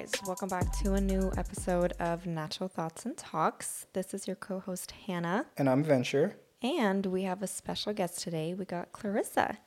[0.00, 0.12] guys.
[0.26, 3.86] Welcome back to a new episode of Natural Thoughts and Talks.
[3.92, 5.46] This is your co host, Hannah.
[5.58, 6.36] And I'm Venture.
[6.62, 8.54] And we have a special guest today.
[8.54, 9.58] We got Clarissa.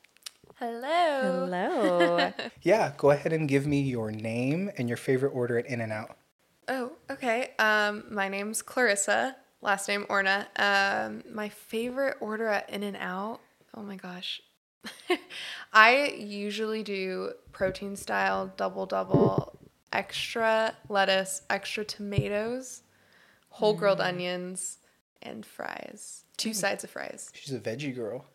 [0.56, 1.46] Hello.
[1.46, 2.34] Hello.
[2.62, 5.92] Yeah, go ahead and give me your name and your favorite order at In and
[5.92, 6.18] Out.
[6.68, 7.52] Oh, okay.
[7.60, 9.36] Um, my name's Clarissa.
[9.62, 10.48] Last name Orna.
[10.56, 13.40] Um, my favorite order at In and Out.
[13.76, 14.42] Oh my gosh.
[15.74, 19.58] I usually do protein style double double,
[19.94, 22.82] extra lettuce, extra tomatoes,
[23.50, 24.08] whole grilled mm.
[24.08, 24.80] onions,
[25.22, 26.26] and fries.
[26.36, 26.56] Two mm.
[26.56, 27.30] sides of fries.
[27.34, 28.26] She's a veggie girl.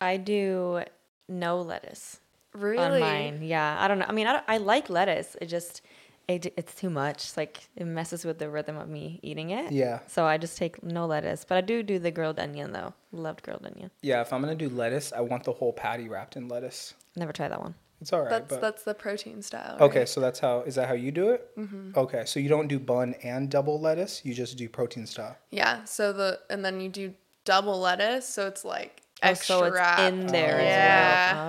[0.00, 0.82] I do
[1.28, 2.18] no lettuce
[2.52, 2.78] Really?
[2.78, 3.40] on mine.
[3.42, 3.76] Yeah.
[3.78, 4.06] I don't know.
[4.08, 5.36] I mean, I, don't- I like lettuce.
[5.40, 5.82] It just,
[6.26, 7.36] it, it's too much.
[7.36, 9.70] Like, it messes with the rhythm of me eating it.
[9.70, 10.00] Yeah.
[10.08, 11.44] So I just take no lettuce.
[11.44, 12.94] But I do do the grilled onion, though.
[13.12, 13.90] Loved grilled onion.
[14.00, 16.94] Yeah, if I'm gonna do lettuce, I want the whole patty wrapped in lettuce.
[17.14, 17.74] Never try that one.
[18.02, 18.30] It's all right.
[18.30, 19.78] That's but that's the protein style.
[19.80, 20.08] okay, right?
[20.08, 21.48] so that's how is that how you do it?
[21.56, 21.92] Mm-hmm.
[21.96, 24.20] Okay, so you don't do bun and double lettuce.
[24.24, 25.36] You just do protein style.
[25.50, 25.84] Yeah.
[25.84, 29.74] So the and then you do double lettuce, so it's like Oh, extra so it's
[29.76, 29.98] wrap.
[30.00, 31.30] in there Yeah.
[31.30, 31.48] as well.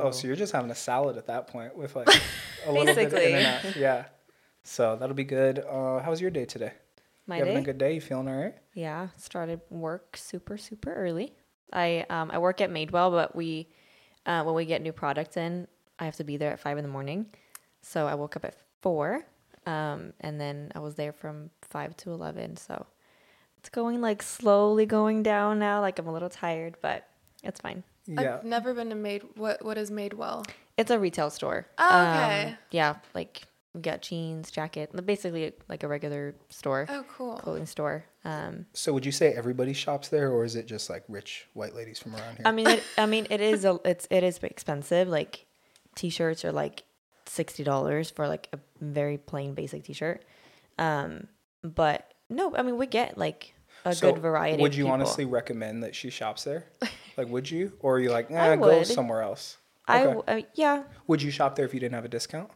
[0.00, 0.08] Oh.
[0.08, 2.08] Oh, so you're just having a salad at that point with like
[2.66, 3.32] a little bit Basically.
[3.32, 3.76] in and out.
[3.76, 4.04] Yeah.
[4.64, 5.58] So that'll be good.
[5.58, 6.72] Uh, how was your day today?
[7.26, 7.60] My you having day?
[7.60, 7.92] a good day?
[7.94, 8.54] You feeling all right?
[8.72, 11.34] Yeah, started work super super early.
[11.72, 13.68] I um I work at Madewell, but we
[14.26, 15.66] uh, when we get new products in,
[16.00, 17.26] I have to be there at five in the morning.
[17.82, 19.24] So I woke up at four,
[19.66, 22.56] um, and then I was there from five to eleven.
[22.56, 22.86] So
[23.58, 25.80] it's going like slowly going down now.
[25.80, 27.06] Like I'm a little tired, but
[27.42, 27.84] it's fine.
[28.06, 28.36] Yeah.
[28.38, 29.22] I've never been to Made.
[29.36, 30.46] What what is Madewell?
[30.76, 31.66] It's a retail store.
[31.78, 32.48] Oh, okay.
[32.48, 33.42] Um, yeah, like
[33.74, 37.36] we got jeans, jacket, basically like a regular store, Oh, cool.
[37.36, 38.04] clothing store.
[38.24, 41.74] Um, So would you say everybody shops there, or is it just like rich white
[41.74, 42.46] ladies from around here?
[42.46, 45.06] I mean, it, I mean, it is a, it's it is expensive.
[45.06, 45.46] Like,
[46.00, 46.82] t-shirts are like
[47.26, 50.22] sixty dollars for like a very plain basic t-shirt.
[50.78, 51.28] Um,
[51.62, 54.62] but no, I mean, we get like a So, good variety.
[54.62, 56.64] Would you honestly recommend that she shops there?
[57.16, 59.58] like, would you, or are you like, nah, go somewhere else?
[59.86, 60.14] I Okay.
[60.14, 60.84] w- uh, yeah.
[61.06, 62.50] Would you shop there if you didn't have a discount?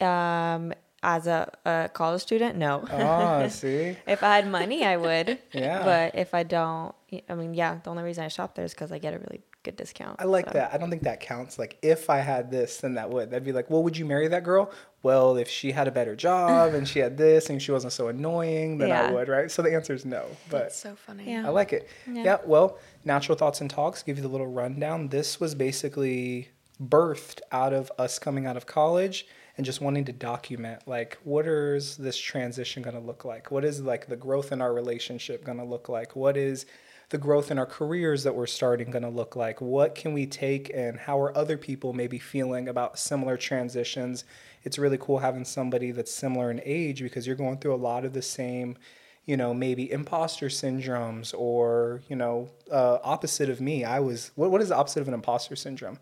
[0.00, 0.72] Um,
[1.02, 2.84] as a, a college student, no.
[2.90, 5.38] Ah, see, if I had money, I would.
[5.52, 5.84] Yeah.
[5.84, 6.94] But if I don't,
[7.28, 9.42] I mean, yeah, the only reason I shop there is because I get a really
[9.62, 10.20] good discount.
[10.20, 10.52] I like so.
[10.54, 10.74] that.
[10.74, 11.58] I don't think that counts.
[11.58, 13.30] Like, if I had this, then that would.
[13.30, 14.72] That'd be like, well, would you marry that girl?
[15.02, 18.08] Well, if she had a better job and she had this and she wasn't so
[18.08, 19.50] annoying, then I would, right?
[19.50, 20.26] So the answer is no.
[20.50, 21.30] But That's so funny.
[21.30, 21.46] Yeah.
[21.46, 21.88] I like it.
[22.06, 22.24] Yeah.
[22.24, 22.36] Yeah.
[22.44, 25.08] well, Natural Thoughts and Talks, give you the little rundown.
[25.08, 26.48] This was basically
[26.82, 29.26] birthed out of us coming out of college
[29.58, 33.50] and just wanting to document like what is this transition going to look like?
[33.50, 36.14] What is like the growth in our relationship going to look like?
[36.14, 36.64] What is
[37.10, 39.60] the growth in our careers that we're starting going to look like?
[39.60, 44.24] What can we take and how are other people maybe feeling about similar transitions?
[44.62, 48.04] It's really cool having somebody that's similar in age because you're going through a lot
[48.04, 48.78] of the same
[49.26, 53.84] you know, maybe imposter syndromes or, you know, uh, opposite of me.
[53.84, 55.98] I was, what, what is the opposite of an imposter syndrome?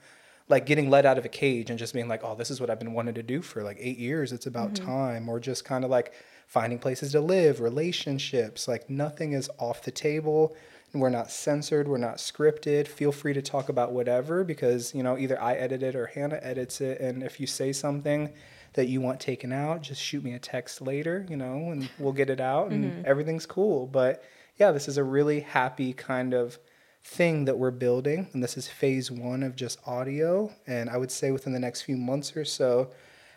[0.49, 2.71] Like getting let out of a cage and just being like, oh, this is what
[2.71, 4.33] I've been wanting to do for like eight years.
[4.33, 4.87] It's about mm-hmm.
[4.87, 5.29] time.
[5.29, 6.13] Or just kind of like
[6.47, 8.69] finding places to live, relationships.
[8.69, 10.55] Like nothing is off the table.
[10.93, 11.89] And we're not censored.
[11.89, 12.87] We're not scripted.
[12.87, 16.39] Feel free to talk about whatever because, you know, either I edit it or Hannah
[16.41, 17.01] edits it.
[17.01, 18.33] And if you say something,
[18.77, 22.13] that you want taken out, just shoot me a text later, you know, and we'll
[22.13, 23.03] get it out and mm-hmm.
[23.07, 23.87] everything's cool.
[23.87, 24.23] But
[24.59, 26.59] yeah, this is a really happy kind of
[27.07, 28.29] thing that we're building.
[28.33, 30.53] And this is phase one of just audio.
[30.67, 32.91] And I would say within the next few months or so,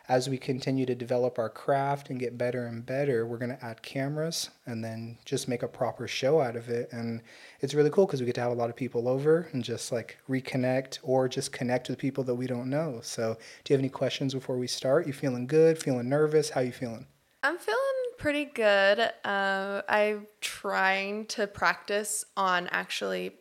[0.10, 3.64] as we continue to develop our craft and get better and better, we're going to
[3.64, 6.90] add cameras and then just make a proper show out of it.
[6.92, 7.22] And
[7.62, 9.92] it's really cool because we get to have a lot of people over and just
[9.92, 13.00] like reconnect or just connect with people that we don't know.
[13.04, 15.06] So, do you have any questions before we start?
[15.06, 15.78] You feeling good?
[15.78, 16.50] Feeling nervous?
[16.50, 17.06] How you feeling?
[17.44, 17.80] I'm feeling
[18.18, 19.00] pretty good.
[19.24, 23.36] Uh, I'm trying to practice on actually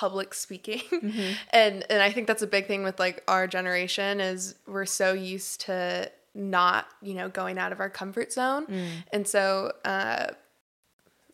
[0.00, 0.82] public speaking.
[1.60, 5.08] And and i think that's a big thing with like our generation is we're so
[5.12, 8.64] used to not you know going out of our comfort zone.
[9.14, 10.26] And so uh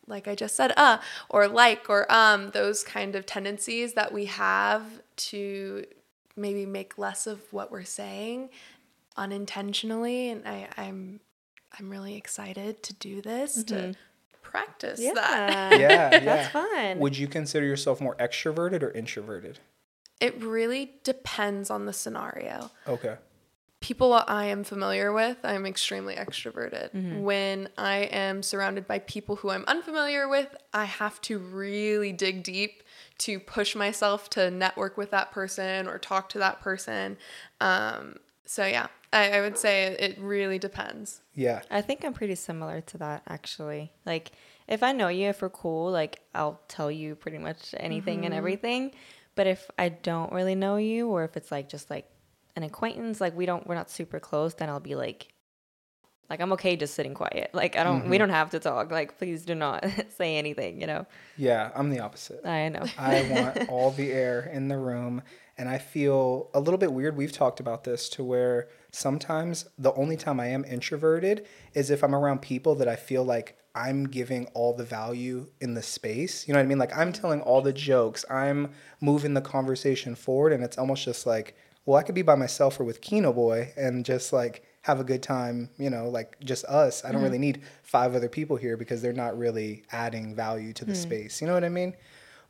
[0.07, 0.97] like i just said uh
[1.29, 4.83] or like or um those kind of tendencies that we have
[5.31, 5.83] to
[6.35, 8.49] maybe make less of what we're saying
[9.17, 10.29] unintentionally.
[10.31, 11.19] And i i'm
[11.77, 13.75] i'm really excited to do this to
[14.55, 15.13] practice Yeah.
[15.13, 16.19] that Yeah, yeah.
[16.19, 16.99] That's fun.
[16.99, 19.59] Would you consider yourself more extroverted or introverted?
[20.19, 22.71] It really depends on the scenario.
[22.87, 23.17] Okay.
[23.81, 27.21] People I am familiar with, I'm extremely extroverted.
[27.21, 32.41] When I am surrounded by people who I'm unfamiliar with, I have to really dig
[32.41, 32.81] deep
[33.19, 37.17] to push myself to network with that person or talk to that person.
[37.61, 38.15] Um,
[38.45, 41.21] so yeah, I, I would say it really depends.
[41.33, 41.61] Yeah.
[41.71, 43.93] I think I'm pretty similar to that actually.
[44.05, 44.33] Like
[44.67, 48.33] if I know you, if we're cool, like I'll tell you pretty much anything and
[48.33, 48.37] mm-hmm.
[48.37, 48.91] everything.
[49.35, 52.09] But if I don't really know you, or if it's like just like
[52.55, 55.29] an acquaintance, like we don't, we're not super close, then I'll be like,
[56.29, 57.51] like I'm okay just sitting quiet.
[57.53, 58.17] Like I don't, we mm-hmm.
[58.17, 58.91] don't have to talk.
[58.91, 59.85] Like please do not
[60.17, 60.81] say anything.
[60.81, 61.05] You know.
[61.37, 62.45] Yeah, I'm the opposite.
[62.45, 62.83] I know.
[62.97, 65.21] I want all the air in the room.
[65.57, 67.15] And I feel a little bit weird.
[67.15, 72.03] We've talked about this to where sometimes the only time I am introverted is if
[72.03, 76.47] I'm around people that I feel like I'm giving all the value in the space.
[76.47, 76.77] You know what I mean?
[76.79, 78.71] Like I'm telling all the jokes, I'm
[79.01, 80.53] moving the conversation forward.
[80.53, 83.73] And it's almost just like, well, I could be by myself or with Kino Boy
[83.75, 87.03] and just like have a good time, you know, like just us.
[87.03, 87.25] I don't mm-hmm.
[87.25, 90.97] really need five other people here because they're not really adding value to the mm.
[90.97, 91.41] space.
[91.41, 91.95] You know what I mean?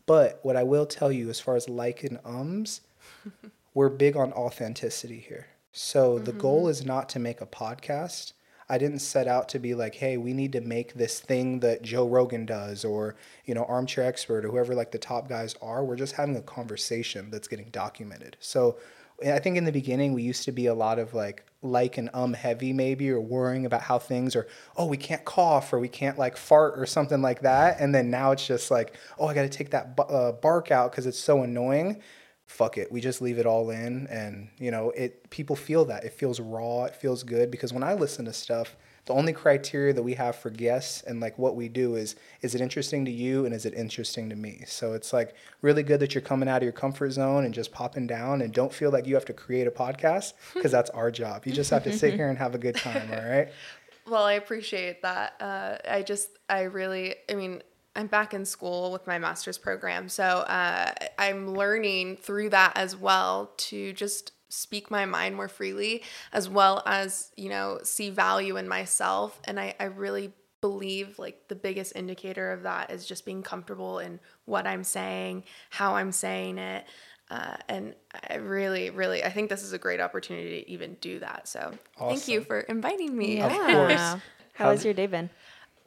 [0.05, 2.81] But what I will tell you as far as like and ums,
[3.73, 5.47] we're big on authenticity here.
[5.77, 8.31] So the goal is not to make a podcast.
[8.69, 11.81] I didn't set out to be like, hey, we need to make this thing that
[11.81, 15.83] Joe Rogan does or, you know, Armchair Expert or whoever like the top guys are.
[15.83, 18.37] We're just having a conversation that's getting documented.
[18.39, 18.77] So
[19.21, 22.09] I think in the beginning we used to be a lot of like like and
[22.13, 24.45] um heavy maybe or worrying about how things are
[24.77, 28.11] oh we can't cough or we can't like fart or something like that and then
[28.11, 31.07] now it's just like oh I got to take that bu- uh, bark out because
[31.07, 32.03] it's so annoying
[32.45, 34.07] fuck it we just leave it all in.
[34.07, 36.03] And you know it people feel that.
[36.03, 37.51] It feels raw it feels good.
[37.51, 38.75] Because when I listen to stuff
[39.05, 42.55] the only criteria that we have for guests and like what we do is is
[42.55, 44.63] it interesting to you and is it interesting to me?
[44.65, 47.71] So it's like really good that you're coming out of your comfort zone and just
[47.71, 51.11] popping down and don't feel like you have to create a podcast because that's our
[51.11, 51.45] job.
[51.45, 53.49] You just have to sit here and have a good time all right?
[54.07, 55.33] Well, I appreciate that.
[55.41, 57.63] Uh, I just, I really, I mean,
[57.95, 60.09] I'm back in school with my master's program.
[60.09, 66.03] So uh, I'm learning through that as well to just speak my mind more freely,
[66.31, 69.39] as well as, you know, see value in myself.
[69.45, 73.99] And I, I really believe like the biggest indicator of that is just being comfortable
[73.99, 76.85] in what I'm saying, how I'm saying it.
[77.29, 77.95] Uh, and
[78.29, 81.47] I really, really, I think this is a great opportunity to even do that.
[81.47, 83.41] So thank you for inviting me.
[83.41, 83.93] Of course.
[83.93, 84.21] How
[84.53, 85.29] How- has your day been?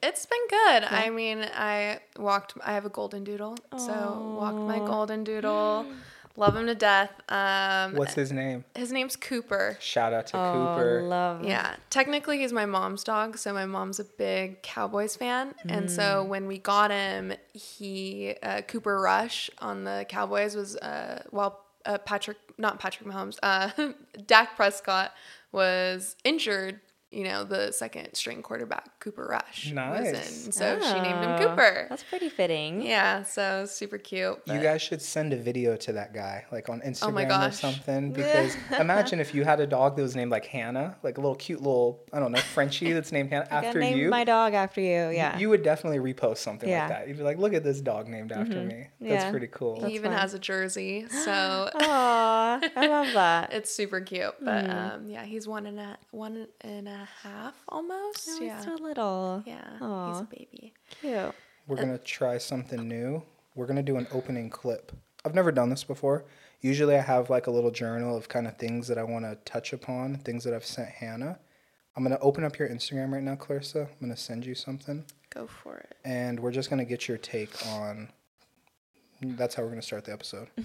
[0.02, 0.84] It's been good.
[0.84, 2.54] I mean, I walked.
[2.64, 5.86] I have a golden doodle, so walked my golden doodle.
[6.36, 7.10] Love him to death.
[7.28, 9.76] Um, what's his name his name's Cooper.
[9.80, 11.44] shout out to Oh, Cooper love.
[11.44, 16.22] Yeah, technically he's my mom's dog, so my mom's a big Cowboys fan, and so
[16.22, 21.98] when we got him, he uh, Cooper Rush on the Cowboys was uh, while uh,
[21.98, 23.70] Patrick, not Patrick Mahomes, uh,
[24.26, 25.12] Dak Prescott
[25.50, 26.78] was injured.
[27.10, 30.06] You know, the second string quarterback Cooper Rush was
[30.46, 31.86] in, so she named him Oh, Cooper.
[31.88, 32.82] That's pretty fitting.
[32.82, 34.38] Yeah, so super cute.
[34.44, 37.50] You guys should send a video to that guy, like on Instagram Oh my or
[37.50, 38.12] something.
[38.18, 41.34] Because imagine if you had a dog that was named like Hannah, like a little
[41.36, 44.10] cute little, I don't know, Frenchie that's named Hannah I after named you.
[44.10, 45.08] my dog after you.
[45.08, 45.38] Yeah.
[45.38, 46.80] You would definitely repost something Yeah.
[46.80, 47.08] like that.
[47.08, 48.88] You'd be like, look at this dog named after me.
[49.00, 49.30] That's Yeah.
[49.30, 49.76] pretty cool.
[49.76, 50.20] he That's even fun.
[50.20, 53.52] has a jersey, so Aw, I love that.
[53.54, 54.34] it's super cute.
[54.42, 58.28] But um, yeah, he's one and a one and a half almost.
[58.28, 59.42] Oh, yeah, it's so little.
[59.46, 60.72] yeah, he's a baby.
[61.00, 61.32] Cute.
[61.66, 63.22] We're uh, going to try something new.
[63.54, 64.92] We're going to do an opening clip.
[65.24, 66.24] I've never done this before.
[66.60, 69.36] Usually I have like a little journal of kind of things that I want to
[69.44, 71.38] touch upon, things that I've sent Hannah.
[71.96, 73.80] I'm going to open up your Instagram right now, Clarissa.
[73.82, 75.04] I'm going to send you something.
[75.30, 75.96] Go for it.
[76.04, 78.08] and we're just going to get your take on
[79.20, 80.48] that's how we're going to start the episode.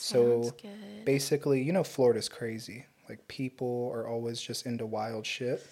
[0.00, 1.04] So, Sounds good.
[1.04, 2.86] Basically, you know Florida's crazy.
[3.08, 5.66] Like people are always just into wild shit.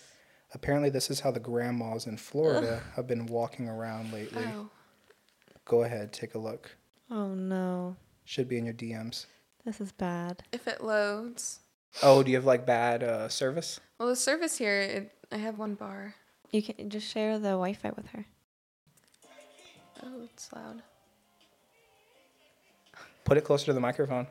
[0.54, 4.44] Apparently this is how the grandmas in Florida have been walking around lately.
[4.46, 4.70] Oh,
[5.64, 6.76] Go ahead, take a look.
[7.10, 9.26] Oh no, Should be in your DMs.
[9.64, 10.42] this is bad.
[10.52, 11.60] if it loads.
[12.02, 13.80] Oh, do you have like bad uh, service?
[13.98, 16.14] Well, the service here, it, I have one bar.
[16.52, 18.24] You can just share the Wi-Fi with her.
[20.02, 20.82] Oh, it's loud.
[23.24, 24.26] Put it closer to the microphone.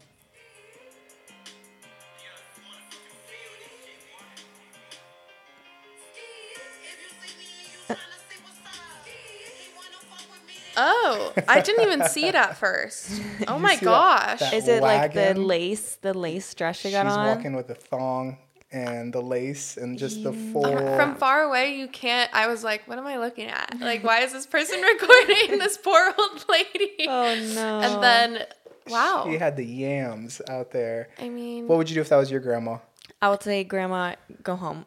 [10.77, 13.21] Oh, I didn't even see it at first.
[13.47, 14.39] Oh my see that- gosh.
[14.39, 17.27] that- Is it like the lace, the lace dress she She's got on?
[17.35, 18.37] walking with a thong
[18.71, 20.63] and the lace and just the full
[20.97, 22.29] From far away, you can't.
[22.33, 23.77] I was like, what am I looking at?
[23.79, 26.91] Like, why is this person recording this poor old lady?
[27.07, 27.79] Oh no.
[27.81, 28.45] And then,
[28.89, 29.25] wow.
[29.29, 31.09] She had the yams out there.
[31.19, 32.79] I mean, What would you do if that was your grandma?
[33.21, 34.85] I would say, Grandma, go home.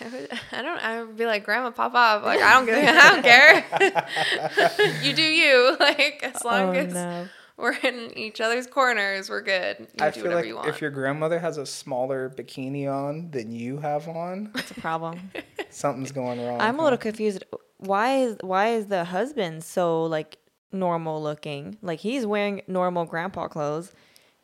[0.00, 0.78] I, would, I don't.
[0.84, 2.24] I would be like, Grandma, pop off.
[2.24, 2.76] Like, I don't give.
[2.76, 5.02] I don't care.
[5.02, 5.76] you do you.
[5.80, 6.92] Like, as long oh as.
[6.94, 7.28] no.
[7.56, 9.28] We're in each other's corners.
[9.28, 9.78] We're good.
[9.80, 10.68] You I do feel whatever like you want.
[10.68, 15.32] if your grandmother has a smaller bikini on than you have on, It's a problem.
[15.68, 16.60] something's going wrong.
[16.60, 17.42] I'm a little confused.
[17.78, 20.38] Why is why is the husband so like
[20.70, 21.78] normal looking?
[21.82, 23.92] Like he's wearing normal grandpa clothes,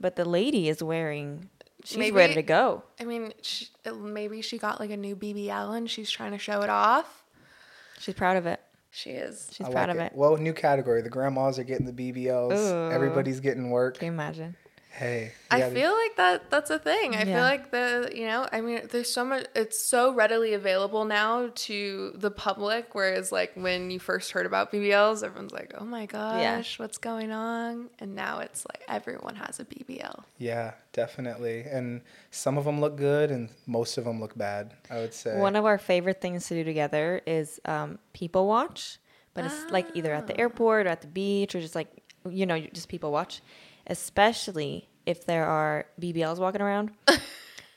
[0.01, 1.49] but the lady is wearing.
[1.85, 2.83] She's Maybe- ready to go.
[2.99, 6.39] I mean, she, uh, maybe she got like a new BBL and she's trying to
[6.39, 7.25] show it off.
[7.99, 8.61] She's proud of it.
[8.91, 9.51] She is.
[9.53, 10.13] She's I proud like of it.
[10.15, 11.03] Well, new category.
[11.03, 12.57] The grandmas are getting the BBLs.
[12.59, 12.91] Ooh.
[12.93, 13.99] Everybody's getting work.
[13.99, 14.57] Can you imagine?
[14.97, 17.17] Hey, I gotta- feel like that that's a thing.
[17.17, 17.25] I Yeah.
[17.25, 21.51] feel like the you know, I mean there's so much it's so readily available now
[21.53, 26.07] to the public whereas like when you first heard about BBLs everyone's like, "Oh my
[26.07, 30.23] gosh, what's going on?" And now it's like everyone has a BBL.
[30.39, 31.63] Yeah, definitely.
[31.63, 34.75] And some of them look good, and most of them look bad.
[34.91, 35.37] I would say.
[35.39, 38.99] One of our favorite things to do together is um, people watch,
[39.35, 41.89] but it's like either at the airport or at the beach or just like
[42.31, 43.43] you know, just people watch,
[43.87, 46.91] especially if there are BBLs walking around.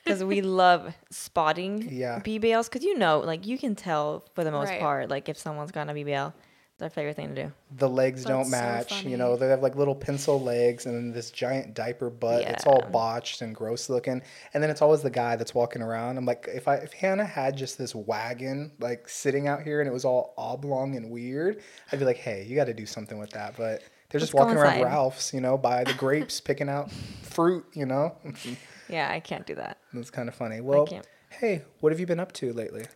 [0.04, 2.20] Because we love spotting Yeah.
[2.20, 4.80] BBLs, because you know, like you can tell for the most Right.
[4.80, 6.32] part, like if someone's got a BBL.
[6.72, 7.52] It's our favorite thing to do.
[7.76, 8.88] the legs That's don't match.
[9.00, 9.10] funny.
[9.10, 12.40] you know, they have like little pencil legs and then this giant diaper butt.
[12.42, 14.22] It's all botched and gross looking.
[14.54, 16.16] And then it's always the guy that's walking around.
[16.16, 19.88] I'm like, if I if Hannah had just this wagon like sitting out here and
[19.90, 21.60] it was all oblong and weird,
[21.92, 23.58] I'd be like, hey, you got to do something with that.
[23.58, 24.82] But they're just Let's go walking around.
[24.84, 26.90] Ralph's, you know, by the grapes, picking out
[27.22, 27.64] fruit.
[27.74, 28.16] You know,
[28.88, 29.78] Yeah, I can't do that.
[29.92, 30.60] it's kind of funny.
[30.62, 30.88] Well,
[31.30, 32.86] hey, what have you been up to lately?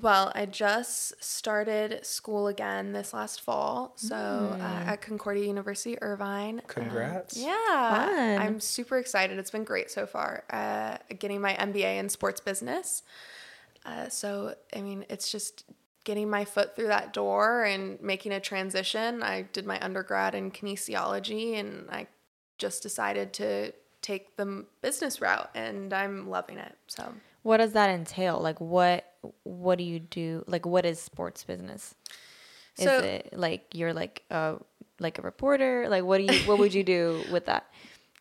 [0.00, 3.94] Well, I just started school again this last fall.
[3.96, 6.60] So uh, at Concordia University, Irvine.
[6.60, 7.36] Um, Congrats.
[7.36, 8.06] yeah.
[8.06, 8.38] Fun.
[8.38, 9.38] I'm super excited.
[9.38, 10.44] It's been great so far.
[10.50, 13.02] Uh, getting my MBA in sports business.
[13.84, 15.64] Uh, so, I mean, it's just
[16.08, 19.22] getting my foot through that door and making a transition.
[19.22, 22.06] I did my undergrad in kinesiology and I
[22.56, 26.74] just decided to take the business route and I'm loving it.
[26.86, 27.12] So,
[27.42, 28.40] What does that entail?
[28.40, 29.04] Like what
[29.42, 30.44] what do you do?
[30.46, 31.94] Like what is sports business?
[32.78, 34.56] Is So- it like you're like a
[34.98, 35.88] like a reporter?
[35.90, 37.66] Like what do you what would you do with that?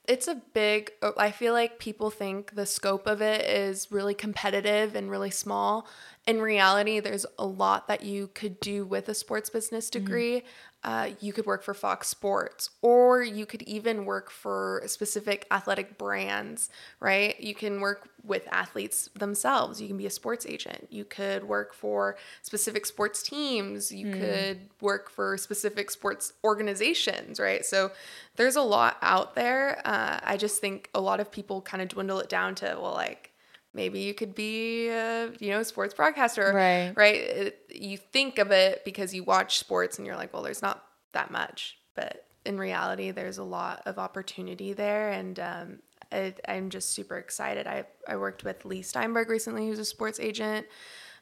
[0.07, 4.95] It's a big i feel like people think the scope of it is really competitive
[4.95, 5.87] and really small.
[6.25, 9.91] In reality there's a lot that you could do with a sports business mm.
[9.91, 10.43] degree
[10.87, 15.97] uh, you could work for fox sports or you could even work for specific athletic
[15.97, 16.69] brands
[17.01, 17.37] right?
[17.41, 19.81] You can work with athletes themselves.
[19.81, 20.87] You can be a sports agent.
[20.89, 23.91] You could work for specific sports teams.
[23.91, 27.65] You could work for specific sports organizations right?
[27.65, 27.91] So
[28.37, 29.81] there's a lot out there.
[29.83, 32.93] Uh, i just think a lot of people kind of dwindle it down to well
[32.93, 33.33] like
[33.77, 36.51] maybe you could be a you know sports broadcaster.
[36.53, 36.91] Right.
[36.97, 37.15] right?
[37.15, 40.83] It, you think of it because you watch sports and you're like well there's not
[41.13, 41.77] that much.
[41.95, 45.11] But in reality there's a lot of opportunity there.
[45.11, 45.79] And um,
[46.11, 47.67] I, i'm just super excited.
[47.67, 50.67] I, I worked with Leigh Steinberg recently who's a sports agent.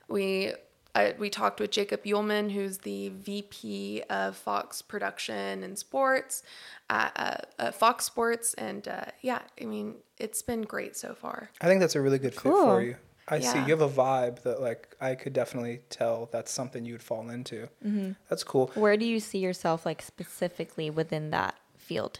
[0.07, 0.53] We
[0.95, 6.41] I, we talked with Jacob Uhlman, who's the VP of Fox Production and Sports
[6.89, 11.49] at, uh, at Fox Sports, and uh, yeah, I mean it's been great so far.
[11.59, 12.65] I think that's a really good fit Cool.
[12.65, 12.95] for you.
[13.27, 16.93] I see you have a vibe that like I could definitely tell that's something you
[16.93, 17.67] would fall into.
[17.83, 18.11] Mm-hmm.
[18.29, 18.71] That's cool.
[18.75, 22.19] Where do you see yourself like specifically within that field?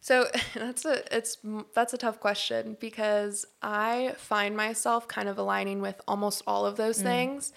[0.00, 1.38] So that's a it's
[1.74, 6.76] that's a tough question because I find myself kind of aligning with almost all of
[6.76, 7.52] those things.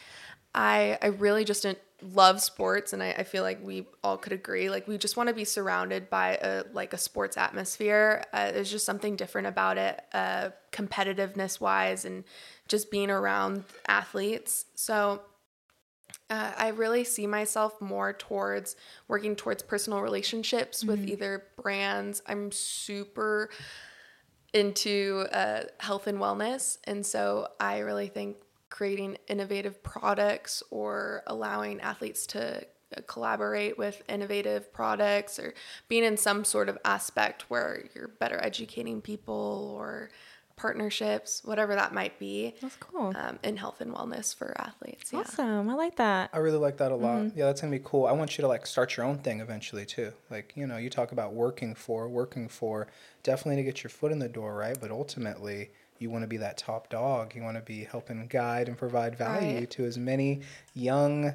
[0.53, 4.33] I I really just didn't love sports, and I, I feel like we all could
[4.33, 4.69] agree.
[4.69, 8.23] Like we just want to be surrounded by a like a sports atmosphere.
[8.33, 12.23] Uh, there's just something different about it, uh, competitiveness wise, and
[12.67, 14.65] just being around athletes.
[14.75, 15.21] So
[16.31, 18.77] uh, I really see myself more towards
[19.09, 22.23] working towards personal relationships with either brands.
[22.25, 23.49] I'm super
[24.53, 26.77] into uh, health and wellness.
[26.85, 28.37] And so I really think
[28.69, 32.59] creating innovative products or allowing athletes to
[32.95, 35.53] uh, collaborate with innovative products or
[35.89, 40.09] being in some sort of aspect where you're better educating people or
[40.61, 43.13] partnerships, whatever that might be, That's cool.
[43.15, 45.11] um, in health and wellness for athletes.
[45.11, 45.19] Yeah.
[45.19, 45.69] Awesome.
[45.69, 46.29] I like that.
[46.33, 47.35] I really like that a lot.
[47.35, 48.05] Yeah, that's gonna be cool.
[48.05, 50.11] I want you to like start your own thing eventually too.
[50.29, 52.87] Like you know, you talk about working for, working for,
[53.23, 54.77] definitely to get your foot in the door, right?
[54.79, 57.35] But ultimately, you want to be that top dog.
[57.35, 59.69] You want to be helping guide and provide value Right.
[59.71, 60.41] to as many
[60.73, 61.33] young,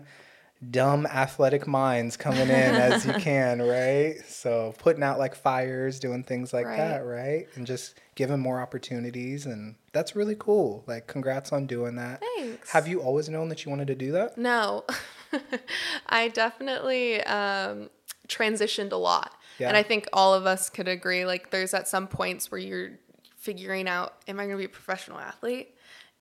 [0.70, 4.16] dumb athletic minds coming in as you can, right?
[4.26, 6.76] So putting out like fires, doing things like Right.
[6.78, 7.46] that, right?
[7.54, 10.82] And just giving more opportunities, and that's really cool.
[10.86, 12.22] Like, congrats on doing that.
[12.36, 12.70] Thanks.
[12.70, 14.38] Have you always known that you wanted to do that?
[14.38, 14.84] No,
[16.06, 17.90] I definitely um,
[18.28, 19.32] transitioned a lot.
[19.58, 19.68] Yeah.
[19.68, 22.92] And I think all of us could agree like there's at some points where you're
[23.36, 25.74] figuring out am I going to be a professional athlete?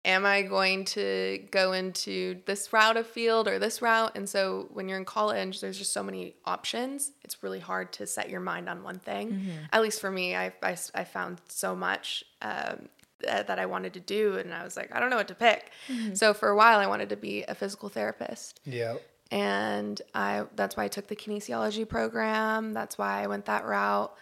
[0.06, 4.16] Am I going to go into this route of field or this route?
[4.16, 7.12] And so when you're in college, there's just so many options.
[7.24, 9.50] It's really hard to set your mind on one thing.
[9.74, 12.88] At least for me, I, I, I found so much um,
[13.22, 14.36] that that I wanted to do.
[14.38, 15.72] And I was like, I don't know what to pick.
[16.14, 18.98] So for a while, I wanted to be a physical therapist Yeah.
[19.32, 22.74] and I that's why I took the kinesiology program.
[22.74, 24.14] That's why I went that route.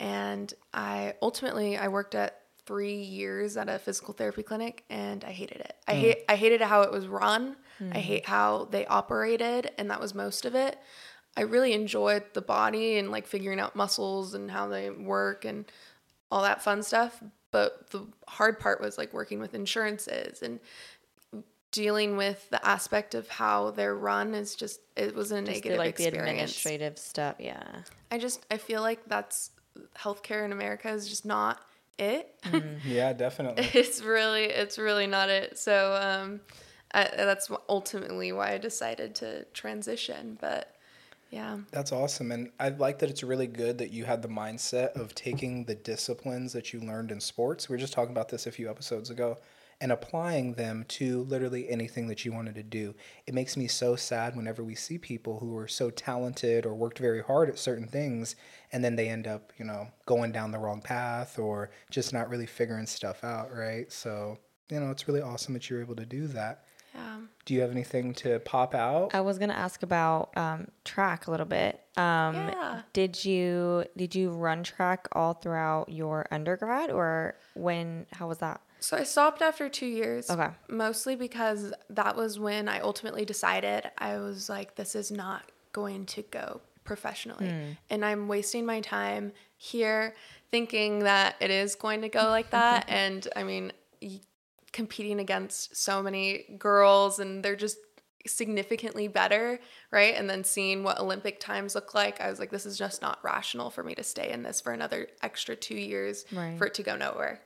[0.00, 5.30] And I ultimately I worked at three years at a physical therapy clinic and I
[5.30, 5.76] hated it.
[5.86, 6.00] I mm.
[6.00, 7.56] hate I hated how it was run.
[7.80, 7.96] I mm.
[7.96, 10.78] hate how they operated and that was most of it.
[11.36, 15.70] I really enjoyed the body and like figuring out muscles and how they work and
[16.30, 17.22] all that fun stuff.
[17.52, 20.60] But the hard part was like working with insurances and
[21.70, 25.52] dealing with the aspect of how they're run is just it was a Just the,
[25.52, 26.30] negative like the experience.
[26.30, 27.36] administrative stuff.
[27.38, 27.62] Yeah.
[28.10, 29.50] I just I feel like that's
[29.96, 31.60] healthcare in America is just not
[31.98, 32.34] it.
[32.84, 33.68] Yeah, definitely.
[33.74, 35.58] it's really it's really not it.
[35.58, 36.40] So um,
[36.92, 40.38] I, that's ultimately why I decided to transition.
[40.40, 40.74] But
[41.30, 42.30] yeah, That's awesome.
[42.30, 45.74] And I like that it's really good that you had the mindset of taking the
[45.74, 47.68] disciplines that you learned in sports.
[47.68, 49.36] We were just talking about this a few episodes ago
[49.80, 52.94] and applying them to literally anything that you wanted to do.
[53.26, 56.98] It makes me so sad whenever we see people who are so talented or worked
[56.98, 58.36] very hard at certain things
[58.72, 62.30] and then they end up, you know, going down the wrong path or just not
[62.30, 63.92] really figuring stuff out, right?
[63.92, 64.38] So,
[64.70, 66.64] you know, it's really awesome that you're able to do that.
[66.94, 67.18] yeah.
[67.44, 69.14] Do you have anything to pop out?
[69.14, 71.80] I was gonna ask about um, track a little bit.
[71.96, 72.82] Um, Yeah.
[72.92, 78.06] Did you did you run track all throughout your undergrad, or when?
[78.12, 78.60] How was that?
[78.86, 80.30] So I stopped after two years.
[80.30, 80.48] Okay.
[80.68, 86.06] Mostly because that was when I ultimately decided I was like, this is not going
[86.06, 87.48] to go professionally.
[87.48, 87.72] Hmm.
[87.90, 90.14] And I'm wasting my time here
[90.52, 92.84] thinking that it is going to go like that.
[92.88, 93.72] and I mean,
[94.72, 97.78] competing against so many girls and they're just
[98.24, 99.58] significantly better,
[99.90, 100.14] right?
[100.14, 103.18] And then seeing what Olympic times look like, I was like, this is just not
[103.24, 106.56] rational for me to stay in this for another extra two years Right.
[106.56, 107.40] for it to go nowhere.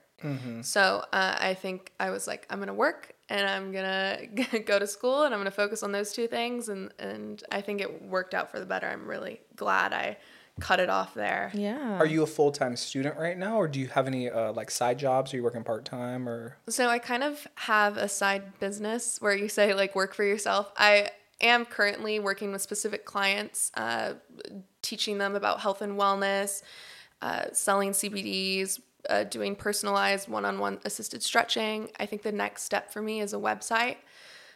[0.62, 4.18] So uh, I think I was like, I'm gonna work and I'm gonna
[4.66, 7.80] go to school and I'm gonna focus on those two things, and and I think
[7.80, 8.86] it worked out for the better.
[8.86, 10.16] I'm really glad I
[10.60, 11.50] cut it off there.
[11.54, 11.98] Yeah.
[11.98, 14.70] Are you a full time student right now, or do you have any uh, like
[14.70, 15.32] side jobs?
[15.32, 19.34] Are you working part time, or So I kind of have a side business where
[19.34, 20.72] you say like work for yourself.
[20.76, 24.14] I am currently working with specific clients, uh,
[24.82, 26.62] teaching them about health and wellness,
[27.22, 31.90] uh, selling CBDs, uh, doing personalized one-on-one assisted stretching.
[31.98, 33.96] I think the next step for me is a website.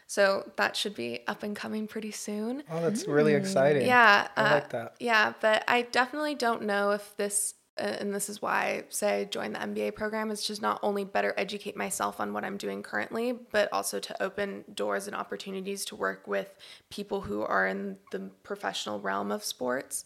[0.07, 2.63] So that should be up and coming pretty soon.
[2.71, 3.87] oh, that's really exciting.
[3.87, 4.95] Yeah, I uh, like that.
[5.01, 9.21] Yeah, but I definitely don't know if this, uh, and this is why I say
[9.21, 12.59] I joined the MBA program, is just not only better educate myself on what I'm
[12.59, 16.55] doing currently, but also to open doors and opportunities to work with
[16.91, 20.05] people who are in the professional realm of sports.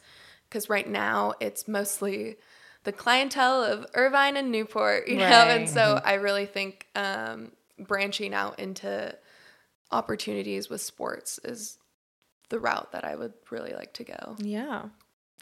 [0.49, 2.37] Because right now it's mostly
[2.85, 5.69] the clientele of Irvine and Newport, you know, and Right.
[5.69, 9.15] so I really think um, branching out into
[9.91, 11.79] opportunities with sports is
[12.51, 14.37] the route that I would really like to go.
[14.39, 14.85] Yeah.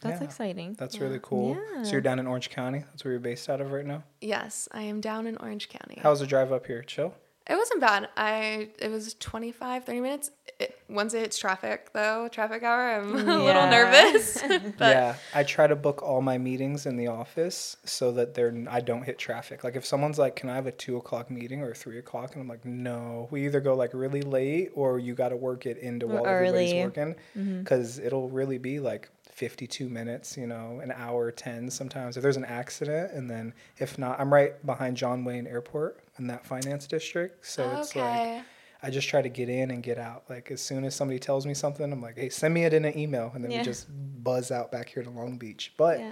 [0.01, 0.25] That's Yeah.
[0.27, 0.73] exciting.
[0.73, 1.55] That's really cool.
[1.55, 1.83] Yeah.
[1.83, 2.79] So you're down in Orange County.
[2.79, 4.03] That's where you're based out of right now.
[4.21, 5.99] Yes, I am down in Orange County.
[6.01, 6.83] How's the drive up here?
[6.83, 7.15] Chill.
[7.49, 8.09] It wasn't bad.
[8.17, 10.31] I it was 25 30 minutes.
[10.59, 14.41] It, once it hits traffic though, traffic hour, I'm a little nervous.
[14.77, 18.53] but yeah, I try to book all my meetings in the office so that they're
[18.69, 19.63] I don't hit traffic.
[19.63, 22.41] Like if someone's like, "Can I have a two o'clock meeting or three o'clock?" and
[22.41, 25.77] I'm like, "No, we either go like really late or you got to work it
[25.77, 26.83] into mm, while everybody's Early.
[26.83, 27.59] working, mm-hmm.
[27.59, 32.17] because it'll really be like 52 minutes, you know, an hour 10 sometimes.
[32.17, 36.25] If there's an accident, and then if not, I'm right behind John Wayne Airport in
[36.27, 38.41] that finance district, so oh, it's like.
[38.83, 40.23] I just try to get in and get out.
[40.29, 42.85] Like as soon as somebody tells me something, I'm like, hey, send me it in
[42.85, 43.59] an email, and then Yeah.
[43.59, 43.87] we just
[44.23, 45.73] buzz out back here to Long Beach.
[45.77, 46.11] But Yeah.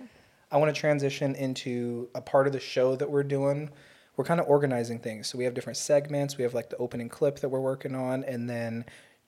[0.52, 3.70] I want to transition into a part of the show that we're doing.
[4.18, 5.28] We're kind of organizing things.
[5.28, 6.38] So we have different segments.
[6.38, 8.86] We have like the opening clip that we're working on, and then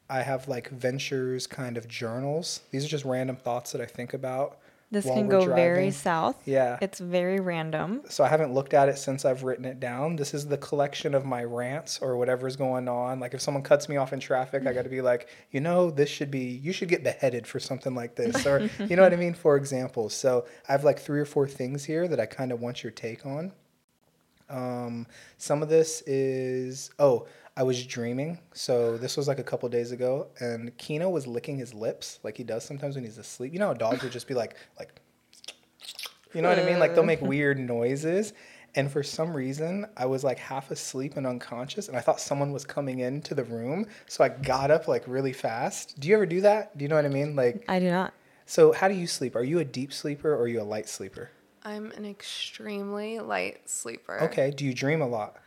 [0.10, 2.62] I have like ventures kind of journals.
[2.72, 4.60] These are just random thoughts that I think about.
[4.90, 6.42] This can go very south.
[6.46, 6.78] Yeah.
[6.82, 8.04] It's very random.
[8.08, 10.16] so I haven't looked at it since I've written it down.
[10.16, 13.20] This is the collection of my rants or whatever's going on.
[13.20, 15.92] Like if someone cuts me off in traffic, I got to be like, you know,
[15.92, 19.12] this should be you should get beheaded for something like this or you know what
[19.12, 20.08] I mean for example.
[20.10, 22.92] So I have like three or four things here that I kind of want your
[22.92, 23.52] take on.
[24.50, 25.06] Um,
[25.38, 28.40] some of this is oh, I was dreaming.
[28.54, 32.38] So this was like a couple days ago, and Kino was licking his lips like
[32.38, 33.52] he does sometimes when he's asleep.
[33.52, 35.02] You know how dogs would just be like, like,
[36.36, 36.78] you know what I mean?
[36.78, 37.26] Like they'll make uh.
[37.26, 38.34] weird noises.
[38.76, 42.52] And for some reason, I was like half asleep and unconscious, and I thought someone
[42.52, 43.88] was coming into the room.
[44.06, 46.00] So I got up like really fast.
[46.00, 46.78] Do you ever do that?
[46.78, 47.36] Do you know what I mean?
[47.36, 48.14] Like, I do not.
[48.46, 49.36] so how do you sleep?
[49.36, 51.32] Are you a deep sleeper or are you a light sleeper?
[51.64, 54.22] I'm an extremely light sleeper.
[54.26, 54.52] Okay.
[54.52, 55.38] Do you dream a lot?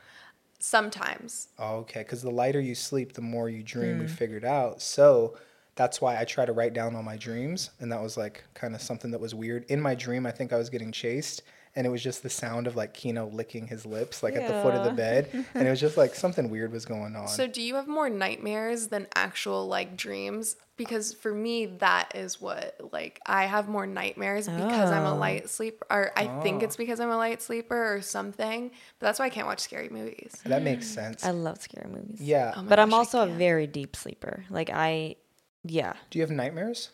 [0.61, 1.49] Sometimes.
[1.59, 3.99] Oh, okay, because the lighter you sleep, the more you dream.
[3.99, 4.11] We mm.
[4.11, 4.83] figured out.
[4.83, 5.37] So
[5.75, 8.75] that's why I try to write down all my dreams, and that was like kind
[8.75, 9.65] of something that was weird.
[9.69, 11.43] In my dream, I think I was getting chased,
[11.77, 14.55] and it was just the sound of like Kino licking his lips, like at the
[14.63, 17.29] foot of the bed, and it was just like something weird was going on.
[17.29, 20.57] So do you have more nightmares than actual like dreams?
[20.77, 25.17] Because for me, that is what like I have more nightmares because I'm a Oh.
[25.19, 26.65] light sleeper, or I think Oh.
[26.65, 28.71] it's because I'm a light sleeper or something.
[28.99, 30.41] But that's why I can't watch scary movies.
[30.47, 31.23] that makes sense.
[31.25, 32.21] I love scary movies.
[32.23, 32.55] yeah.
[32.57, 34.45] Oh my but I'm also a very deep sleeper.
[34.49, 35.17] Like I,
[35.65, 36.89] yeah, Do you have nightmares?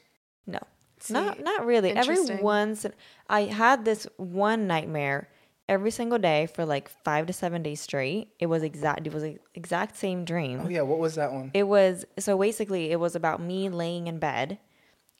[0.48, 0.58] no,
[1.06, 1.92] See, not not really.
[1.92, 2.86] Every once,
[3.28, 5.28] I had this one nightmare
[5.68, 8.28] every single day for like five to seven days straight.
[8.38, 9.06] It was exact.
[9.06, 10.62] It was the exact same dream.
[10.64, 11.50] Oh yeah, what was that one?
[11.54, 14.58] It was so basically it was about me laying in bed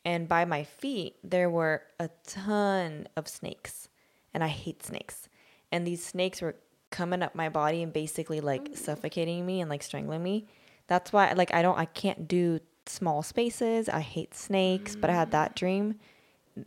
[0.05, 3.89] and by my feet there were a ton of snakes.
[4.33, 5.29] And I hate snakes.
[5.73, 6.57] And these snakes were
[6.91, 8.77] coming up my body and basically like mm.
[8.77, 10.47] suffocating me and like strangling me.
[10.87, 13.89] That's why like I don't I can't do small spaces.
[13.89, 15.57] I hate snakes, but I had that mm.
[15.57, 16.01] dream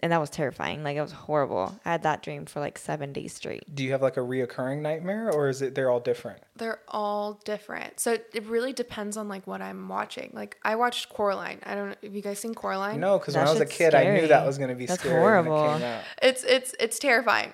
[0.02, 0.84] and that was terrifying.
[0.84, 1.80] Like it was horrible.
[1.84, 3.64] I had that dream for like 7 days straight.
[3.74, 6.42] Do you have like a reoccurring nightmare, or is it they're all different?
[6.56, 8.00] They're all different.
[8.00, 10.32] So it really depends on like what I'm watching.
[10.34, 11.60] Like I watched Coraline.
[11.64, 11.96] I don't know.
[12.04, 13.00] Have you guys seen Coraline?
[13.00, 14.86] No, because when I was a shit's kid, I knew that was going to be
[14.86, 16.02] That's scary when it horrible.
[16.22, 17.54] It's it's it's terrifying.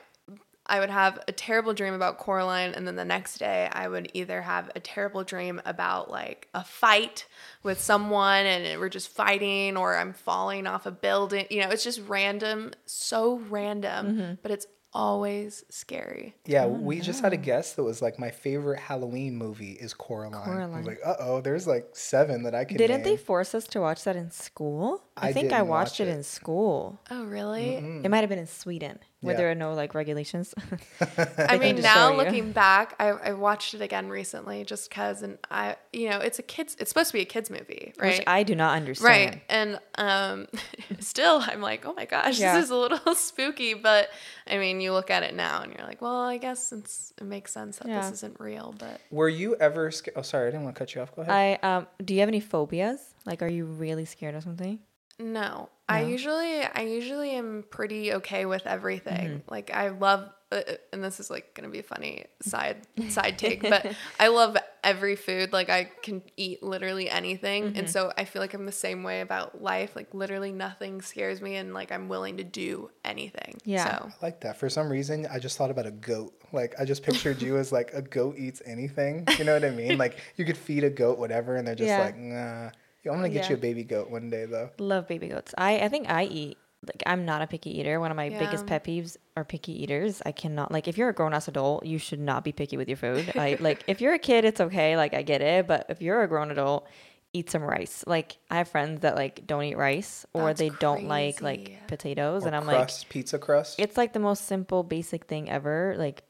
[0.68, 4.10] I would have a terrible dream about Coraline, and then the next day I would
[4.14, 7.28] either have a terrible dream about like a fight
[7.64, 11.46] with someone, and we're just fighting, or I'm falling off a building.
[11.50, 16.34] You know, it's just random, so random, but it's always scary.
[16.46, 20.62] Yeah, we just had a guest that was like, my favorite Halloween movie is Coraline.
[20.74, 22.78] I was like, uh oh, there's like seven that I could.
[22.78, 25.04] Didn't they force us to watch that in school?
[25.18, 26.12] I, I think I watched watch it it.
[26.12, 27.00] in school.
[27.10, 27.76] Oh, really?
[28.04, 29.38] It might have been in Sweden where Yeah.
[29.38, 30.54] there are no like regulations.
[31.38, 35.78] I mean, now looking back, I, I watched it again recently just because, and I,
[35.94, 38.18] you know, it's a kids, it's supposed to be a kids movie, right?
[38.20, 39.08] Which I do not understand.
[39.36, 39.42] Right.
[39.48, 40.48] And um
[41.00, 42.56] still I'm like, oh my gosh, Yeah.
[42.56, 43.74] this is a little spooky.
[43.74, 44.10] But
[44.48, 47.24] I mean, you look at it now and you're like, well, I guess it's, it
[47.24, 48.02] makes sense that Yeah.
[48.02, 48.76] this isn't real.
[48.78, 50.18] But Were you ever scared?
[50.18, 51.16] Oh, sorry, I didn't want to cut you off.
[51.16, 51.34] Go ahead.
[51.64, 53.14] I um do you have any phobias?
[53.26, 54.80] Like are you really scared of something?
[55.20, 59.30] No, I usually I usually am pretty okay with everything.
[59.30, 59.52] Mm-hmm.
[59.52, 63.38] Like I love uh, uh, and this is like gonna be a funny side side
[63.40, 65.54] take, but I love every food.
[65.54, 67.78] Like I can eat literally anything, Mm-hmm.
[67.80, 69.96] and so I feel like I'm the same way about life.
[69.96, 73.58] Like literally nothing scares me, and like I'm willing to do anything.
[73.64, 73.86] Yeah.
[74.00, 74.58] So I like that.
[74.58, 76.34] For some reason, I just thought about a goat.
[76.52, 79.26] Like I just pictured you as like a goat eats anything.
[79.38, 79.98] You know what I mean?
[80.06, 82.00] Like you could feed a goat whatever, and they're just Yeah.
[82.06, 82.70] like, nah.
[83.06, 83.50] Yo, I'm gonna get Yeah.
[83.52, 84.72] you a baby goat one day though.
[84.80, 85.54] Love baby goats.
[85.58, 88.00] I I think I eat like I'm not a picky eater.
[88.00, 90.22] One of my biggest pet peeves are picky eaters.
[90.26, 92.88] I cannot like if you're a grown ass adult, you should not be picky with
[92.88, 93.32] your food.
[93.36, 96.22] I like if you're a kid, it's okay, like I get it, but if you're
[96.24, 96.88] a grown adult,
[97.34, 98.04] eat some rice.
[98.08, 101.88] Like I have friends that like don't eat rice or That's they don't like like
[101.88, 103.80] potatoes Or and I'm like pizza crust.
[103.80, 106.24] it's like the most simple basic thing ever like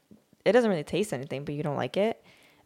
[0.43, 2.23] it doesn't really taste anything but you don't like it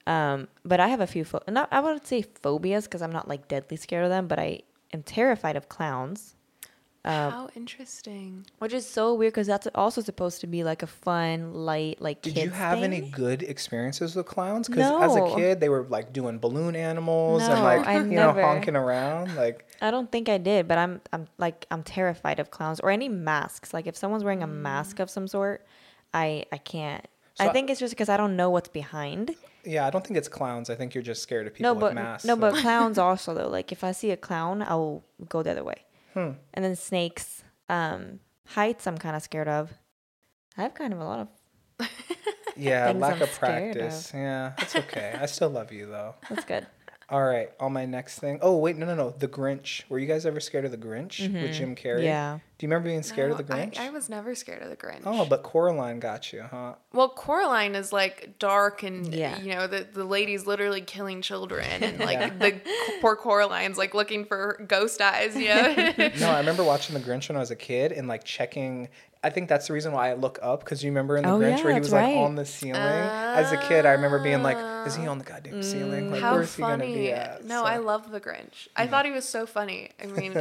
[0.10, 3.28] um but i have a few pho- not i wouldn't say phobias because i'm not
[3.28, 4.60] like deadly scared of them but i
[4.94, 6.36] am terrified of clowns
[7.06, 8.46] um, how interesting.
[8.60, 12.22] which is so weird because that's also supposed to be like a fun light like
[12.22, 14.68] Did kids you have any good experiences with clowns?
[14.68, 18.42] Because as a kid, they were like doing balloon animals and like I you never.
[18.42, 19.34] know honking around.
[19.38, 22.90] Like I don't think I did, but I'm I'm like I'm terrified of clowns or
[22.92, 23.74] any masks.
[23.74, 25.66] Like if someone's wearing a mask of some sort,
[26.14, 27.08] I I can't.
[27.36, 29.36] So I I- think it's just because I don't know what's behind.
[29.70, 30.70] Yeah, I don't think it's clowns.
[30.70, 32.26] I think you're just scared of people No, with but masks.
[32.26, 33.48] no, so- but clowns also though.
[33.50, 35.86] Like if I see a clown, I'll go the other way.
[36.14, 36.32] Hmm.
[36.54, 38.88] And then snakes, um, heights.
[38.88, 39.72] I'm kind of scared of.
[40.58, 41.28] I have kind of a lot of.
[42.58, 43.82] yeah, lack I'm of scared of.
[43.82, 44.12] practice.
[44.14, 45.16] Yeah, it's okay.
[45.20, 46.16] I still love you though.
[46.30, 46.66] That's good.
[47.10, 48.40] All right, on my next thing.
[48.42, 49.10] Oh wait, no, no, no.
[49.12, 49.84] The Grinch.
[49.90, 51.98] Were you guys ever scared of the Grinch with Jim Carrey?
[52.00, 52.04] Mm-hmm.
[52.04, 52.40] Yeah.
[52.60, 53.80] Do you remember being scared of the No, I- Grinch?
[53.80, 55.04] I, was never scared of the Grinch.
[55.06, 56.74] oh, but Coraline got you, huh?
[56.92, 59.40] Well, Coraline is like dark and Yeah.
[59.40, 62.60] you know the the lady's literally killing children and like the
[63.00, 65.74] poor Coraline's like looking for ghost eyes, you know.
[66.20, 68.90] No, I remember watching The Grinch when I was a kid and like checking.
[69.22, 71.40] I think that's the reason why I look up because you remember in The Oh,
[71.40, 72.18] Grinch yeah, where he that's was like right.
[72.18, 72.76] on the ceiling.
[72.82, 75.64] As a kid, I remember being like, "Is he on the goddamn mm.
[75.64, 76.10] ceiling?
[76.12, 76.94] Like, How where's he gonna funny!
[76.94, 78.68] be at?" no, So- I love the Grinch.
[78.78, 79.92] I thought he was so funny.
[80.02, 80.34] I mean,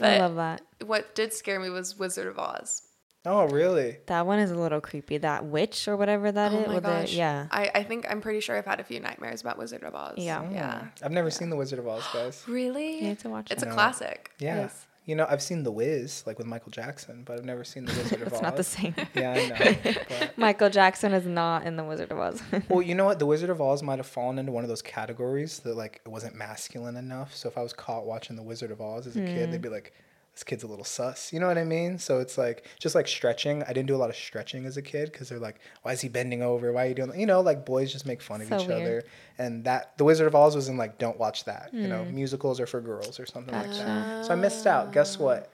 [0.00, 0.62] I love that.
[0.84, 2.82] what did scare me was Wizard of Oz.
[3.26, 3.96] Oh, really?
[4.06, 5.16] That one is a little creepy.
[5.16, 6.66] That witch or whatever that Oh is.
[6.66, 7.14] my with the- gosh!
[7.14, 7.46] yeah.
[7.50, 10.14] I, I think I'm pretty sure I've had a few nightmares about Wizard of Oz.
[10.18, 10.46] Yeah.
[10.50, 10.88] yeah.
[11.02, 12.44] I've never seen The Wizard of Oz, guys.
[12.48, 12.96] Really?
[12.96, 13.54] You need to watch it.
[13.54, 13.72] It's a No.
[13.74, 14.30] classic.
[14.38, 14.56] Yeah.
[14.56, 14.86] Yes.
[15.06, 17.92] You know, I've seen The Wiz, like with Michael Jackson, but I've never seen The
[17.92, 18.32] Wizard of Oz.
[18.32, 18.94] It's not the same.
[19.14, 20.28] Yeah, I know.
[20.36, 22.42] Michael Jackson is not in The Wizard of Oz.
[22.70, 23.18] well, you know what?
[23.18, 26.08] The Wizard of Oz might have fallen into one of those categories that like it
[26.08, 27.34] wasn't masculine enough.
[27.34, 29.50] So if I was caught watching The Wizard of Oz as a kid, hmm.
[29.52, 29.92] they'd be like,
[30.34, 31.98] "This kid's a little sus." You know what I mean?
[31.98, 33.62] So it's like just like stretching.
[33.62, 36.00] I didn't do a lot of stretching as a kid because they're like, "Why is
[36.00, 36.72] he bending over?
[36.72, 38.66] Why are you doing?" that?" You know, like boys just make fun of So each
[38.68, 38.80] weird.
[38.82, 39.04] other.
[39.38, 42.60] And that The Wizard of Oz was in like, "Don't watch that." You know, musicals
[42.60, 44.26] are for girls or something like that.
[44.26, 44.92] So I missed out.
[44.92, 45.50] Guess what?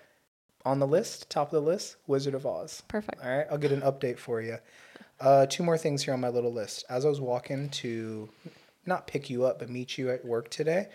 [0.67, 2.83] On the list, top of the list, Wizard of Oz.
[2.89, 3.23] Perfect.
[3.25, 4.59] All right, I'll get an update for you.
[5.19, 6.85] Uh, two more things here on my little list.
[6.91, 8.29] As I was walking to
[8.87, 10.89] not pick you up, but meet you at work today,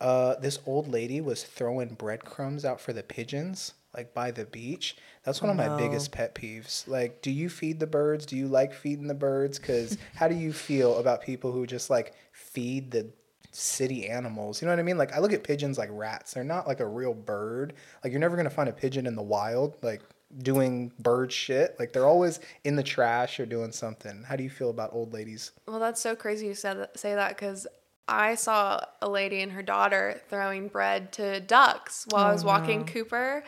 [0.00, 4.96] uh, this old lady was throwing breadcrumbs out for the pigeons, like by the beach.
[5.24, 5.76] That's one of my No.
[5.76, 6.86] biggest pet peeves.
[6.86, 8.24] Like, do you feed the birds?
[8.26, 9.58] Do you like feeding the birds?
[9.58, 13.08] Because how do you feel about people who just like feed the
[13.50, 14.60] city animals?
[14.62, 14.98] You know what I mean?
[14.98, 16.34] Like, I look at pigeons like rats.
[16.34, 17.74] They're not like a real bird.
[18.04, 20.02] Like, you're never gonna find a pigeon in the wild, like
[20.42, 21.74] doing bird shit.
[21.78, 24.22] Like, they're always in the trash or doing something.
[24.22, 25.52] How do you feel about old ladies?
[25.66, 27.66] Well, that's so crazy you said that, say that because
[28.08, 32.84] I saw a lady and her daughter throwing bread to ducks while I was walking
[32.86, 33.44] Cooper,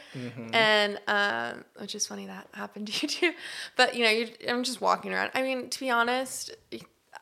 [0.53, 3.33] and um, which is funny that happened to you too.
[3.77, 5.31] But you know, you I'm just walking around.
[5.35, 6.51] I mean, to be honest,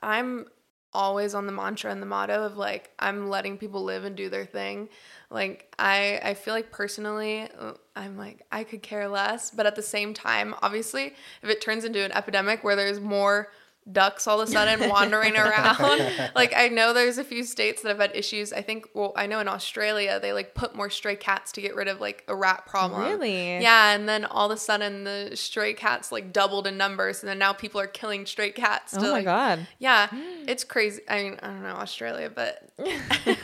[0.03, 0.47] I'm
[0.95, 4.29] always on the mantra and the motto of like I'm letting people live and do
[4.29, 4.89] their thing.
[5.31, 9.77] Like I I feel like personally uh, I'm like I could care less, but at
[9.77, 13.53] the same time, obviously, if it turns into an epidemic where there's more
[13.93, 16.31] ducks all of a sudden wandering around.
[16.35, 18.53] like I know there's a few states that have had issues.
[18.53, 21.75] I think well, I know in Australia they like put more stray cats to get
[21.75, 23.03] rid of like a rat problem.
[23.03, 23.59] Really?
[23.61, 27.29] Yeah, and then all of a sudden the stray cats like doubled in numbers and
[27.29, 29.67] then now people are killing stray cats oh to Oh my like god.
[29.79, 30.09] yeah,
[30.47, 31.03] it's crazy.
[31.09, 32.63] I mean, I don't know Australia, but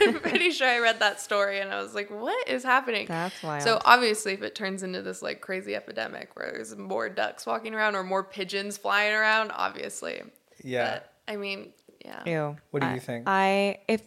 [0.01, 3.07] I'm pretty sure I read that story and I was like, what is happening?
[3.07, 3.63] That's wild.
[3.63, 7.75] So obviously, if it turns into this like crazy epidemic where there's more ducks walking
[7.75, 10.23] around or more pigeons flying around, obviously.
[10.65, 10.95] Yeah.
[10.95, 11.73] But I mean,
[12.05, 12.23] yeah.
[12.27, 12.57] Ew.
[12.71, 13.25] What do you think?
[13.29, 14.03] I if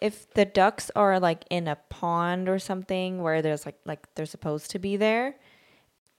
[0.00, 4.26] if the ducks are like in a pond or something where there's like like they're
[4.26, 5.34] supposed to be there,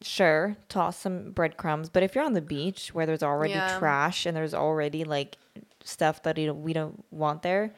[0.02, 1.90] sure, toss some breadcrumbs.
[1.90, 3.78] But if you're on the beach where there's already Yeah.
[3.80, 5.38] trash and there's already like
[5.84, 7.74] stuff that you don't- we don't want there,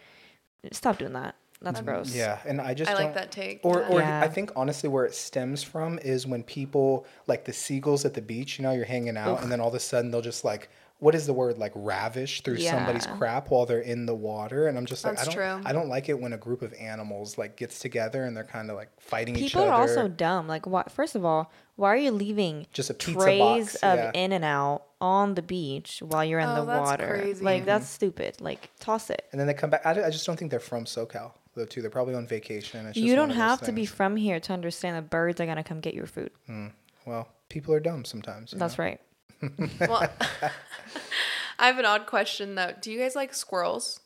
[0.71, 1.35] stop doing that.
[1.61, 1.85] That's mm.
[1.85, 2.15] gross.
[2.15, 3.59] Yeah, and I just I like don't- that take.
[3.63, 3.87] Or, yeah.
[3.89, 4.21] or Yeah.
[4.21, 8.21] I think honestly, where it stems from is when people like the seagulls at the
[8.21, 8.59] beach.
[8.59, 11.13] You know, you're hanging out, and then all of a sudden they'll just like, what
[11.13, 11.57] is the word?
[11.57, 15.29] Like ravish through somebody's crap while they're in the water, and I'm just like, That's
[15.29, 15.69] I don't, true.
[15.69, 18.69] I don't like it when a group of animals like gets together and they're kind
[18.69, 20.47] of like fighting each other People are also dumb.
[20.47, 20.91] Like, what?
[20.91, 24.11] First of all, why are you leaving Just a pizza trays box, of yeah.
[24.13, 27.19] In and Out on the beach while you're in Oh, the that's water?
[27.21, 27.43] crazy.
[27.43, 27.93] Like, that's mm-hmm.
[27.93, 28.41] stupid.
[28.41, 29.25] Like, toss it.
[29.31, 29.85] and then they come back.
[29.85, 31.65] I, I just don't think they're from SoCal though.
[31.65, 32.85] Too, they're probably on vacation.
[32.87, 35.63] It's just You don't have to be from here to understand that birds are gonna
[35.63, 36.31] come get your food.
[36.45, 36.67] Hmm.
[37.05, 38.51] Well, people are dumb sometimes.
[38.51, 38.83] That's know?
[38.83, 39.01] right.
[39.81, 40.09] well,
[41.59, 42.73] I have an odd question though.
[42.79, 43.99] Do you guys like squirrels?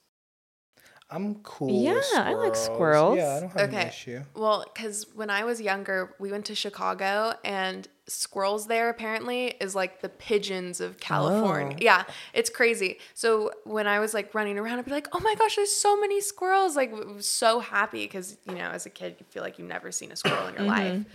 [1.09, 1.83] I'm cool.
[1.83, 2.57] Yeah, with I like squirrels.
[2.57, 3.17] squirrels.
[3.17, 3.87] Yeah, I don't have an Okay.
[3.87, 4.21] issue.
[4.33, 9.75] Well, because when I was younger, we went to Chicago and squirrels there apparently is
[9.75, 11.77] like the pigeons of California.
[11.79, 11.83] Oh.
[11.83, 12.99] Yeah, it's crazy.
[13.13, 15.99] So when I was like running around, I'd be like, oh my gosh, there's so
[15.99, 16.75] many squirrels.
[16.75, 20.11] Like, so happy because, you know, as a kid, you feel like you've never seen
[20.11, 21.05] a squirrel in your life.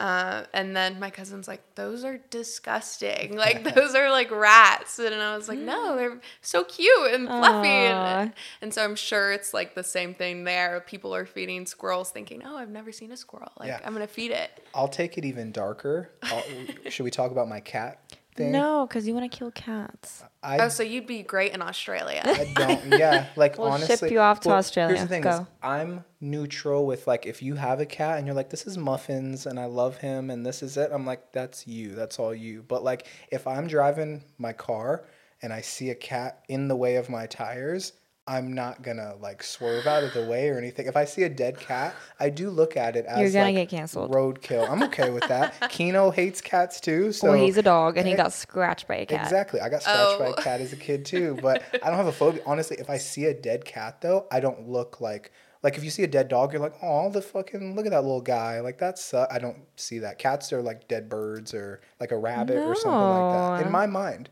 [0.00, 3.36] Uh, and then my cousin's like, those are disgusting.
[3.48, 4.98] Like, those are like rats.
[4.98, 7.68] And I was like, no, they're so cute and fluffy.
[7.68, 10.82] And, and so I'm sure it's like the same thing there.
[10.86, 13.52] People are feeding squirrels thinking, oh, I've never seen a squirrel.
[13.58, 13.80] Like, Yeah.
[13.84, 14.50] I'm going to feed it.
[14.74, 16.10] I'll take it even darker.
[16.38, 18.00] I'll, should we talk about my cat
[18.34, 18.52] thing?
[18.52, 20.22] No, because you want to kill cats.
[20.42, 22.22] I, Oh, so you'd be great in Australia.
[22.24, 22.98] I don't.
[22.98, 25.00] Yeah, like We'll ship honestly, you off to Here's Australia.
[25.02, 25.46] the thing: is Go.
[25.62, 29.46] I'm neutral with like if you have a cat and you're like, this is Muffins
[29.46, 30.90] and I love him and this is it.
[30.92, 31.94] I'm like, that's you.
[31.94, 32.64] That's all you.
[32.66, 35.04] But like if I'm driving my car
[35.42, 37.92] and I see a cat in the way of my tires.
[38.28, 40.86] I'm not gonna like swerve out of the way or anything.
[40.86, 43.68] If I see a dead cat, I do look at it as You're gonna like,
[43.70, 44.12] get canceled.
[44.12, 44.68] Roadkill.
[44.68, 45.54] I'm okay with that.
[45.70, 49.06] Kino hates cats too, so well, he's a dog and he got scratched by a
[49.06, 49.24] cat.
[49.24, 49.60] Exactly.
[49.60, 50.32] I got scratched by Oh.
[50.32, 52.42] a cat as a kid too, but I don't have a phobia.
[52.44, 55.90] Honestly, if I see a dead cat though, I don't look like like if you
[55.90, 58.60] see a dead dog, you're like, oh, the fucking look at that little guy.
[58.60, 60.18] Like that's uh, I don't see that.
[60.18, 63.66] Cats are like dead birds or like a rabbit or something like that.
[63.66, 64.28] In my mind,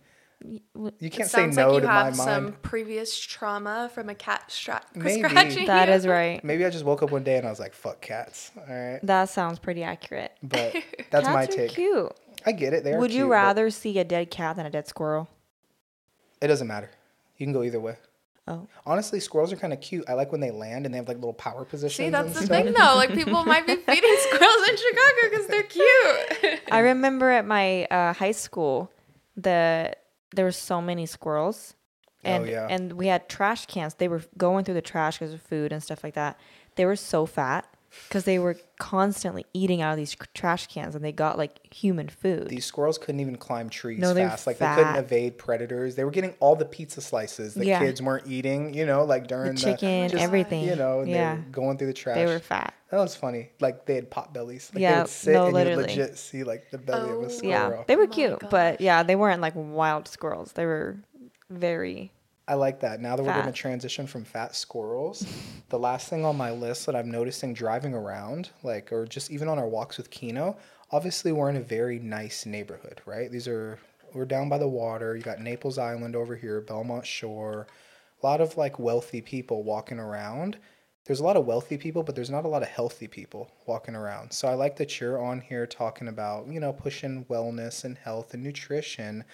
[1.00, 2.62] you can't say sounds no like you to my have some mind.
[2.62, 5.22] previous trauma from a cat stra- Maybe.
[5.28, 5.94] scratching That you.
[5.94, 6.42] is right.
[6.44, 8.50] Maybe I just woke up one day and I was like, fuck cats.
[8.56, 10.32] All right, That sounds pretty accurate.
[10.42, 10.72] but
[11.10, 11.70] that's Cats my are take.
[11.72, 12.12] cute.
[12.44, 12.84] I get it.
[12.84, 15.28] They are Would you cute, but rather see a dead cat than a dead squirrel?
[16.40, 16.90] It doesn't matter.
[17.38, 17.96] You can go either way.
[18.48, 20.04] Oh, Honestly, squirrels are kind of cute.
[20.08, 21.96] I like when they land and they have like little power positions.
[22.06, 22.64] See, that's and the stuff.
[22.64, 22.94] thing though.
[22.94, 26.60] Like people might be feeding squirrels in Chicago because they're cute.
[26.70, 28.92] I remember at my uh, high school,
[29.36, 29.92] the
[30.34, 31.74] there were so many squirrels,
[32.24, 32.66] Oh, and yeah.
[32.68, 33.94] and we had trash cans.
[33.94, 36.38] They were going through the trash because of food and stuff like that.
[36.74, 37.66] They were so fat
[38.08, 42.08] because they were constantly eating out of these trash cans, and they got like human
[42.08, 42.48] food.
[42.48, 44.46] These squirrels couldn't even climb trees No, they're fast.
[44.46, 45.94] Like they couldn't evade predators.
[45.96, 47.78] They were getting all the pizza slices the Yeah.
[47.80, 48.74] kids weren't eating.
[48.74, 50.64] You know, like during the, chicken, just, everything.
[50.64, 51.34] You know, and Yeah.
[51.34, 52.16] they were going through the trash.
[52.16, 52.74] they were fat.
[52.90, 53.50] that was funny.
[53.60, 54.68] Like they had pot bellies.
[54.70, 55.92] Like they Yeah, would sit no, and literally.
[55.94, 57.24] you legit see like the belly of Oh.
[57.24, 57.50] a squirrel.
[57.78, 60.52] Yeah, they were oh my cute, but yeah, they weren't like wild squirrels.
[60.52, 60.96] They were
[61.50, 62.12] very.
[62.48, 63.00] I like that.
[63.00, 65.26] Now that we're going to transition from fat squirrels,
[65.68, 69.48] the last thing on my list that I'm noticing driving around, like, or just even
[69.48, 70.56] on our walks with Kino,
[70.92, 73.32] obviously we're in a very nice neighborhood, right?
[73.32, 73.80] These are,
[74.14, 75.16] we're down by the water.
[75.16, 77.66] You got Naples Island over here, Belmont Shore,
[78.22, 80.56] a lot of like wealthy people walking around.
[81.04, 83.96] There's a lot of wealthy people, but there's not a lot of healthy people walking
[83.96, 84.32] around.
[84.32, 88.34] So I like that you're on here talking about, you know, pushing wellness and health
[88.34, 89.24] and nutrition,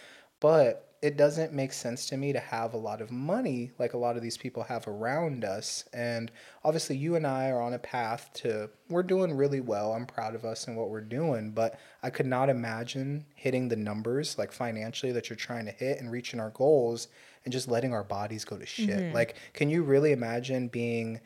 [0.41, 3.99] but it doesn't make sense to me to have a lot of money like a
[3.99, 5.85] lot of these people have around us.
[5.93, 6.31] And
[6.63, 9.93] obviously, you and I are on a path to, we're doing really well.
[9.95, 13.77] I'm proud of us and what we're doing, but I could not imagine hitting the
[13.77, 17.09] numbers like financially that you're trying to hit and reaching our goals
[17.45, 18.89] and just letting our bodies go to shit.
[18.89, 19.15] Mm-hmm.
[19.15, 21.21] Like, can you really imagine being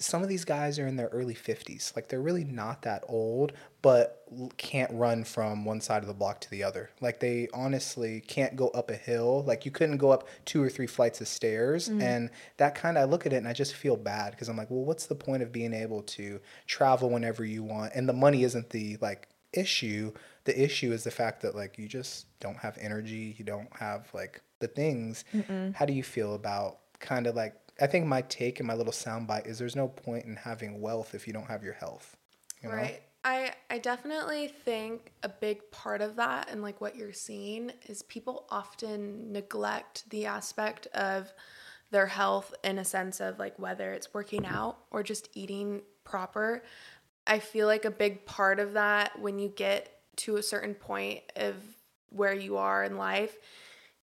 [0.00, 1.94] some of these guys are in their early 50s.
[1.94, 4.24] Like they're really not that old, but
[4.56, 6.90] can't run from one side of the block to the other.
[7.02, 9.44] Like they honestly can't go up a hill.
[9.46, 11.90] Like you couldn't go up two or three flights of stairs.
[11.90, 12.00] Mm-hmm.
[12.00, 14.56] And that kind of, I look at it and I just feel bad because I'm
[14.56, 17.92] like, well, what's the point of being able to travel whenever you want?
[17.94, 20.12] And the money isn't the like issue.
[20.44, 23.34] The issue is the fact that like you just don't have energy.
[23.36, 25.24] You don't have like the things.
[25.74, 28.92] How do you feel about kind of like I think my take and my little
[28.92, 32.16] soundbite is there's no point in having wealth if you don't have your health.
[32.62, 32.74] You know?
[32.74, 33.02] Right.
[33.24, 38.02] I I definitely think a big part of that and like what you're seeing is
[38.02, 41.32] people often neglect the aspect of
[41.90, 46.62] their health in a sense of like whether it's working out or just eating proper.
[47.26, 51.20] I feel like a big part of that when you get to a certain point
[51.36, 51.56] of
[52.10, 53.36] where you are in life,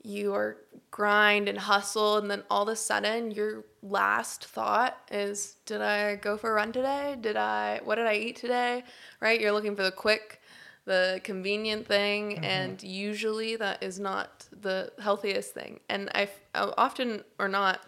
[0.06, 0.58] you are
[0.92, 6.14] grind and hustle and then all of a sudden your last thought is did i
[6.16, 7.16] go for a run today?
[7.20, 8.84] Did i what did i eat today?
[9.20, 9.40] Right?
[9.40, 10.40] You're looking for the quick
[10.84, 12.44] the convenient thing mm-hmm.
[12.44, 15.80] and usually that is not the healthiest thing.
[15.88, 17.80] And i often or not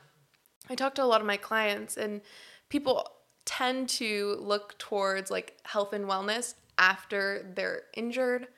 [0.68, 2.20] i talk to a lot of my clients and
[2.68, 3.08] people
[3.44, 8.48] tend to look towards like health and wellness after they're injured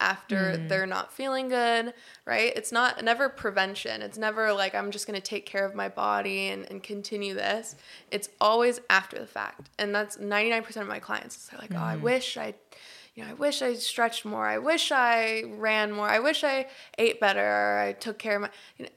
[0.00, 0.68] after mm.
[0.68, 1.92] they're not feeling good,
[2.24, 2.52] right?
[2.54, 4.02] It's not never prevention.
[4.02, 7.74] It's never like I'm just gonna take care of my body and, and continue this.
[8.10, 9.70] It's always after the fact.
[9.78, 11.48] And that's 99% of my clients.
[11.48, 12.02] They're like, oh, I mm.
[12.02, 12.54] wish I
[13.14, 14.46] you know, I wish I stretched more.
[14.46, 16.08] I wish I ran more.
[16.08, 16.66] I wish I
[16.98, 18.90] ate better or I took care of my you know,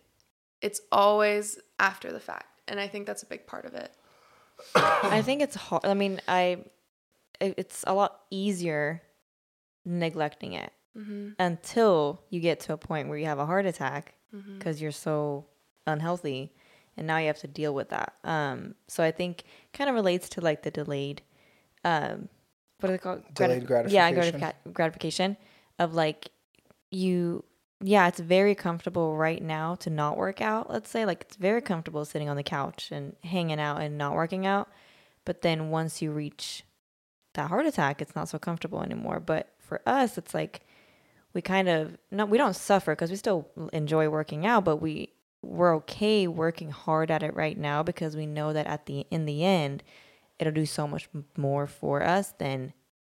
[0.61, 2.61] it's always after the fact.
[2.67, 3.91] And I think that's a big part of it.
[4.75, 5.85] I think it's hard.
[5.85, 6.65] I mean, I
[7.39, 9.01] it's a lot easier
[9.83, 11.29] neglecting it Mm-hmm.
[11.39, 14.57] until you get to a point where you have a heart attack Mm-hmm.
[14.57, 15.45] because you're so
[15.87, 16.53] unhealthy
[16.95, 20.29] and now you have to deal with that um so i think kind of relates
[20.29, 21.21] to like the delayed
[21.83, 22.29] um
[22.79, 23.95] what are they called Delayed gratification.
[23.95, 24.39] yeah gratification.
[24.65, 25.37] gratifica- gratification
[25.79, 26.29] of like
[26.91, 27.43] you
[27.81, 31.61] yeah it's very comfortable right now to not work out let's say like it's very
[31.61, 34.69] comfortable sitting on the couch and hanging out and not working out
[35.25, 36.63] but then once you reach
[37.33, 40.61] that heart attack it's not so comfortable anymore but for us it's like
[41.33, 45.11] we kind of no we don't suffer because we still enjoy working out but we
[45.41, 49.25] we're okay working hard at it right now because we know that at the in
[49.25, 49.83] the end
[50.39, 52.73] it'll do so much more for us than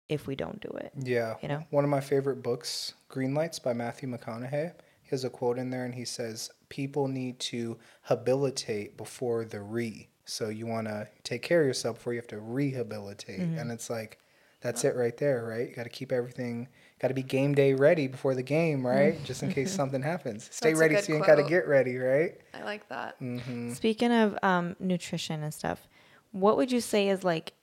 [0.07, 1.35] if we don't do it Yeah.
[1.41, 1.63] You know?
[1.71, 4.73] One of my favorite books, Green Lights by Matthew McConaughey.
[5.01, 9.61] He has a quote in there and he says, people need to habilitate before the
[9.61, 10.09] re.
[10.25, 13.39] So you want to take care of yourself before you have to rehabilitate.
[13.39, 13.59] Mm-hmm.
[13.59, 14.19] And it's like,
[14.61, 15.69] that's it right there, right?
[15.69, 16.67] You got to keep everything,
[17.05, 19.23] got to be game day ready before the game, right?
[19.23, 20.49] Just in case something happens.
[20.51, 22.35] Stay That's ready good so you ain't got to get ready, right?
[22.53, 23.19] I like that.
[23.21, 23.73] Mm-hmm.
[23.73, 25.87] Speaking of um, nutrition and stuff,
[26.31, 27.53] what would you say is like,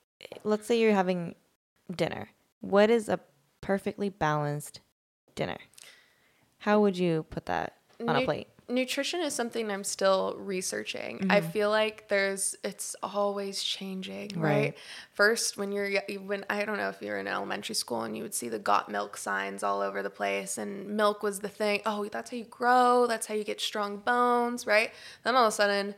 [0.45, 1.35] let's say you're having
[1.95, 2.29] dinner.
[2.61, 3.19] What is a
[3.61, 4.81] perfectly balanced
[5.35, 5.59] dinner?
[6.59, 7.79] How would you put that
[8.09, 8.49] on a plate?
[8.69, 11.27] Nutrition is something I'm still researching.
[11.29, 11.51] I mm-hmm.
[11.51, 14.53] feel like there's it's always changing, right?
[14.53, 14.79] Right.
[15.15, 18.35] First, when you're when I don't know if you're in elementary school and you would
[18.35, 21.83] see the got milk signs all over the place and milk was the thing.
[21.85, 24.91] Oh, that's how you grow, that's how you get strong bones, right?
[25.25, 25.95] Then all of a sudden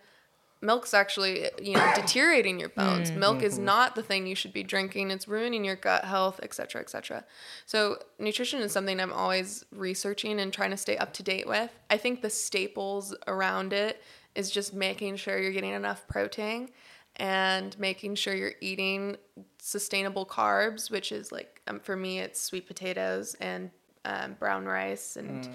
[0.64, 3.12] milk's actually you know deteriorating your bones.
[3.12, 5.10] Milk is not the thing you should be drinking.
[5.10, 7.24] It's ruining your gut health etc etc
[7.66, 11.70] so nutrition is something i'm always researching and trying to stay up to date with.
[11.90, 14.02] I think the staples around it
[14.34, 16.70] is just making sure you're getting enough protein
[17.16, 19.16] and making sure you're eating
[19.58, 23.70] sustainable carbs which is like um, for me it's sweet potatoes and
[24.04, 25.48] um, brown rice and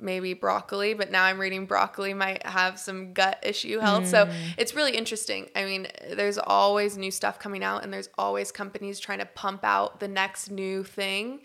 [0.00, 4.06] maybe broccoli, but now I'm reading broccoli might have some gut issue health.
[4.06, 4.34] So mm.
[4.58, 5.48] it's really interesting.
[5.54, 9.64] I mean, there's always new stuff coming out, and there's always companies trying to pump
[9.64, 11.42] out the next new thing.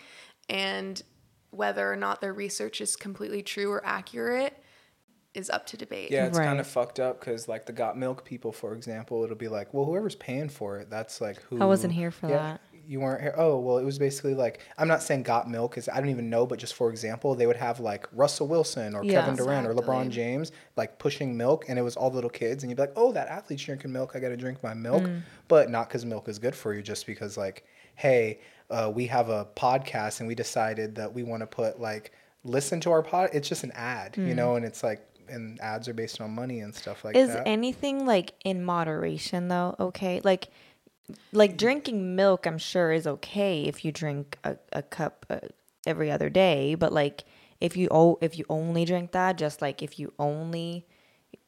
[0.49, 1.01] And
[1.51, 4.62] whether or not their research is completely true or accurate
[5.34, 6.12] is up to debate.
[6.12, 9.36] Yeah, it's kind of fucked up because, like, the got milk people, for example, it'll
[9.36, 11.62] be like, well, whoever's paying for it, that's like who.
[11.62, 12.62] I wasn't here for Yeah, that.
[12.88, 13.33] You weren't here.
[13.38, 16.29] Oh, well, it was basically like, I'm not saying got milk because I don't even
[16.29, 19.21] know, but just for example, they would have like Russell Wilson or Yeah.
[19.21, 22.63] Kevin Durant or LeBron James like pushing milk, and it was all the little kids,
[22.63, 24.11] and you'd be like, oh, that athlete's drinking milk.
[24.15, 25.03] I got to drink my milk.
[25.03, 25.21] Mm.
[25.47, 27.65] But not because milk is good for you, just because, like,
[27.95, 32.11] hey, uh, we have a podcast and we decided that we want to put like,
[32.43, 33.29] listen to our pod.
[33.33, 36.59] It's just an ad, you know, and it's like, and ads are based on money
[36.59, 37.19] and stuff like Mm.
[37.19, 37.47] Is that.
[37.47, 40.21] anything like in moderation though okay?
[40.23, 40.49] Like
[41.32, 45.39] like drinking milk I'm sure is okay if you drink a, a cup uh,
[45.86, 47.26] every other day, but like
[47.62, 50.86] if you oh if you only drink that just like if you only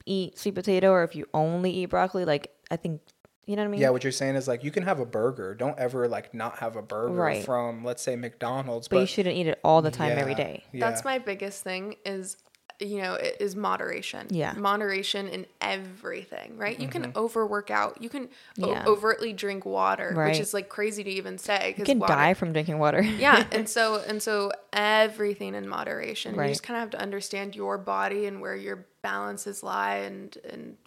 [0.05, 3.01] eat sweet potato or if you only eat broccoli like I think
[3.45, 3.81] you know what I mean?
[3.81, 5.55] Yeah, what you're saying is like you can have a burger.
[5.55, 7.45] Don't ever like not have a burger Right.
[7.45, 8.89] from let's say McDonald's.
[8.89, 10.65] but, you shouldn't eat it all the time every day.
[10.73, 10.89] Yeah.
[10.89, 12.35] That's my biggest thing is
[12.79, 14.53] you know it is moderation Yeah.
[14.53, 18.29] moderation in everything right you can overwork out you can
[18.61, 18.87] o- Mm-hmm.
[18.87, 20.29] Overtly drink water Right.
[20.31, 23.01] which is like crazy to even say You can water, die from drinking water.
[23.25, 26.45] yeah and so and so everything in moderation Right.
[26.47, 30.37] you just kind of have to understand your body and where your balances lie and
[30.51, 30.77] and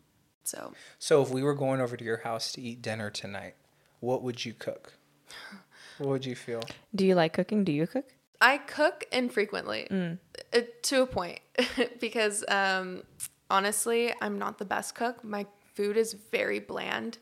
[0.45, 3.55] so So if we were going over to your house to eat dinner tonight,
[4.01, 4.95] what would you cook?
[5.99, 6.63] What would you feel?
[6.95, 7.63] Do you like cooking?
[7.63, 8.07] Do you cook?
[8.41, 10.19] I cook infrequently Mm.
[10.55, 11.41] uh, to a point
[12.01, 13.03] because um,
[13.51, 15.23] honestly, I'm not the best cook.
[15.25, 17.19] My food is very bland,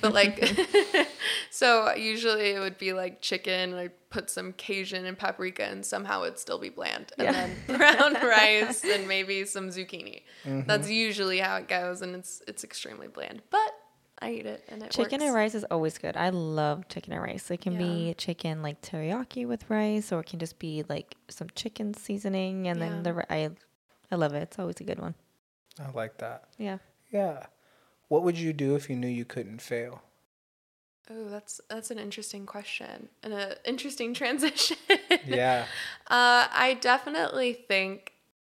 [0.00, 0.42] but like,
[1.50, 3.74] so usually it would be like chicken.
[3.74, 7.32] I put some Cajun and paprika, and somehow it'd still be bland, and Yeah.
[7.32, 10.22] then brown rice and maybe some zucchini.
[10.44, 10.66] Mm-hmm.
[10.66, 13.72] That's usually how it goes, and it's it's extremely bland, but
[14.22, 15.24] I eat it and it Chicken works.
[15.24, 16.16] and rice is always good.
[16.16, 17.50] I love chicken and rice.
[17.50, 17.78] It can Yeah.
[17.86, 22.68] be chicken like teriyaki with rice, or it can just be like some chicken seasoning,
[22.68, 22.88] and Yeah.
[22.88, 23.50] then the ri- I,
[24.10, 24.42] I love it.
[24.44, 25.14] It's always a good one.
[25.80, 26.44] I like that.
[26.58, 26.78] Yeah.
[27.10, 27.46] Yeah.
[28.08, 30.02] What would you do if you knew you couldn't fail?
[31.10, 34.76] Oh, that's that's an interesting question and an interesting transition.
[35.26, 35.66] Yeah.
[36.06, 38.12] Uh, I definitely think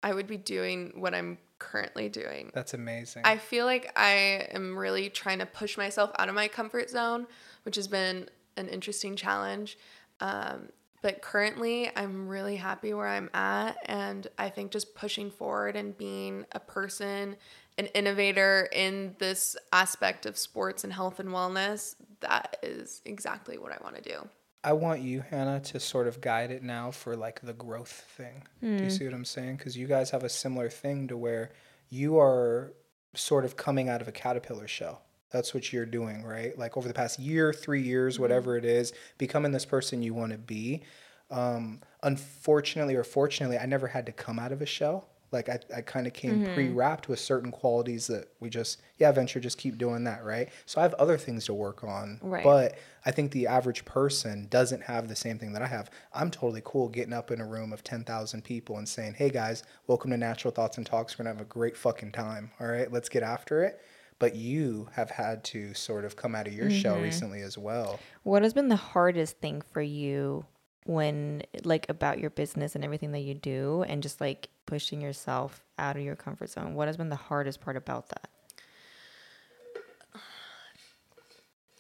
[0.03, 2.51] I would be doing what I'm currently doing.
[2.53, 3.23] That's amazing.
[3.25, 7.29] I feel like I am really trying to push myself out of my comfort zone,
[7.63, 9.79] which has been an interesting challenge.
[10.21, 10.71] Um,
[11.03, 13.77] but currently, I'm really happy where I'm at.
[13.87, 17.37] And I think just pushing forward and being a person,
[17.79, 23.73] an innovator in this aspect of sports and health and wellness, that is exactly what
[23.73, 24.29] I want to do.
[24.65, 28.45] I want you, Hannah, to sort of guide it now for like the growth thing.
[28.61, 29.57] Do you see what I'm saying?
[29.57, 31.51] Because you guys have a similar thing to where
[31.89, 32.73] you are
[33.15, 35.03] sort of coming out of a caterpillar shell.
[35.31, 36.57] That's what you're doing, right?
[36.57, 40.33] Like over the past year, three years, whatever it is, becoming this person you want
[40.33, 40.83] to be.
[41.31, 45.09] Um, unfortunately or fortunately, I never had to come out of a shell.
[45.33, 46.55] Like I, I kind of came mm-hmm.
[46.55, 50.51] pre-wrapped with certain qualities that we just, yeah, venture, just keep doing that, right?
[50.67, 52.21] So I have other things to work on.
[52.23, 52.45] Right.
[52.45, 55.91] But I think the average person doesn't have the same thing that I have.
[56.13, 59.63] I'm totally cool getting up in a room of 10,000 people and saying, hey guys,
[59.87, 61.19] welcome to Natural Thoughts and Talks.
[61.19, 62.51] We're going to have a great fucking time.
[62.61, 63.81] All right, let's get after it.
[64.19, 67.05] But you have had to sort of come out of your shell mm-hmm.
[67.05, 67.99] recently as well.
[68.23, 70.45] What has been the hardest thing for you
[70.85, 75.63] when like about your business and everything that you do and just like pushing yourself
[75.79, 78.29] out of your comfort zone what has been the hardest part about that?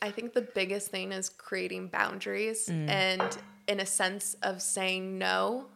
[0.00, 2.88] I think the biggest thing is creating boundaries mm.
[2.88, 3.38] and
[3.68, 5.66] in a sense of saying no,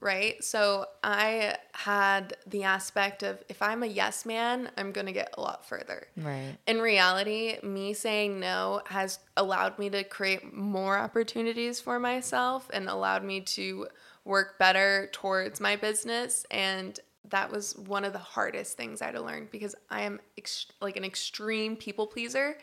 [0.00, 0.42] right?
[0.44, 5.34] So I had the aspect of if I'm a yes man, I'm going to get
[5.36, 6.06] a lot further.
[6.16, 12.70] right In reality, me saying no has allowed me to create more opportunities for myself
[12.72, 13.88] and allowed me to
[14.24, 16.98] work better towards my business and
[17.30, 20.66] that was one of the hardest things I had to learn because I am ex-
[20.80, 22.56] like an extreme people pleaser.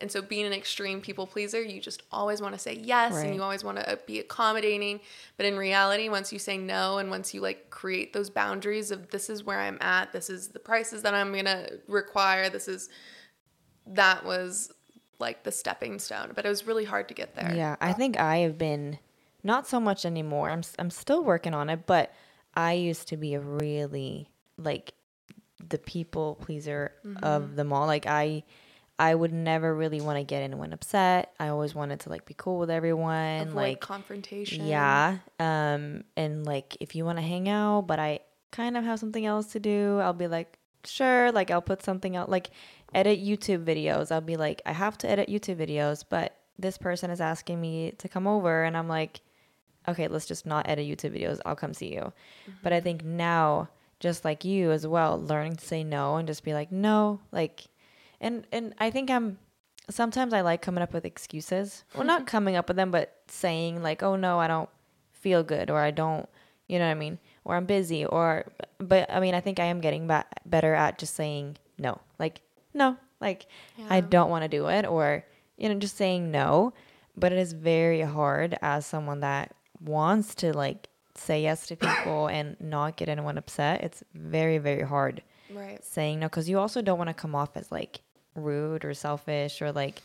[0.00, 3.26] And so being an extreme people pleaser, you just always want to say yes Right.
[3.26, 5.00] and you always want to uh, be accommodating.
[5.36, 9.10] But in reality, once you say no and once you like create those boundaries of
[9.10, 12.68] this is where I'm at, this is the prices that I'm going to require, this
[12.68, 12.88] is
[13.86, 14.72] that was
[15.18, 17.54] like the stepping stone, but it was really hard to get there.
[17.54, 18.98] Yeah, I think I have been
[19.42, 20.50] not so much anymore.
[20.50, 22.12] I'm I'm still working on it, but
[22.54, 24.94] I used to be a really like
[25.68, 26.92] the people pleaser
[27.22, 27.86] of them all.
[27.86, 28.44] Like I
[28.98, 31.32] I would never really want to get anyone upset.
[31.40, 33.48] I always wanted to like be cool with everyone.
[33.48, 34.66] Avoid like confrontation.
[34.66, 35.18] yeah.
[35.38, 38.20] Um and like if you want to hang out, but I
[38.50, 42.16] kind of have something else to do, I'll be like, sure, like I'll put something
[42.16, 42.50] out like
[42.92, 44.10] edit YouTube videos.
[44.10, 47.92] I'll be like, I have to edit YouTube videos, but this person is asking me
[47.98, 49.20] to come over and I'm like,
[49.88, 51.40] okay, let's just not edit YouTube videos.
[51.44, 52.12] I'll come see you.
[52.62, 52.84] But I mm-hmm.
[52.84, 53.68] think now
[54.00, 57.66] just like you as well, learning to say no and just be like, no, like
[58.20, 59.38] and and I think I'm
[59.90, 61.84] sometimes I like coming up with excuses.
[61.94, 64.68] Well, not coming up with them, but saying like, "Oh no, I don't
[65.12, 66.28] feel good," or "I don't,"
[66.66, 68.46] you know what I mean, or "I'm busy," or.
[68.78, 72.40] But I mean, I think I am getting ba- better at just saying no, like
[72.74, 73.46] no, like
[73.88, 75.24] I don't want to do it, or
[75.56, 76.72] you know, just saying no.
[77.16, 82.28] But it is very hard as someone that wants to like say yes to people
[82.28, 83.82] and not get anyone upset.
[83.82, 85.22] It's very very hard
[85.52, 85.84] Right.
[85.84, 88.02] saying no because you also don't want to come off as like
[88.34, 90.00] rude or selfish or like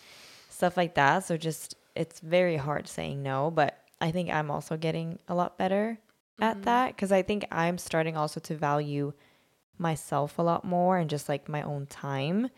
[0.49, 1.19] stuff like that.
[1.19, 5.57] So just it's very hard saying no, but I think I'm also getting a lot
[5.57, 5.99] better
[6.41, 6.63] at mm-hmm.
[6.63, 9.13] that because I think I'm starting also to value
[9.77, 12.49] myself a lot more and just like my own time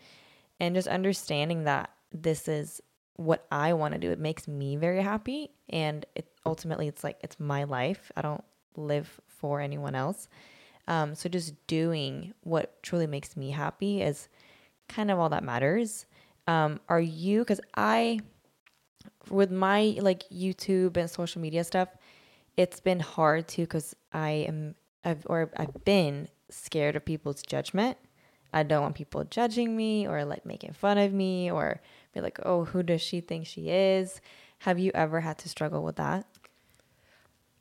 [0.60, 2.80] and just understanding that this is
[3.18, 4.10] what I want to do.
[4.10, 8.10] It makes me very happy and it ultimately it's like it's my life.
[8.16, 8.44] I don't
[8.76, 10.28] live for anyone else.
[10.86, 14.28] Um, so just doing what truly makes me happy is
[14.88, 16.06] kind of all that matters.
[16.46, 17.40] Um, are you?
[17.40, 18.20] Because I,
[19.28, 21.88] with my like YouTube and social media stuff,
[22.56, 27.98] it's been hard too because I am I've or I've been scared of people's judgment.
[28.52, 31.82] I don't want people judging me or like making fun of me or
[32.12, 34.20] be like, oh, who does she think she is?
[34.60, 36.26] Have you ever had to struggle with that?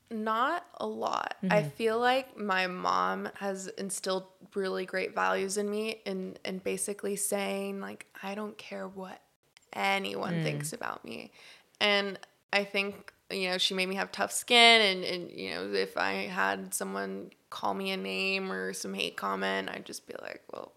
[0.09, 1.35] Not a lot.
[1.43, 1.69] I mm-hmm.
[1.69, 4.23] feel like my mom has instilled
[4.55, 9.21] really great values in me and and basically saying like I don't care what
[9.73, 10.43] anyone mm.
[10.43, 11.31] thinks about me.
[11.81, 12.17] And
[12.53, 15.97] I think you know, she made me have tough skin and and you know, if
[15.97, 20.41] I had someone call me a name or some hate comment, I'd just be like,
[20.53, 20.71] well,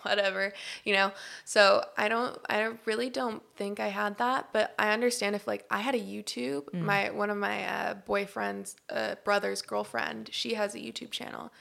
[0.02, 0.52] whatever,
[0.84, 1.12] you know.
[1.44, 5.64] So I don't, I really don't think I had that, but I understand if like
[5.70, 10.74] I had a YouTube, my one of my uh, boyfriend's uh, brother's girlfriend, she has
[10.74, 11.52] a YouTube channel,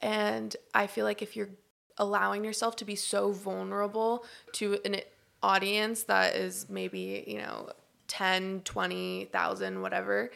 [0.00, 1.50] and I feel like if you're
[1.98, 4.96] allowing yourself to be so vulnerable to an
[5.42, 7.68] audience that is maybe you know
[8.08, 10.30] 10 20,000 whatever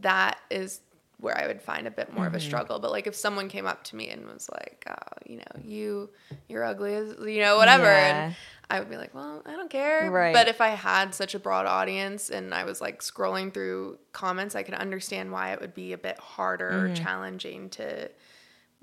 [0.00, 0.80] that is
[1.20, 2.34] where I would find a bit more Mm-hmm.
[2.34, 2.78] of a struggle.
[2.80, 6.10] But like if someone came up to me and was like, oh, you know, you
[6.48, 8.24] you're ugly as you know, whatever Yeah.
[8.26, 8.36] and
[8.70, 10.10] I would be like, well, I don't care.
[10.10, 10.32] Right.
[10.32, 14.54] But if I had such a broad audience and I was like scrolling through comments,
[14.54, 16.92] I could understand why it would be a bit harder Mm-hmm.
[16.92, 18.10] or challenging to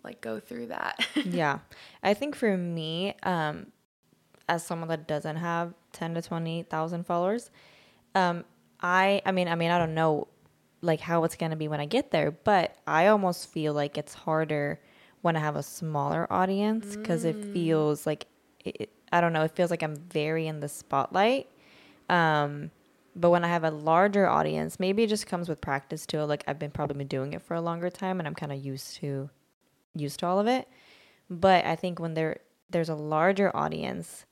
[0.04, 1.06] like go through that.
[1.26, 1.60] yeah.
[2.02, 3.68] I think for me, um,
[4.50, 7.50] as someone that doesn't have 10 to 20,000 followers,
[8.16, 8.44] um,
[8.82, 10.28] I, I mean, I mean, I don't know
[10.82, 13.98] like how it's going to be when I get there, but I almost feel like
[13.98, 14.80] it's harder
[15.22, 18.26] when I have a smaller audience because it feels like,
[18.66, 21.48] it, I don't know, it feels like I'm very in the spotlight.
[22.10, 22.72] Um,
[23.16, 26.22] but when I have a larger audience, maybe it just comes with practice too.
[26.24, 28.64] Like I've been probably been doing it for a longer time and I'm kind of
[28.64, 29.30] used to
[29.94, 30.68] used to all of it.
[31.30, 34.26] But I think when there there's a larger audience,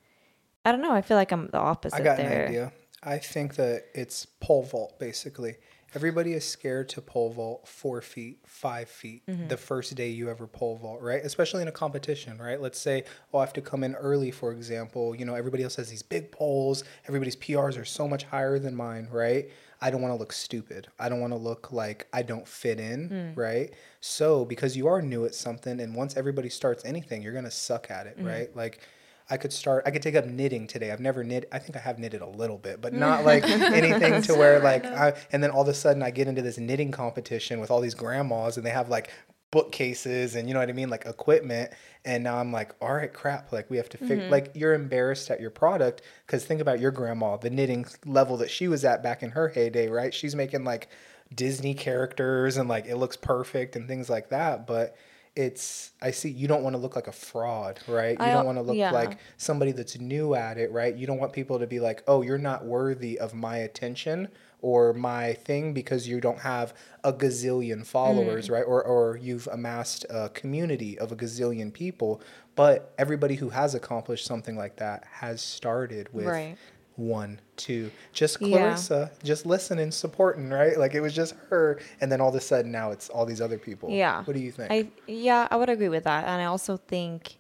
[0.66, 0.94] I don't know.
[0.94, 2.44] I feel like I'm the opposite I got there.
[2.44, 2.74] an idea.
[3.04, 5.56] I think that it's pole vault basically.
[5.96, 9.48] Everybody is scared to pole vault four feet, five feet Mm-hmm.
[9.48, 11.24] the first day you ever pole vault, right?
[11.24, 12.60] Especially in a competition, right?
[12.62, 15.16] Let's say, oh, I have to come in early, for example.
[15.16, 16.84] You know, everybody else has these big poles.
[17.08, 19.50] Everybody's PRs are so much higher than mine, right?
[19.82, 20.88] I don't want to look stupid.
[21.00, 23.74] I don't want to look like I don't fit in, right?
[24.02, 27.52] So, because you are new at something, and once everybody starts anything, you're going to
[27.52, 28.54] suck at it, right?
[28.56, 28.82] Like,
[29.30, 29.84] I could start.
[29.86, 30.92] I could take up knitting today.
[30.92, 31.48] I've never knit.
[31.52, 34.86] I think I have knitted a little bit, but not like anything to where like.
[34.86, 37.82] I, and then all of a sudden, I get into this knitting competition with all
[37.82, 39.12] these grandmas, and they have like
[39.52, 41.72] bookcases and you know what I mean, like equipment.
[42.06, 43.52] And now I'm like, all right, crap.
[43.52, 44.18] Like we have to figure.
[44.18, 44.32] Mm-hmm.
[44.32, 48.50] Like you're embarrassed at your product because think about your grandma, the knitting level that
[48.50, 50.14] she was at back in her heyday, right?
[50.14, 50.90] She's making like
[51.34, 54.96] Disney characters and like it looks perfect and things like that, but
[55.36, 58.18] it's I see you don't want to look like a fraud, right?
[58.20, 58.92] You I don't want to look yeah.
[58.92, 60.96] like somebody that's new at it, right?
[60.96, 64.28] You don't want people to be like, "Oh, you're not worthy of my attention
[64.62, 66.74] or my thing because you don't have
[67.04, 68.52] a gazillion followers, Mm.
[68.54, 68.64] right?
[68.64, 72.22] Or or you've amassed a community of a gazillion people."
[72.56, 76.58] But everybody who has accomplished something like that has started with Right.
[77.00, 78.50] One, two, just Yeah.
[78.50, 80.78] Clarissa, just listening, supporting, right?
[80.78, 83.42] Like it was just her, and then all of a sudden now it's all these
[83.42, 83.90] other people.
[83.90, 84.24] Yeah.
[84.24, 84.72] What do you think?
[84.72, 86.26] I yeah, I would agree with that.
[86.28, 87.38] And I also think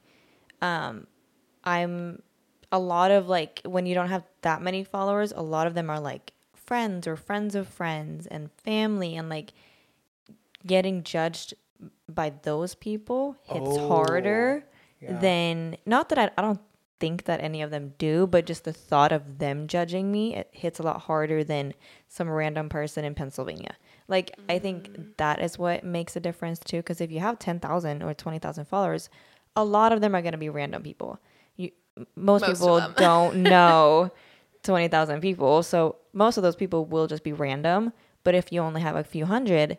[0.61, 1.05] um
[1.63, 2.21] I'm
[2.71, 5.89] a lot of like when you don't have that many followers, a lot of them
[5.89, 9.53] are like friends or friends of friends and family and like
[10.65, 11.53] getting judged
[12.07, 14.65] by those people hits Oh, harder
[15.01, 15.19] yeah.
[15.19, 16.59] than not that I, I don't
[16.99, 20.49] think that any of them do, but just the thought of them judging me, it
[20.51, 21.73] hits a lot harder than
[22.07, 23.75] some random person in Pennsylvania.
[24.07, 25.03] Like I think mm-hmm.
[25.17, 26.77] that is what makes a difference too.
[26.77, 29.09] Because if you have ten thousand or twenty thousand followers,
[29.55, 31.19] a lot of them are going to be random people.
[31.55, 31.71] You
[32.15, 34.11] most, Most people don't know
[34.63, 37.93] twenty thousand people, so most of those people will just be random.
[38.23, 39.77] But if you only have a few hundred,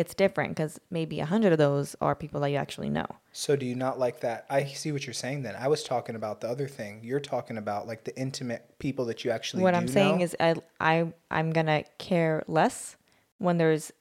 [0.00, 3.06] it's different because maybe a hundred of those are people that you actually know.
[3.32, 4.46] So do you not like that?
[4.48, 5.42] I see what you're saying.
[5.42, 7.00] Then I was talking about the other thing.
[7.04, 9.62] You're talking about like the intimate people that you actually.
[9.62, 10.24] what I'm saying know.
[10.24, 12.96] is I I I'm gonna care less
[13.36, 13.92] when there's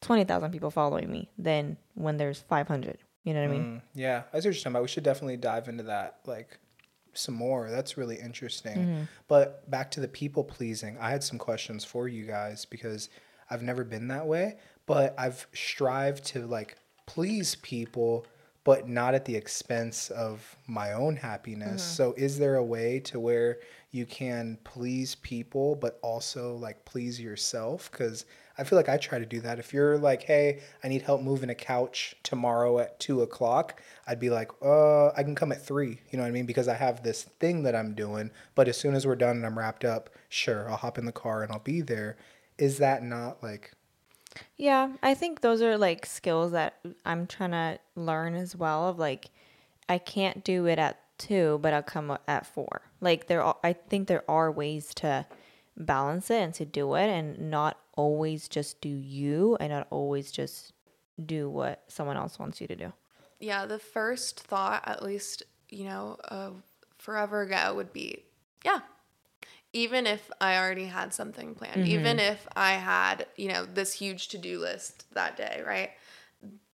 [0.00, 2.98] twenty thousand people following me than when there's five hundred.
[3.24, 3.64] You know what I mean?
[3.64, 4.82] Mm, yeah, I see what you're talking about.
[4.82, 6.60] We should definitely dive into that like
[7.14, 7.68] some more.
[7.68, 9.08] That's really interesting.
[9.26, 13.08] But back to the people pleasing, I had some questions for you guys because
[13.50, 14.56] I've never been that way,
[14.88, 16.76] but I've strived to like
[17.06, 18.26] please people,
[18.64, 21.82] but not at the expense of my own happiness.
[21.82, 23.58] So is there a way to where
[23.90, 27.90] you can please people, but also like please yourself?
[27.90, 28.24] Because
[28.58, 29.58] I feel like I try to do that.
[29.58, 34.18] If you're like, hey, I need help moving a couch tomorrow at two o'clock, I'd
[34.18, 36.00] be like, uh, I can come at three.
[36.10, 36.46] You know what I mean?
[36.46, 38.30] Because I have this thing that I'm doing.
[38.54, 41.12] But as soon as we're done and I'm wrapped up, sure, I'll hop in the
[41.12, 42.16] car and I'll be there.
[42.58, 43.72] Is that not like,
[44.56, 48.88] Yeah, I think those are like skills that I'm trying to learn as well.
[48.88, 49.30] Of like,
[49.88, 52.82] I can't do it at two, but I'll come at four.
[53.00, 55.26] Like there, are, I think there are ways to
[55.76, 60.30] balance it and to do it, and not always just do you, and not always
[60.30, 60.72] just
[61.24, 62.92] do what someone else wants you to do.
[63.40, 66.50] Yeah, the first thought, at least, you know, uh,
[66.98, 68.24] forever ago would be,
[68.64, 68.80] yeah,
[69.78, 72.00] even if I already had something planned, mm-hmm.
[72.00, 75.90] even if I had, you know, this huge to do list that day, right?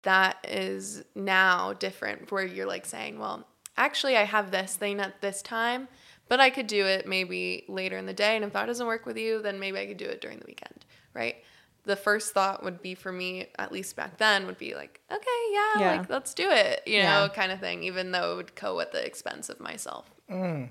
[0.02, 3.46] That is now different where you're like saying, well,
[3.76, 5.86] actually, I have this thing at this time,
[6.28, 8.34] but I could do it maybe later in the day.
[8.34, 10.46] And if that doesn't work with you, then maybe I could do it during the
[10.48, 10.84] weekend,
[11.14, 11.36] right?
[11.84, 15.40] The first thought would be for me, at least back then, would be like, okay,
[15.52, 15.96] yeah, Yeah.
[15.98, 17.20] like let's do it, you Yeah.
[17.20, 20.10] know, kind of thing, even though it would go at the expense of myself.
[20.28, 20.70] Mm.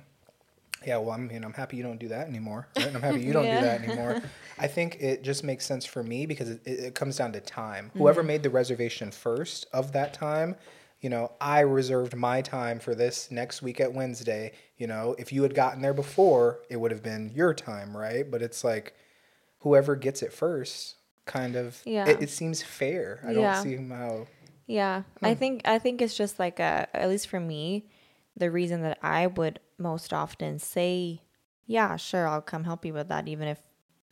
[0.85, 2.67] Yeah, well, I mean, I'm happy you don't do that anymore.
[2.75, 2.93] Right?
[2.93, 3.59] I'm happy you don't Yeah.
[3.59, 4.21] do that anymore.
[4.57, 7.87] I think it just makes sense for me because it, it, comes down to time.
[7.87, 7.99] Mm-hmm.
[7.99, 10.55] Whoever made the reservation first of that time,
[11.01, 14.53] you know, I reserved my time for this next week at Wednesday.
[14.77, 18.29] You know, if you had gotten there before, it would have been your time, right?
[18.29, 18.93] But it's like
[19.59, 22.07] whoever gets it first, kind of, Yeah.
[22.07, 23.19] it, it seems fair.
[23.25, 23.53] I Yeah.
[23.53, 24.27] don't see how.
[24.65, 25.39] Yeah, I hmm.
[25.39, 27.85] think I think it's just like a at least for me,
[28.37, 31.21] the reason that I would most often say,
[31.65, 33.59] "Yeah, sure, I'll come help you with that," even if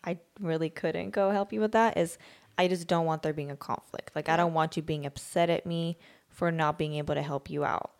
[0.04, 2.18] I really couldn't go help you with that, is
[2.58, 4.16] I just don't want there being a conflict.
[4.16, 5.98] Like I don't want you being upset at me
[6.30, 7.92] for not being able to help you out.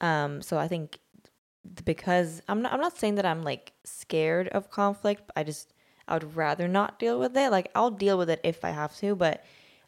[0.00, 0.98] Um, so I think
[1.84, 5.30] because I'm not I'm not saying that I'm like scared of conflict.
[5.36, 5.72] I just
[6.06, 7.50] I would rather not deal with it.
[7.50, 9.44] Like I'll deal with it if I have to, but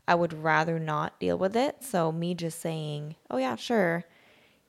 [0.09, 1.83] I would rather not deal with it.
[1.83, 4.05] So me just saying, "Oh yeah, sure,"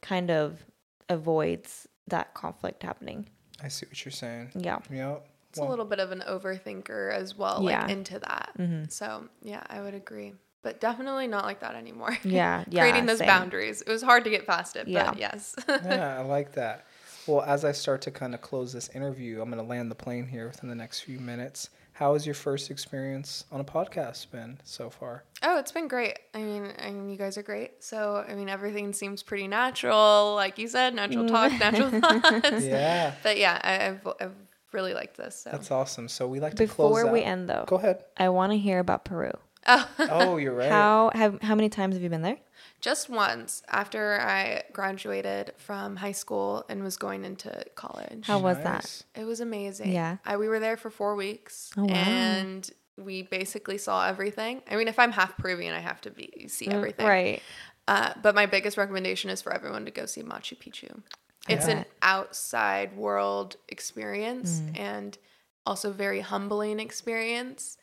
[0.01, 0.65] kind of
[1.09, 3.27] avoids that conflict happening.
[3.63, 4.51] I see what you're saying.
[4.55, 4.79] Yeah.
[4.91, 5.27] Yep.
[5.49, 7.87] It's a little bit of an overthinker as well, like Yeah.
[7.87, 8.51] into that.
[8.59, 8.85] Mm-hmm.
[8.89, 10.33] So yeah, I would agree.
[10.61, 12.17] But definitely not like that anymore.
[12.23, 13.27] Yeah, yeah, Creating those same.
[13.27, 13.81] boundaries.
[13.81, 15.11] It was hard to get past it, Yeah.
[15.11, 15.55] but yes.
[15.69, 16.85] yeah, I like that.
[17.25, 19.95] Well, as I start to kind of close this interview, I'm going to land the
[19.95, 21.69] plane here within the next few minutes.
[21.97, 25.23] How has your first experience on a podcast been so far?
[25.41, 26.19] Oh, it's been great.
[26.31, 27.83] I mean, I mean, you guys are great.
[27.83, 31.29] So, I mean, everything seems pretty natural, like you said, natural mm.
[31.29, 32.63] talk, natural thoughts.
[32.63, 34.35] Yeah, But yeah, I, I've I've
[34.73, 35.37] really liked this.
[35.37, 35.49] So.
[35.49, 36.07] that's awesome.
[36.07, 38.03] So we like to close Before we out- end, though, Go ahead.
[38.15, 39.31] I want to hear about Peru.
[39.65, 39.89] Oh.
[39.97, 40.69] oh, you're right.
[40.69, 42.37] How have how many times have you been there?
[42.79, 48.25] Just once after I graduated from high school and was going into college.
[48.27, 49.03] How was that?
[49.15, 49.91] It was amazing.
[49.91, 50.17] Yeah.
[50.25, 51.71] I, we were there for four weeks.
[51.75, 51.93] Oh, wow.
[51.93, 54.61] And we basically saw everything.
[54.69, 57.05] I mean, if I'm half Peruvian, I have to be see everything.
[57.05, 57.41] Mm, Right.
[57.87, 61.01] Uh, but my biggest recommendation is for everyone to go see Machu Picchu.
[61.47, 64.79] It's an outside world experience Mm.
[64.79, 65.17] and
[65.65, 67.77] also very humbling experience.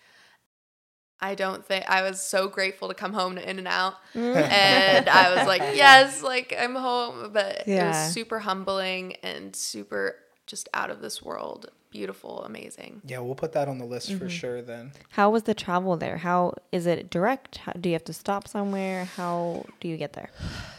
[1.21, 5.09] I don't think I was so grateful to come home to In and Out, and
[5.09, 7.31] I was like, yes, like I'm home.
[7.33, 13.01] But it was super humbling and super just out of this world, beautiful, amazing.
[13.07, 14.19] Yeah, we'll put that on the list Mm-hmm.
[14.19, 14.93] for sure then.
[15.11, 16.19] How was the travel there?
[16.19, 17.57] How is it direct?
[17.59, 19.07] How, do you have to stop somewhere?
[19.07, 20.31] How do you get there?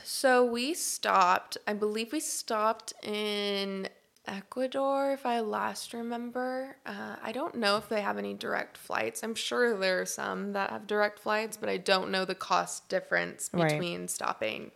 [0.03, 3.87] So we stopped, I believe we stopped in
[4.27, 6.75] Ecuador, if I last remember.
[6.85, 9.23] Uh, I don't know if they have any direct flights.
[9.23, 12.89] I'm sure there are some that have direct flights, but I don't know the cost
[12.89, 13.69] difference Right.
[13.71, 14.71] between stopping.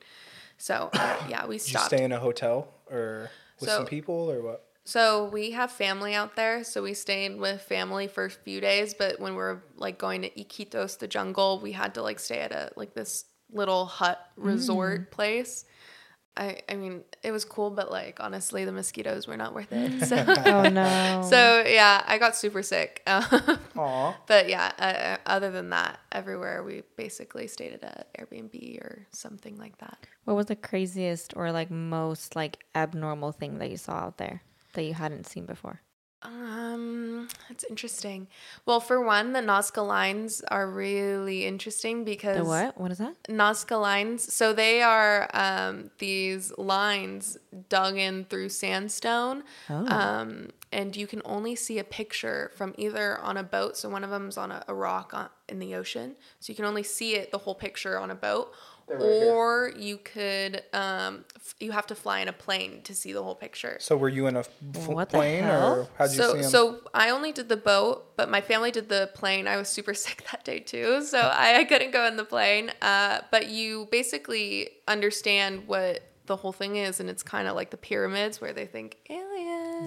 [0.58, 4.32] So uh, yeah, we Did you stay in a hotel or with So- some people
[4.32, 4.66] or what?
[4.86, 8.96] So we have family out there, so we stayed with family for a few days.
[8.96, 12.40] But when we are like going to Iquitos, the jungle, we had to like stay
[12.40, 15.66] at a like this little hut resort place.
[16.40, 20.06] I I mean, it was cool, but like honestly, the mosquitoes were not worth it.
[20.08, 20.16] So
[20.46, 21.22] Oh no.
[21.30, 23.04] so yeah, I got super sick.
[23.10, 24.16] Um, Aw.
[24.28, 29.58] but yeah, uh, other than that, everywhere we basically stayed at a Airbnb or something
[29.58, 29.98] like that.
[30.26, 34.42] what was the craziest or like most like abnormal thing that you saw out there
[34.74, 35.82] that you hadn't seen before?
[36.22, 38.28] Um, that's interesting.
[38.66, 42.78] Well, for one, the Nazca lines are really interesting because The what?
[42.78, 43.16] What is that?
[43.30, 44.34] Nazca lines.
[44.34, 47.38] So they are um, these lines
[47.70, 49.44] dug in through sandstone.
[49.70, 49.88] Oh.
[49.88, 53.78] Um, and you can only see a picture from either on a boat.
[53.78, 56.16] So one of them's on a, a rock on, in the ocean.
[56.40, 58.54] So you can only see it, the whole picture on a boat.
[58.90, 59.32] They're right here.
[59.34, 63.24] or you could, um, f- you have to fly in a plane to see the
[63.24, 63.78] whole picture.
[63.80, 64.50] So were you in a f-
[64.88, 66.50] What the plane or how'd you so, see them?
[66.50, 69.48] so I only did the boat, but my family did the plane.
[69.48, 72.72] I was super sick that day too, so I, I couldn't go in the plane.
[72.82, 77.72] Uh, but you basically understand what the whole thing is, and it's kind of like
[77.72, 79.39] the pyramids where they think aliens.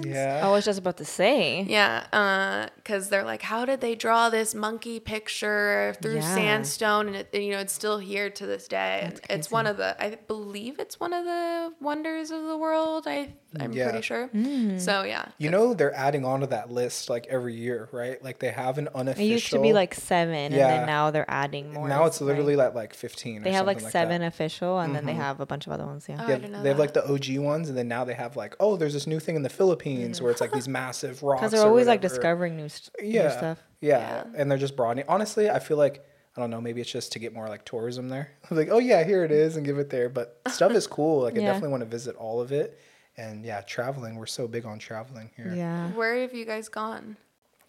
[0.03, 0.41] Yeah.
[0.43, 1.63] I was just about to say.
[1.63, 6.35] Yeah, because they're like, how did they draw this monkey picture through Yeah.
[6.35, 7.09] sandstone?
[7.09, 9.01] And it, and, you know, it's still here to this day.
[9.05, 13.05] That's it's one of the, I believe it's one of the wonders of the world.
[13.07, 13.91] I, I'm Yeah.
[13.91, 14.29] pretty sure.
[14.29, 14.81] Mm.
[14.81, 18.23] So yeah, You know they're adding on to that list like every year, right?
[18.25, 19.29] Like they have an unofficial.
[19.31, 20.69] It used to be like seven, and Yeah.
[20.79, 21.87] then now they're adding more.
[21.87, 22.29] now it's right?
[22.29, 23.43] literally like like fifteen.
[23.43, 24.29] They or have like something seven that.
[24.29, 26.07] official, and then they have a bunch of other ones.
[26.09, 26.17] Yeah.
[26.19, 28.15] Oh, I Yeah, didn't know they have like the OG ones, and then now they
[28.15, 30.23] have like, oh, there's this new thing in the Philippines Mm-hmm.
[30.25, 31.41] where it's like these massive rocks.
[31.41, 33.63] Because they're always like discovering new, st- new stuff.
[33.81, 33.99] Yeah.
[33.99, 34.25] Yeah.
[34.37, 35.05] and they're just broadening.
[35.09, 36.05] Honestly, I feel like
[36.37, 36.61] I don't know.
[36.61, 38.31] Maybe it's just to get more like tourism there.
[38.51, 39.35] like, oh yeah, here it mm.
[39.35, 40.09] is, and give it there.
[40.09, 41.23] But stuff is cool.
[41.23, 42.81] Like, I definitely want to visit all of it.
[43.19, 44.17] And yeah, traveling.
[44.17, 45.53] We're so big on traveling here.
[45.55, 45.91] Yeah.
[45.91, 47.19] where have you guys gone?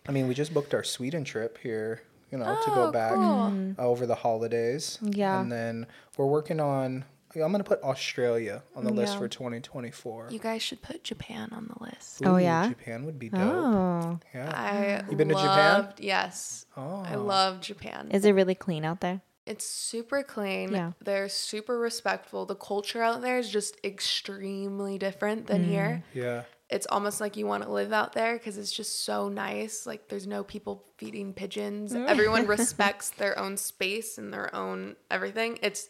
[0.08, 2.02] I mean, we just booked our Sweden trip here.
[2.32, 3.22] You know, to Oh, go back cool.
[3.22, 3.80] Mm-hmm.
[3.80, 4.98] Uh, over the holidays.
[5.04, 5.40] Yeah.
[5.40, 5.86] and then
[6.18, 7.06] we're working on.
[7.42, 10.28] I'm gonna put Australia on the list for 2024.
[10.32, 12.22] You guys should put Japan on the list.
[12.26, 12.70] Oh, yeah?
[12.70, 13.42] Japan would be dope.
[13.42, 14.52] Oh, Yeah.
[14.54, 15.94] I You been to Japan?
[15.98, 17.04] Yes, Oh.
[17.06, 18.10] I love Japan.
[18.12, 19.22] is it really clean out there?
[19.46, 20.72] It's super clean.
[20.72, 20.92] Yeah.
[21.02, 22.46] They're super respectful.
[22.46, 25.68] The culture out there is just extremely different than mm.
[25.68, 26.04] here.
[26.14, 26.44] Yeah.
[26.70, 29.86] It's almost like you want to live out there because it's just so nice.
[29.86, 31.94] Like there's no people feeding pigeons.
[31.94, 32.08] Mm.
[32.08, 35.60] Everyone respects their own space and their own everything.
[35.62, 35.90] It's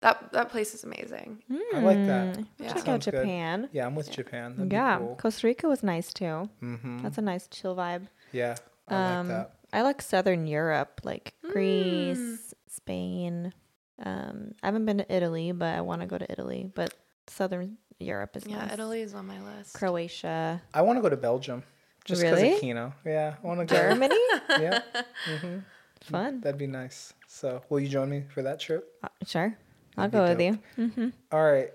[0.00, 1.42] that that place is amazing.
[1.74, 2.36] I like that.
[2.38, 2.68] Mm, Yeah.
[2.68, 3.12] Check out Sounds good.
[3.14, 3.68] Japan.
[3.72, 4.54] Yeah, I'm with Japan.
[4.56, 5.16] That'd Yeah, be cool.
[5.16, 6.48] Costa Rica was nice too.
[6.62, 6.98] Mm-hmm.
[7.02, 8.06] That's a nice chill vibe.
[8.32, 8.56] Yeah,
[8.88, 9.54] I Um, like that.
[9.72, 11.52] I like Southern Europe, like Mm.
[11.52, 13.52] Greece, Spain.
[13.98, 16.70] Um, I haven't been to Italy, but I want to go to Italy.
[16.74, 16.94] But
[17.26, 18.72] Southern Europe is Yeah, nice.
[18.74, 19.74] Italy is on my list.
[19.74, 21.62] Croatia, I want to go to Belgium.
[22.04, 22.54] Just because Really?
[22.54, 22.94] of Kino.
[23.04, 23.74] Yeah, I want to go.
[23.74, 24.16] Germany.
[24.50, 24.80] yeah,
[25.40, 25.58] hmm
[26.02, 26.40] Fun.
[26.40, 27.12] that'd be nice.
[27.26, 28.88] So, will you join me for that trip?
[29.02, 29.54] Uh, sure,
[29.98, 30.62] I'll That'd go with dope.
[30.76, 30.88] you.
[30.88, 31.70] hmm All right.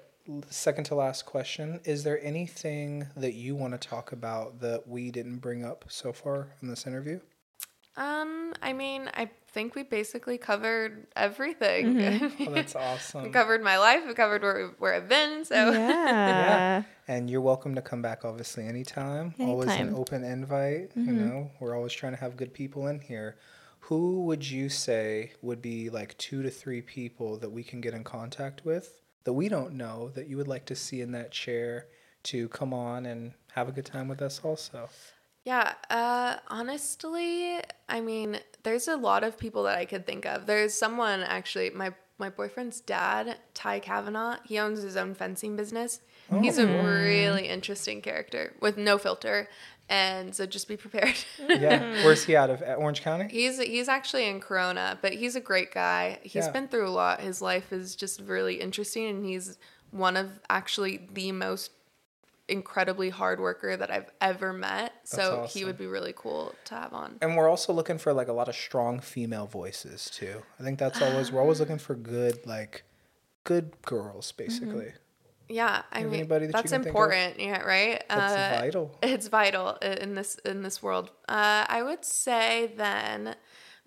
[0.49, 1.79] second to last question.
[1.83, 6.13] Is there anything that you want to talk about that we didn't bring up so
[6.13, 7.19] far in this interview?
[7.95, 11.93] Um, I mean, I think we basically covered everything.
[11.95, 12.43] Mm-hmm.
[12.47, 13.31] Oh, that's we awesome.
[13.39, 14.01] covered my life.
[14.07, 15.45] We covered where where I've been.
[15.45, 16.83] So Yeah.
[17.07, 19.35] And you're welcome to come back, obviously, anytime.
[19.39, 20.91] Always an open invite.
[20.95, 23.35] You know, we're always trying to have good people in here.
[23.87, 27.93] Who would you say would be like two to three people that we can get
[27.93, 31.31] in contact with that we don't know that you would like to see in that
[31.31, 31.87] chair
[32.23, 34.89] to come on and have a good time with us also?
[35.43, 37.59] Yeah, uh, honestly,
[37.89, 40.45] I mean, there's a lot of people that I could think of.
[40.45, 44.37] There's someone actually, my my boyfriend's dad, Ty Kavanaugh.
[44.45, 45.99] He owns his own fencing business.
[46.41, 49.49] He's a really interesting character with no filter,
[49.89, 51.15] and so just be prepared.
[51.49, 52.03] Yeah.
[52.03, 52.61] Where's he out of?
[52.61, 53.27] At Orange County?
[53.29, 56.19] he's he's actually in Corona, but he's a great guy.
[56.23, 56.51] He's Yeah.
[56.51, 57.21] been through a lot.
[57.21, 59.57] His life is just really interesting, and he's
[59.91, 61.71] one of actually the most
[62.47, 64.93] incredibly hard worker that I've ever met.
[65.03, 67.17] So he would be really cool to have on.
[67.21, 70.43] And we're also looking for like a lot of strong female voices too.
[70.59, 72.83] I think that's always we're always looking for good like
[73.43, 74.43] good girls mm-hmm.
[74.43, 74.93] basically.
[75.49, 77.39] Yeah, I mean that's important.
[77.39, 78.03] Yeah, right.
[78.09, 78.97] That's Uh, vital.
[79.03, 81.11] It's vital in this in this world.
[81.27, 83.35] Uh, I would say then,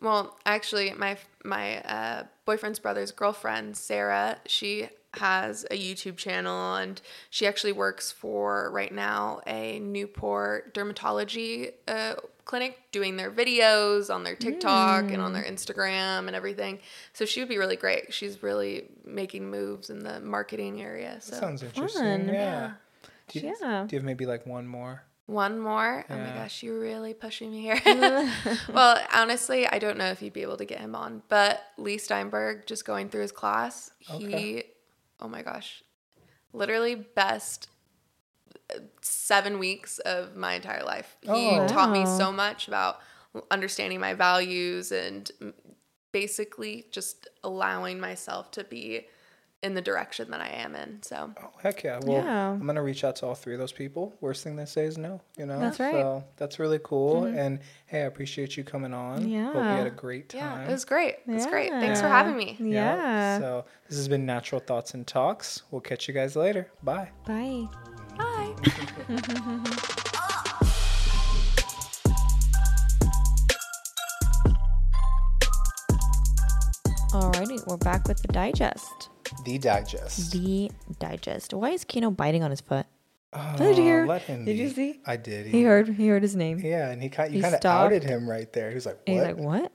[0.00, 7.00] well, actually, my my uh, boyfriend's brother's girlfriend Sarah, she has a YouTube channel and
[7.30, 12.14] she actually works for right now a Newport dermatology uh,
[12.46, 15.34] clinic doing their videos on their TikTok and on mm.
[15.34, 16.78] their Instagram and everything.
[17.12, 18.14] So she would be really great.
[18.14, 21.20] She's really making moves in the marketing area.
[21.20, 22.02] So that Sounds interesting.
[22.02, 22.28] Fun.
[22.28, 22.72] Yeah.
[23.28, 23.84] Do you, Yeah.
[23.86, 25.02] do you have maybe like one more?
[25.26, 26.04] One more?
[26.08, 27.80] Oh my gosh, you're really pushing me here.
[28.72, 31.98] well, honestly, I don't know if you'd be able to get him on, but Leigh
[31.98, 34.62] Steinberg, just going through his class, he,
[35.18, 35.82] oh my gosh,
[36.52, 37.68] literally best
[39.00, 41.16] seven weeks of my entire life.
[41.22, 41.66] He Oh.
[41.68, 42.98] taught me so much about
[43.50, 45.52] understanding my values and mm,
[46.12, 49.06] basically just allowing myself to be
[49.62, 51.02] in the direction that I am in.
[51.02, 51.98] So, Oh heck yeah.
[52.02, 52.50] Well Yeah.
[52.50, 54.14] I'm gonna reach out to all three of those people.
[54.20, 55.58] Worst thing they say is no, you know?
[55.58, 55.92] That's right.
[55.92, 57.24] So that's really cool.
[57.24, 59.28] And hey, I appreciate you coming on.
[59.28, 59.46] Yeah.
[59.46, 60.40] Hope you had a great time.
[60.40, 61.16] yeah, it was great.
[61.26, 61.70] It was great.
[61.70, 62.56] Thanks for having me.
[62.60, 63.38] Yeah.
[63.38, 65.62] So this has been Natural Thoughts and Talks.
[65.70, 66.70] We'll catch you guys later.
[66.82, 67.10] Bye.
[67.26, 67.66] Bye.
[77.12, 79.08] Alrighty, we're back with the digest.
[79.44, 80.32] The digest.
[80.32, 81.54] The digest.
[81.54, 82.86] Why is Kino biting on his foot?
[83.32, 84.06] Oh, Did you hear?
[84.06, 85.00] Let him Did you see?
[85.06, 85.46] I did.
[85.46, 85.88] He heard.
[85.88, 86.58] He heard his name.
[86.58, 88.70] Yeah, and he kind you kind of outed him right there.
[88.70, 89.72] He was like, "What?" He's like, "What?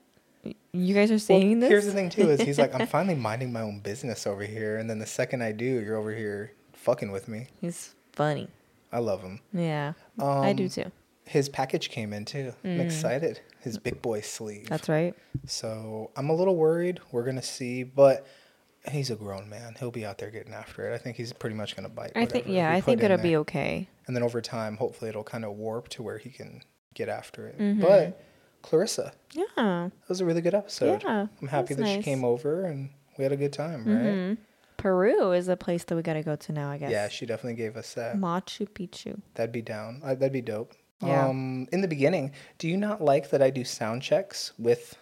[0.74, 3.16] You guys are Well, saying this?" Here's the thing too: is he's like, "I'm finally
[3.16, 6.54] minding my own business over here," and then the second I do, you're over here
[6.74, 7.48] fucking with me.
[7.60, 8.50] He's funny.
[8.92, 9.40] I love him.
[9.54, 10.92] Yeah, I do Um, too.
[11.26, 12.54] His package came in too.
[12.64, 13.40] I'm excited.
[13.62, 14.66] His big boy sleeve.
[14.66, 14.70] Mm.
[14.70, 15.14] That's right.
[15.46, 17.00] So I'm a little worried.
[17.12, 18.26] We're gonna see, but
[18.90, 19.76] he's a grown man.
[19.80, 20.94] He'll be out there getting after it.
[20.94, 22.12] I think he's pretty much gonna bite.
[22.16, 22.48] I think.
[22.48, 23.40] Yeah, I think it'll be there.
[23.40, 23.88] okay.
[24.08, 26.62] And then over time, hopefully, it'll kind of warp to where he can
[26.94, 27.58] get after it.
[27.60, 27.82] Mm-hmm.
[27.82, 28.22] But
[28.64, 29.46] Clarissa, Yeah.
[29.56, 31.04] that was a really good episode.
[31.04, 34.04] Yeah, I'm happy that's that she came over and we had a good time, right?
[34.06, 34.38] Mhm.
[34.82, 36.72] Peru is a place that we gotta go to now.
[36.72, 36.92] I guess.
[36.92, 38.18] Yeah, she definitely gave us that.
[38.18, 39.22] Machu Picchu.
[39.36, 40.02] That'd be down.
[40.04, 40.74] Uh, that'd be dope.
[41.04, 41.28] Yeah.
[41.28, 44.98] Um, in the beginning, do you not like that I do sound checks with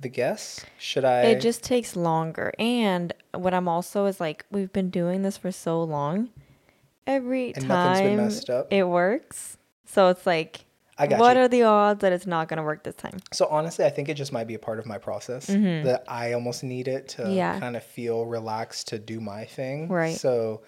[0.00, 0.64] the guests?
[0.78, 1.22] Should I?
[1.22, 2.52] It just takes longer.
[2.58, 6.30] And what I'm also is like, we've been doing this for so long.
[7.06, 8.72] Every And time messed up?
[8.72, 9.56] it works.
[9.84, 10.64] So it's like,
[10.98, 11.42] I got what you.
[11.42, 13.18] are the odds that it's not gonna work this time?
[13.32, 16.32] So honestly, I think it just might be a part of my process that I
[16.32, 17.32] almost need it to Mm-hmm.
[17.32, 17.58] Yeah.
[17.60, 19.88] kind of feel relaxed to do my thing.
[19.88, 20.16] Right.
[20.16, 20.62] So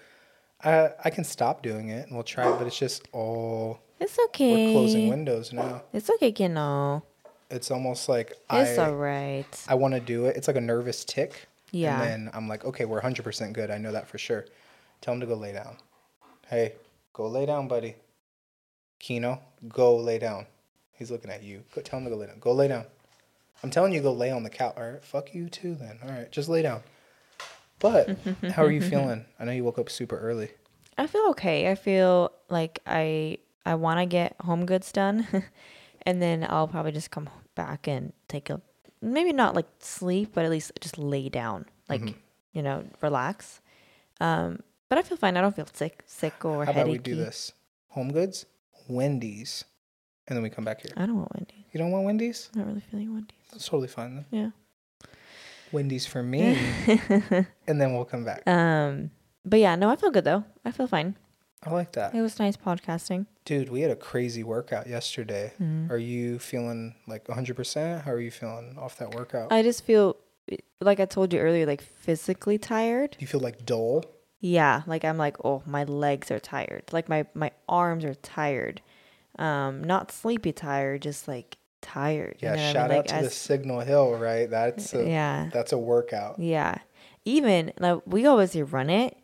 [0.63, 4.17] I I can stop doing it and we'll try it, but it's just all It's
[4.27, 4.67] okay.
[4.67, 5.83] we're closing windows now.
[5.93, 7.03] It's okay, you know.
[7.49, 9.65] It's almost like It's I alright.
[9.67, 10.37] I want to do it.
[10.37, 11.47] It's like a nervous tick.
[11.71, 12.01] Yeah.
[12.01, 13.69] And then I'm like, okay, we're 100% good.
[13.71, 14.45] I know that for sure.
[15.01, 15.77] Tell him to go lay down.
[16.47, 16.73] Hey,
[17.13, 17.95] go lay down, buddy.
[19.01, 20.45] Kino, go lay down.
[20.93, 21.63] He's looking at you.
[21.73, 22.39] Go, tell him to go lay down.
[22.39, 22.85] Go lay down.
[23.63, 24.75] I'm telling you, go lay on the couch.
[24.77, 25.97] All right, fuck you too then.
[26.03, 26.81] All right, just lay down.
[27.79, 28.15] But
[28.53, 29.25] how are you feeling?
[29.39, 30.49] I know you woke up super early.
[30.99, 31.71] I feel okay.
[31.71, 35.27] I feel like I I want to get HomeGoods done,
[36.03, 38.61] and then I'll probably just come back and take a
[39.01, 42.17] maybe not like sleep, but at least just lay down, like Mm-hmm.
[42.53, 43.61] you know, relax.
[44.19, 45.37] Um, but I feel fine.
[45.37, 47.53] I don't feel sick, sick or How about we do this?
[47.95, 48.45] HomeGoods,
[48.87, 49.63] Wendy's,
[50.27, 50.91] and then we come back here.
[50.97, 51.65] I don't want Wendy's.
[51.71, 52.49] You don't want Wendy's?
[52.53, 53.37] I'm not really feeling Wendy's.
[53.51, 54.25] That's totally fine then.
[54.31, 54.49] Yeah.
[55.71, 56.57] Wendy's for me,
[57.67, 58.45] and then we'll come back.
[58.47, 59.11] Um,
[59.45, 60.43] but yeah, no, I feel good though.
[60.65, 61.15] I feel fine.
[61.63, 62.15] I like that.
[62.15, 63.27] It was nice podcasting.
[63.45, 65.53] Dude, we had a crazy workout yesterday.
[65.61, 65.91] Mm-hmm.
[65.91, 68.01] Are you feeling like 100%?
[68.03, 69.51] How are you feeling off that workout?
[69.51, 70.17] I just feel
[70.79, 73.11] like I told you earlier, like physically tired.
[73.11, 74.03] Do you feel like dull?
[74.41, 76.83] Yeah, like I'm like, oh, my legs are tired.
[76.91, 78.81] Like my my arms are tired.
[79.39, 82.37] Um, not sleepy tired, just like tired.
[82.39, 82.97] you Yeah, know what I shout mean?
[82.97, 84.49] out Like, to as- the Signal Hill, right?
[84.49, 86.39] That's a, yeah, that's a workout.
[86.39, 86.79] yeah.
[87.23, 89.15] Even like we always run it,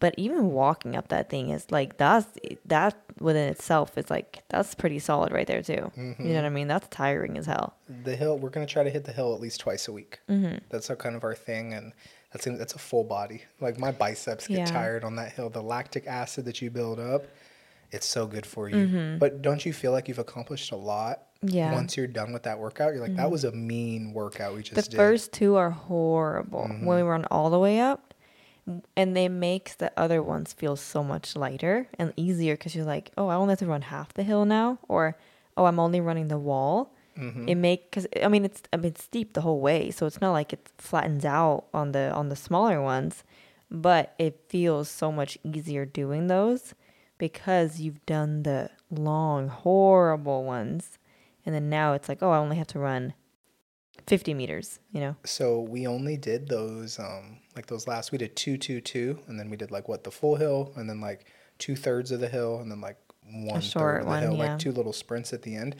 [0.00, 2.26] but even walking up that thing is like that's
[2.66, 5.92] that within itself is like that's pretty solid right there too.
[5.96, 6.20] Mm-hmm.
[6.26, 6.66] You know what I mean?
[6.66, 7.76] That's tiring as hell.
[8.02, 10.18] The hill, we're going to try to hit the hill at least twice a week.
[10.28, 10.56] Mm-hmm.
[10.68, 11.92] That's our kind of our thing and
[12.34, 13.42] that's that's a full body.
[13.60, 14.64] Like my biceps get Yeah.
[14.66, 15.48] tired on that hill.
[15.48, 17.24] The lactic acid that you build up,
[17.92, 19.16] it's so good for you.
[19.18, 21.20] But don't you feel like you've accomplished a lot?
[21.44, 21.54] Mm-hmm.
[21.56, 21.66] Yeah.
[21.66, 21.74] Mm-hmm.
[21.76, 24.74] Once you're done with that workout, you're like, that was a mean workout we just
[24.74, 24.90] the did.
[24.90, 24.96] Mm-hmm.
[24.98, 28.12] first two are horrible when we run all the way up
[28.96, 33.10] and they make the other ones feel so much lighter and easier because you're like
[33.18, 35.18] oh i only have to run half the hill now or
[35.58, 37.48] oh i'm only running the wall Mm-hmm.
[37.48, 40.20] it make because i mean it's i mean it's steep the whole way so it's
[40.20, 43.22] not like it flattens out on the on the smaller ones
[43.70, 46.74] but it feels so much easier doing those
[47.18, 50.98] because you've done the long horrible ones
[51.46, 53.14] and then now it's like oh i only have to run
[54.06, 58.12] 50 meters you know So we only did those, um, like those last.
[58.12, 60.88] We did two, two, two, and then we did like what the full hill, and
[60.88, 61.26] then like
[61.58, 64.34] two thirds of the hill, and then like one third short of the one, hill,
[64.34, 64.50] yeah.
[64.50, 65.76] like two little sprints at the end.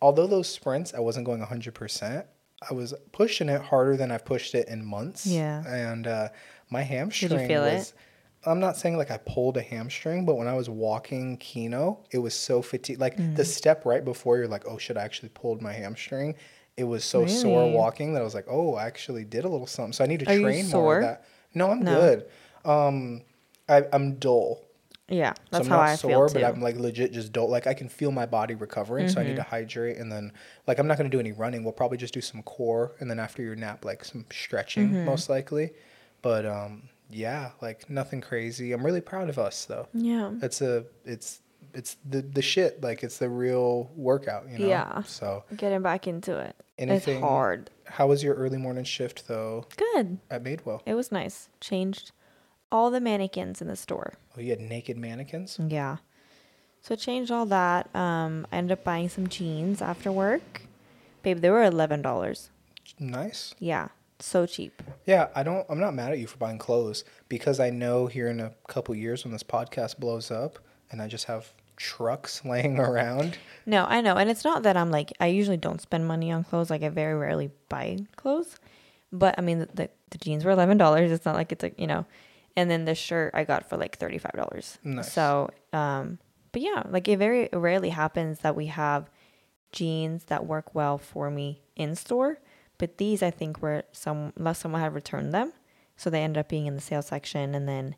[0.00, 2.26] Although those sprints, I wasn't going hundred percent.
[2.68, 5.26] I was pushing it harder than I've pushed it in months.
[5.26, 5.62] Yeah.
[5.66, 6.28] and uh,
[6.70, 7.74] my hamstring Did you feel it?
[7.74, 7.94] was.
[8.46, 12.18] I'm not saying like I pulled a hamstring, but when I was walking Kino, it
[12.18, 13.00] was so fatigued.
[13.00, 13.34] Like Mm.
[13.36, 16.34] the step right before you're like, oh shit, I actually pulled my hamstring.
[16.76, 19.66] It was so sore walking that I was like, oh, I actually did a little
[19.66, 19.92] something.
[19.92, 21.24] So I need to Are train more of that.
[21.54, 21.98] No, I'm No.
[21.98, 22.26] good.
[22.64, 23.22] Um,
[23.68, 24.64] I, I'm dull.
[25.08, 26.38] Yeah, So that's I'm how not I sore, feel but too.
[26.40, 26.54] Mm-hmm.
[26.56, 29.36] I'm like legit just don't Like I can feel my body recovering, so I need
[29.36, 30.32] to hydrate, and then
[30.66, 31.64] like I'm not gonna do any running.
[31.64, 35.04] We'll probably just do some core, and then after your nap, like some stretching, Mm-hmm.
[35.06, 35.70] most likely.
[36.20, 38.72] But um, yeah, like nothing crazy.
[38.72, 39.88] I'm really proud of us though.
[39.94, 40.32] yeah.
[40.42, 41.40] It's a, it's,
[41.72, 42.82] it's the the shit.
[42.82, 44.66] Like it's the real workout, you know.
[44.68, 45.02] Yeah.
[45.02, 46.54] So Getting back into it.
[46.76, 47.70] Anything- It's hard.
[47.86, 50.18] how was your early morning shift though Good.
[50.30, 50.80] at Madewell?
[50.86, 51.48] It was nice.
[51.60, 52.12] Changed
[52.70, 54.14] all the mannequins in the store.
[54.36, 55.58] Oh, you had naked mannequins.
[55.68, 55.98] Yeah.
[56.82, 57.94] So I changed all that.
[57.94, 60.62] Um, I ended up buying some jeans after work.
[61.22, 62.50] Babe, they were eleven dollars.
[62.98, 63.54] Nice.
[63.58, 63.88] Yeah.
[64.20, 64.82] So cheap.
[65.06, 65.66] Yeah, I don't.
[65.68, 68.94] I'm not mad at you for buying clothes because I know here in a couple
[68.94, 70.58] years when this podcast blows up
[70.90, 73.38] and I just have trucks laying around.
[73.66, 74.16] No, I know.
[74.16, 76.70] And it's not that I'm like I usually don't spend money on clothes.
[76.70, 78.56] Like I very rarely buy clothes.
[79.12, 81.12] But I mean the the, the jeans were eleven dollars.
[81.12, 82.06] It's not like it's like, you know.
[82.56, 84.78] And then the shirt I got for like thirty five dollars.
[84.84, 85.12] Nice.
[85.12, 86.18] So um
[86.52, 89.10] but yeah, like it very rarely happens that we have
[89.72, 92.38] jeans that work well for me in store.
[92.78, 95.52] But these I think were some unless someone had returned them.
[95.96, 97.96] So they ended up being in the sale section and then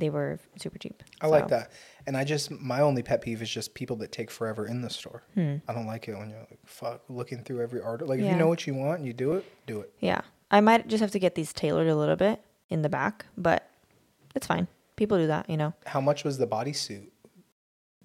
[0.00, 1.02] they were super cheap.
[1.20, 1.72] I like that.
[2.06, 4.90] And I just my only pet peeve is just people that take forever in the
[4.90, 5.22] store.
[5.36, 8.08] I don't like it when you're like fuck looking through every article.
[8.08, 8.32] Like if Hmm.
[8.32, 9.92] You know what you want and you do it, do it.
[10.00, 10.20] Yeah.
[10.50, 13.68] I might just have to get these tailored a little bit in the back, but
[14.34, 14.68] it's fine.
[14.96, 15.74] People do that, you know.
[15.86, 17.08] How much was the bodysuit?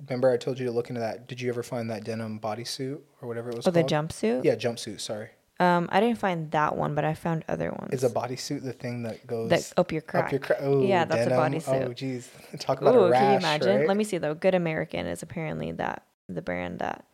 [0.08, 1.28] Remember I told you to look into that.
[1.28, 4.44] Did you ever find that denim bodysuit or whatever it was Oh, the jumpsuit.
[4.44, 5.30] Yeah, jumpsuit, sorry.
[5.60, 7.94] Um, I didn't find that one, but I found other ones.
[7.94, 10.26] Is a bodysuit the thing that goes that up your crack.
[10.26, 11.88] Up your cra- oh, Yeah, that's a bodysuit.
[11.90, 12.30] Oh, geez.
[12.60, 13.78] Talk about Ooh, a rash, can you imagine?
[13.80, 13.88] right?
[13.88, 14.34] Let me see though.
[14.34, 17.06] Good American is apparently that the brand that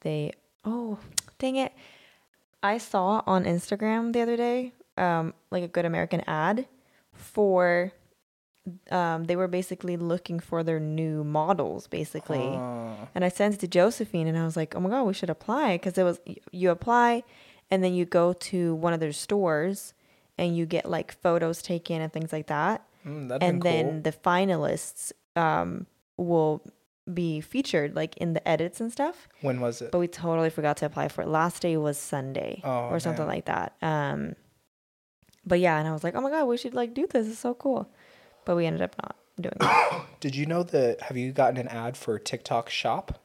[0.00, 0.32] they.
[0.64, 0.98] Oh,
[1.38, 1.72] dang it!
[2.62, 6.66] I saw on Instagram the other day, um, like a Good American ad
[7.12, 7.92] for.
[8.90, 12.38] Um, they were basically looking for their new models, basically.
[13.14, 15.30] And I sent it to Josephine, and I was like, "Oh my god, we should
[15.30, 16.18] apply!" Because it was
[16.50, 17.24] you apply,
[17.70, 19.92] and then you go to one of their stores,
[20.38, 24.00] and you get like photos taken and things like that Mm, and then cool.
[24.00, 25.86] the finalists um,
[26.16, 26.62] will
[27.12, 29.28] be featured like in the edits and stuff.
[29.42, 29.92] when was it?
[29.92, 31.28] But we totally forgot to apply for it.
[31.28, 33.34] Last day was Sunday Oh, or something man.
[33.36, 33.74] like that.
[33.82, 34.36] Um,
[35.44, 37.28] but yeah, and I was like, oh my god, we should like do this.
[37.28, 37.90] It's so cool.
[38.44, 40.02] But we ended up not doing it.
[40.20, 41.00] Did you know that?
[41.02, 43.20] Have you gotten an ad for TikTok Shop?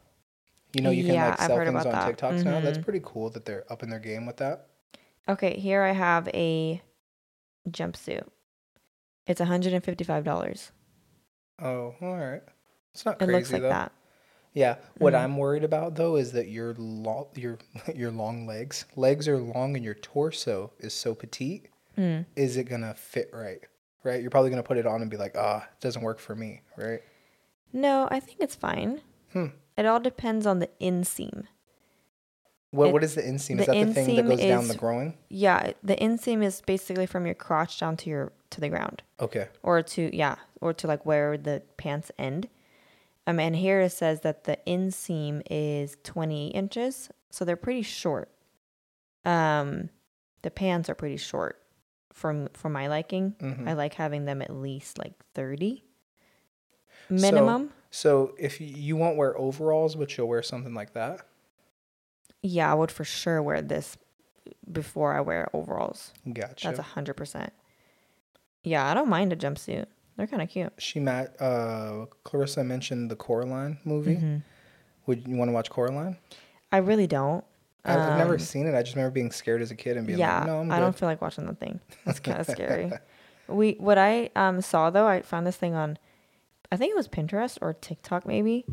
[0.74, 2.18] You know, you can Yeah, like sell things on that.
[2.18, 2.60] TikToks now.
[2.62, 2.84] That's Mhm.
[2.84, 4.68] pretty cool that they're up in their game with that.
[5.28, 6.82] Okay, here I have a
[7.70, 8.28] jumpsuit.
[9.26, 10.72] It's $155.
[11.62, 12.42] Oh, all right.
[12.94, 13.32] It's not crazy.
[13.32, 13.70] It looks like though.
[13.70, 13.92] that.
[14.54, 14.76] Yeah.
[14.98, 15.20] What Mhm.
[15.24, 17.60] I'm worried about though is that your long your
[17.96, 21.70] your long legs legs are long and your torso is so petite.
[21.98, 22.26] Mm.
[22.36, 23.62] Is it gonna fit right?
[24.04, 24.22] Right?
[24.22, 26.62] You're probably gonna put it on and be like, ah, it doesn't work for me,
[26.78, 27.02] right?
[27.74, 29.02] No, I think it's fine.
[29.34, 29.48] Hmm.
[29.78, 31.46] It all depends on the inseam.
[32.72, 33.56] What It- what is the inseam?
[33.58, 35.16] the Is that the thing that goes down the groin?
[35.30, 39.48] Yeah, the inseam is basically from your crotch down to your to the ground, Okay.
[39.64, 42.50] or to yeah, or to like where the pants end.
[43.28, 48.30] Um, and here it says that the inseam is 28 inches, so they're pretty short.
[49.24, 49.90] Um,
[50.42, 51.62] the pants are pretty short,
[52.14, 53.36] from for my liking.
[53.40, 53.68] Mhm.
[53.68, 55.84] I like having them at least like 30
[57.10, 57.72] minimum.
[57.92, 61.22] So if you, you won't wear overalls, but you'll wear something like that.
[62.42, 63.98] yeah, I would for sure wear this
[64.72, 66.14] before I wear overalls.
[66.32, 66.68] Gotcha.
[66.68, 67.52] That's a hundred percent.
[68.64, 69.86] Yeah, I don't mind a jumpsuit.
[70.16, 70.74] They're kind of cute.
[70.78, 74.16] she met uh Clarissa mentioned the Coraline movie.
[74.18, 74.44] Mhm.
[75.06, 76.18] Would you want to watch Coraline?
[76.72, 77.44] I really don't.
[77.86, 78.76] I've never Um, seen it.
[78.76, 80.80] I just remember being scared as a kid and being yeah, like, "No, I'm I
[80.80, 81.80] don't feel like watching that thing.
[82.06, 82.92] It's kind of scary.
[83.48, 85.98] We what I um saw though, I found this thing on,
[86.72, 88.66] I think it was Pinterest or TikTok maybe.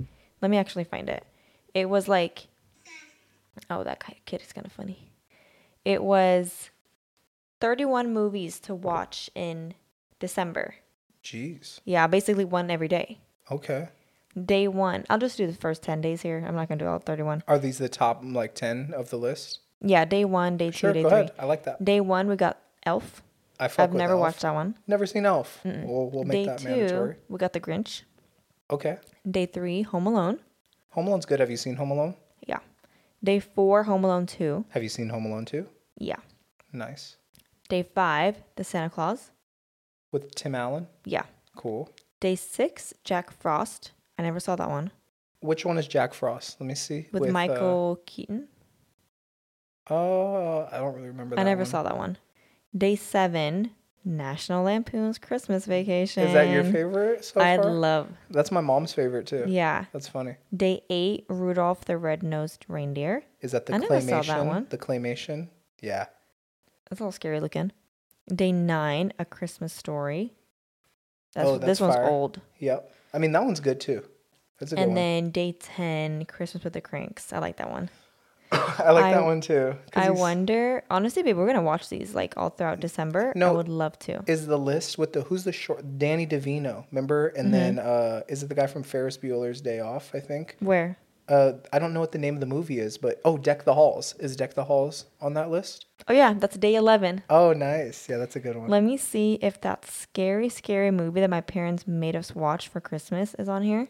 [0.43, 1.25] Let me actually find it.
[1.73, 2.49] It was like,
[3.71, 5.13] oh that kid is kind of funny.
[5.85, 6.71] It was,
[7.61, 9.75] thirty-one movies to watch in
[10.19, 10.75] December.
[11.23, 11.81] Jeez.
[11.85, 13.19] Yeah, basically one every day.
[13.51, 13.89] Okay.
[14.45, 16.45] Day one, I'll just do the first ten days here.
[16.47, 17.43] I'm not gonna do all thirty-one.
[17.49, 19.61] Are these the top like ten of the list?
[19.81, 21.19] Yeah, day one, day two, Sure, day go three.
[21.21, 21.33] ahead.
[21.39, 21.83] I like that.
[21.85, 23.23] Day one, we got Elf.
[23.59, 24.21] I I've never Elf.
[24.21, 24.77] watched that one.
[24.87, 25.61] Never seen Elf.
[25.65, 27.17] We'll we'll make Day that two, mandatory.
[27.29, 28.03] we got The Grinch.
[28.71, 28.99] Okay.
[29.31, 30.41] Day three, Home Alone.
[30.91, 31.41] Home Alone's good.
[31.41, 32.15] Have you seen Home Alone?
[32.47, 32.59] Yeah.
[33.25, 34.67] Day four, Home Alone 2.
[34.71, 35.67] Have you seen Home Alone 2?
[35.99, 36.17] Yeah.
[36.73, 37.17] Nice.
[37.69, 39.31] Day five, The Santa Claus.
[40.13, 40.87] With Tim Allen?
[41.05, 41.25] Yeah.
[41.57, 41.91] Cool.
[42.21, 43.93] Day six, Jack Frost.
[44.19, 44.91] I never saw that one.
[45.41, 46.61] Which one is Jack Frost?
[46.61, 47.09] Let me see.
[47.13, 48.49] With, uh, Michael Keaton.
[49.89, 51.67] Oh, I don't really remember that I never one.
[51.71, 52.19] saw that one.
[52.77, 53.71] Day seven,
[54.05, 56.25] National Lampoon's Christmas Vacation.
[56.25, 57.71] Is that your favorite so I far?
[57.71, 58.09] love.
[58.31, 59.45] That's my mom's favorite too.
[59.47, 59.85] Yeah.
[59.93, 60.37] That's funny.
[60.55, 63.23] Day eight, Rudolph the Red-Nosed Reindeer.
[63.41, 64.67] Is that the I never saw that one.
[64.71, 65.49] The claymation?
[65.81, 66.07] Yeah.
[66.89, 67.73] That's a little scary looking.
[68.35, 70.33] Day nine, A Christmas Story.
[71.35, 72.41] That's, Oh, this that's one's old.
[72.59, 72.93] Yep.
[73.17, 74.05] I mean that one's good too.
[74.61, 74.95] That's a good And one.
[74.95, 77.33] then day 10, Christmas with the Cranks.
[77.33, 77.91] I like that one.
[78.53, 79.75] I like I- that one too.
[79.91, 83.33] 'cause I he's- wonder, honestly, babe, we're going to watch these like all throughout December.
[83.35, 83.49] No.
[83.49, 84.23] I would love to.
[84.27, 87.29] Is the list with the who's the short Danny DeVito, remember?
[87.29, 87.89] And then Mm-hmm.
[87.89, 90.57] uh is it the guy from Ferris Bueller's Day Off, I think?
[90.61, 90.97] Where?
[91.29, 93.75] Uh I don't know what the name of the movie is, but oh Deck the
[93.75, 94.15] Halls.
[94.21, 95.87] Is Deck the Halls on that list?
[96.09, 97.23] Oh, yeah, that's day 11.
[97.29, 98.09] Oh nice.
[98.09, 98.69] Yeah, that's a good one.
[98.69, 102.81] Let me see if that scary, scary movie that my parents made us watch for
[102.81, 103.89] Christmas is on here.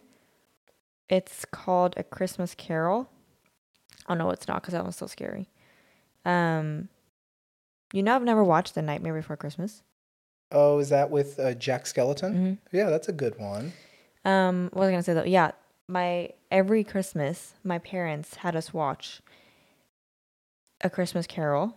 [1.09, 3.09] It's called A Christmas Carol.
[4.09, 5.49] Oh, no, it's not because that one's so scary.
[6.25, 6.89] Um,
[7.93, 9.83] You know, I've never watched The Nightmare Before Christmas.
[10.51, 12.59] Oh, is that with uh, Jack Skeleton?
[12.71, 13.73] hmm Yeah, that's a good one.
[14.25, 15.25] Um, what was I gonna say though?
[15.25, 15.53] Yeah,
[15.89, 19.21] my every Christmas, my parents had us watch
[20.83, 21.77] a Christmas Carol,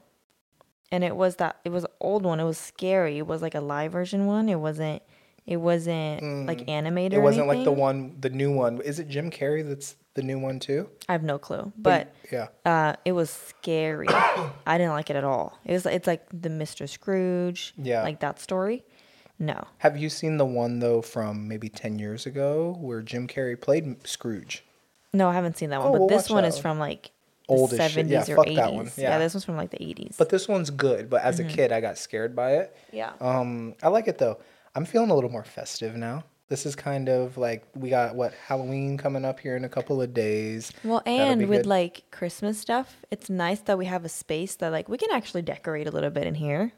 [0.92, 2.40] and it was that it was an old one.
[2.40, 3.18] It was scary.
[3.18, 4.50] It was like a live version one.
[4.50, 5.02] It wasn't.
[5.46, 6.70] It wasn't like Mm.
[6.70, 7.18] animated.
[7.18, 8.82] It wasn't like the one, the new one.
[8.82, 10.88] Is it Jim Carrey that's the new one too?
[11.08, 14.06] I have no clue, but yeah, uh, it was scary.
[14.68, 15.58] I didn't like it at all.
[15.66, 15.86] It was.
[15.88, 16.88] It's like the Mr.
[16.88, 17.74] Scrooge.
[17.78, 18.04] Yeah.
[18.04, 18.84] Like that story.
[19.40, 19.64] No.
[19.80, 24.06] have you seen the one though from maybe ten years ago where Jim Carrey played
[24.06, 24.64] Scrooge?
[25.14, 25.88] No, I haven't seen that one.
[25.90, 26.62] Oh, but we'll this one is one.
[26.62, 27.12] from like
[27.48, 28.06] Old the as shit.
[28.08, 28.58] Yeah, seventies or fuck eighties.
[28.58, 28.86] that one.
[28.98, 29.04] Yeah.
[29.12, 29.18] Yeah.
[29.20, 30.16] this one's from like the eighties.
[30.18, 31.10] But this one's good.
[31.10, 31.50] But as Mm-hmm.
[31.50, 32.76] a kid, I got scared by it.
[32.92, 33.14] yeah.
[33.22, 34.38] Um, I like it though.
[34.76, 36.26] I'm feeling a little more festive now.
[36.50, 40.02] This is kind of like we got what Halloween coming up here in a couple
[40.02, 40.72] of days.
[40.84, 41.66] Well, and with good.
[41.68, 45.42] like Christmas stuff, it's nice that we have a space that like we can actually
[45.44, 46.72] decorate a little bit in here.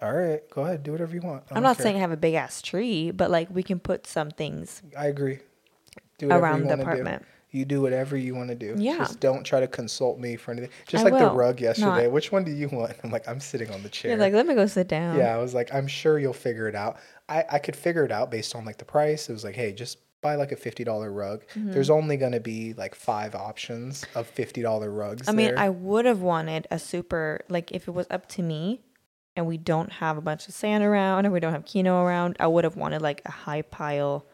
[0.00, 1.42] All right, go ahead, do whatever you want.
[1.50, 1.84] I I'm don't not care.
[1.84, 5.40] saying have a big ass tree, but like we can put some things I agree.
[6.18, 6.90] Do whatever around you the wanna do.
[6.90, 7.24] apartment.
[7.50, 8.74] You do whatever you want to do.
[8.76, 8.98] Yeah.
[8.98, 10.68] Just don't try to consult me for anything.
[10.86, 12.04] Just I like the rug yesterday.
[12.04, 12.92] I- Which one do you want?
[13.02, 14.10] I'm like, I'm sitting on the chair.
[14.10, 15.16] You're like, let me go sit down.
[15.16, 16.98] yeah, I was like, I'm sure you'll figure it out.
[17.30, 19.30] I, I could figure it out based on like the price.
[19.30, 21.42] It was like, hey, just buy like a fifty dollar rug.
[21.54, 21.70] Mm-hmm.
[21.72, 25.26] There's only gonna be like five options of fifty dollar rugs.
[25.26, 25.58] I mean, there.
[25.58, 28.82] I would have wanted a super like if it was up to me
[29.38, 32.36] and we don't have a bunch of sand around or we don't have Kino around,
[32.40, 34.26] I would have wanted like a high pile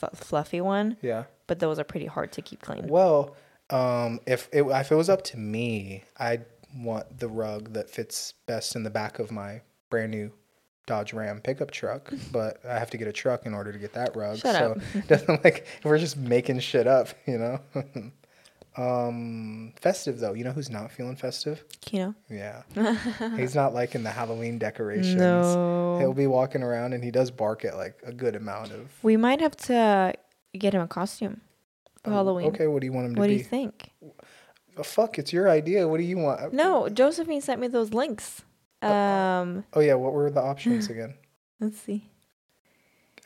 [0.00, 1.24] f- fluffy one, yeah.
[1.48, 2.86] but those are pretty hard to keep clean.
[2.86, 3.34] Well,
[3.70, 6.46] um, if it if it was up to me, I'd
[6.76, 10.30] want the rug that fits best in the back of my brand new
[10.86, 12.12] Dodge Ram pickup truck.
[12.30, 14.38] But I have to get a truck in order to get that rug.
[14.38, 14.78] Shut so up.
[14.94, 17.60] it doesn't like we're just making shit up, you know.
[18.76, 20.34] Um, festive though.
[20.34, 21.64] You know who's not feeling festive?
[21.80, 22.14] Kino.
[22.30, 22.62] Yeah,
[23.36, 25.16] he's not liking the Halloween decorations.
[25.16, 25.96] No.
[25.98, 29.16] He'll be walking around and he does bark at like a good amount of We
[29.16, 30.14] might have to
[30.58, 31.40] get him a costume
[32.04, 32.46] for Oh, Halloween.
[32.48, 33.90] Okay, what do you want him to What do you think?
[34.78, 35.88] Oh, fuck, it's your idea.
[35.88, 36.52] What do you want?
[36.52, 38.42] No, Josephine sent me those links.
[38.82, 41.14] Um, Oh yeah, what were the options again?
[41.60, 42.10] let's see.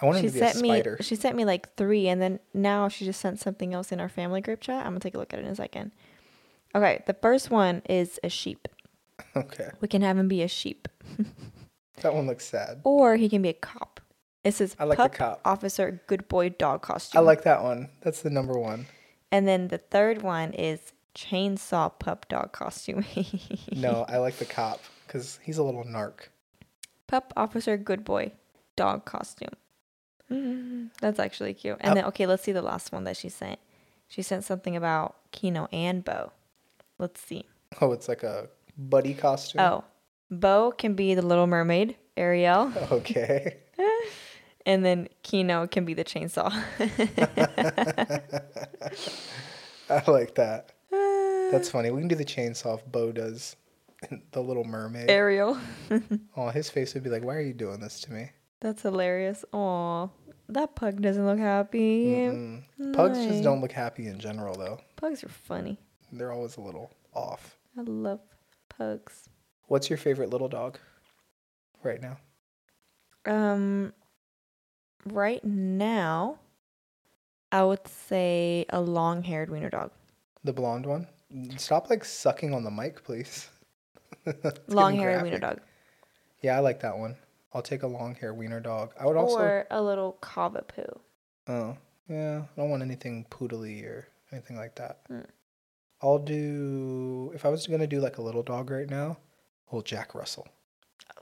[0.01, 2.21] I want him She to be a sent me she sent me like three, and
[2.23, 4.85] then now she just sent something else in our family group chat.
[4.87, 5.93] I'm gonna take a look at it in a second.
[6.75, 8.69] Okay, the first one is a sheep.
[9.37, 10.89] Okay, We can have him be a sheep,
[12.01, 12.81] that one looks sad.
[12.85, 14.01] or he can be a cop.
[14.43, 15.41] It says I like the cop.
[15.45, 17.19] officer, good boy, dog costume.
[17.21, 17.91] I like that one.
[18.01, 18.87] That's the number one.
[19.31, 23.05] And then the third one is chainsaw pup dog costume.
[23.73, 26.29] No, I like the cop because he's a little narc.
[27.07, 28.33] Pup officer, good boy,
[28.77, 29.53] dog costume.
[30.31, 31.77] Mm, that's actually cute.
[31.81, 33.59] And Uh, then okay, let's see the last one that she sent.
[34.09, 36.33] She sent something about Kino and Bo.
[36.99, 37.47] Let's see.
[37.81, 39.61] Oh, it's like a buddy costume.
[39.61, 39.85] Oh,
[40.31, 43.59] Bo can be the Little Mermaid, Ariel, Okay.
[44.67, 46.53] and then Kino can be the chainsaw.
[49.89, 50.73] I like that.
[50.91, 51.91] That's funny.
[51.91, 53.57] We can do the chainsaw if Bo does
[54.33, 55.11] the Little Mermaid.
[55.11, 55.59] Ariel.
[56.37, 58.31] Oh, his face would be like, "Why are you doing this to me?"
[58.61, 59.45] That's hilarious.
[59.53, 60.09] Aw,
[60.55, 62.05] that pug doesn't look happy.
[62.15, 62.63] Mm.
[62.93, 64.81] Pugs just don't look happy in general, though.
[64.97, 65.79] Pugs are funny.
[66.13, 67.57] They're always a little off.
[67.79, 68.21] I love
[68.69, 69.29] pugs.
[69.67, 70.79] What's your favorite little dog
[71.83, 72.19] right now?
[73.27, 73.93] Um,
[75.07, 76.39] right now,
[77.53, 79.91] I would say a long-haired wiener dog.
[80.43, 81.07] The blonde one?
[81.57, 83.49] Stop like sucking on the mic, please.
[84.69, 85.61] Long-haired wiener dog,
[86.43, 87.17] Yeah, I like that one.
[87.53, 88.93] I'll take a long hair wiener dog.
[88.99, 89.39] I would also.
[89.39, 91.01] or a little cavapoo.
[91.49, 91.77] Oh,
[92.09, 92.43] yeah.
[92.57, 95.09] I don't want anything poodly or anything like that.
[95.11, 95.27] Mm.
[96.03, 97.33] I'll do.
[97.35, 99.19] If I was gonna do like a little dog right now,
[99.71, 100.49] well, Jack Russell.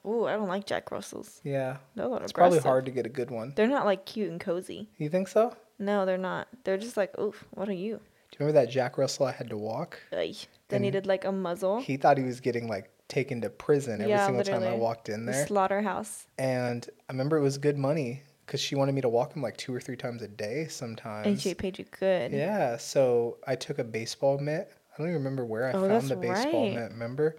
[0.06, 1.40] Ooh, I don't like Jack Russells.
[1.42, 3.52] Yeah, little it's probably hard to get a good one.
[3.56, 4.88] They're not like cute and cozy.
[4.96, 5.56] You think so?
[5.78, 6.48] No, they're not.
[6.64, 7.96] They're just like, oof, what are you?
[8.30, 9.98] Do you remember that Jack Russell I had to walk?
[10.12, 10.34] Ugh.
[10.68, 11.80] They needed like a muzzle.
[11.80, 15.09] He thought he was getting like taken to prison every Yeah, single time I walked
[15.09, 15.43] in there.
[15.43, 16.26] The slaughterhouse.
[16.39, 19.56] And I remember it was good money because she wanted me to walk him like
[19.56, 21.26] two or three times a day sometimes.
[21.26, 22.32] And she paid you good.
[22.32, 24.70] Yeah, so I took a baseball mitt.
[24.93, 26.74] I don't even remember where I Oh, found the baseball right.
[26.74, 27.36] mitt, remember?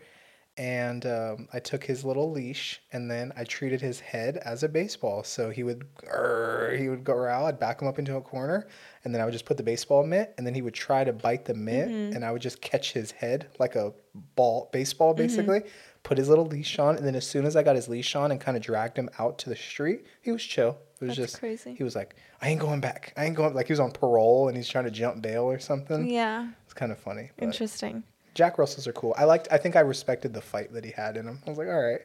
[0.60, 4.68] And um, I took his little leash and then I treated his head as a
[4.68, 5.24] baseball.
[5.24, 8.68] So he would grrr, he would go around, I'd back him up into a corner,
[9.06, 11.14] and then I would just put the baseball mitt, and then he would try to
[11.14, 12.14] bite the mitt, Mm-hmm.
[12.16, 13.94] and I would just catch his head like a
[14.36, 15.24] ball, baseball Mm-hmm.
[15.24, 15.62] basically.
[16.04, 18.32] Put his little leash on, and then as soon as I got his leash on
[18.32, 20.78] and kind of dragged him out to the street, he was chill.
[21.02, 21.74] It was That's just crazy.
[21.76, 23.14] He was like, "I ain't going back.
[23.18, 25.60] I ain't going." Like he was on parole and he's trying to jump bail or
[25.60, 26.10] something.
[26.10, 26.50] Yeah.
[26.66, 27.32] It's kind of funny.
[27.38, 28.04] but Interesting.
[28.40, 29.14] Jack Russells are cool.
[29.18, 29.50] I liked.
[29.52, 31.40] I think I respected the fight that he had in him.
[31.46, 32.00] I was like, all right.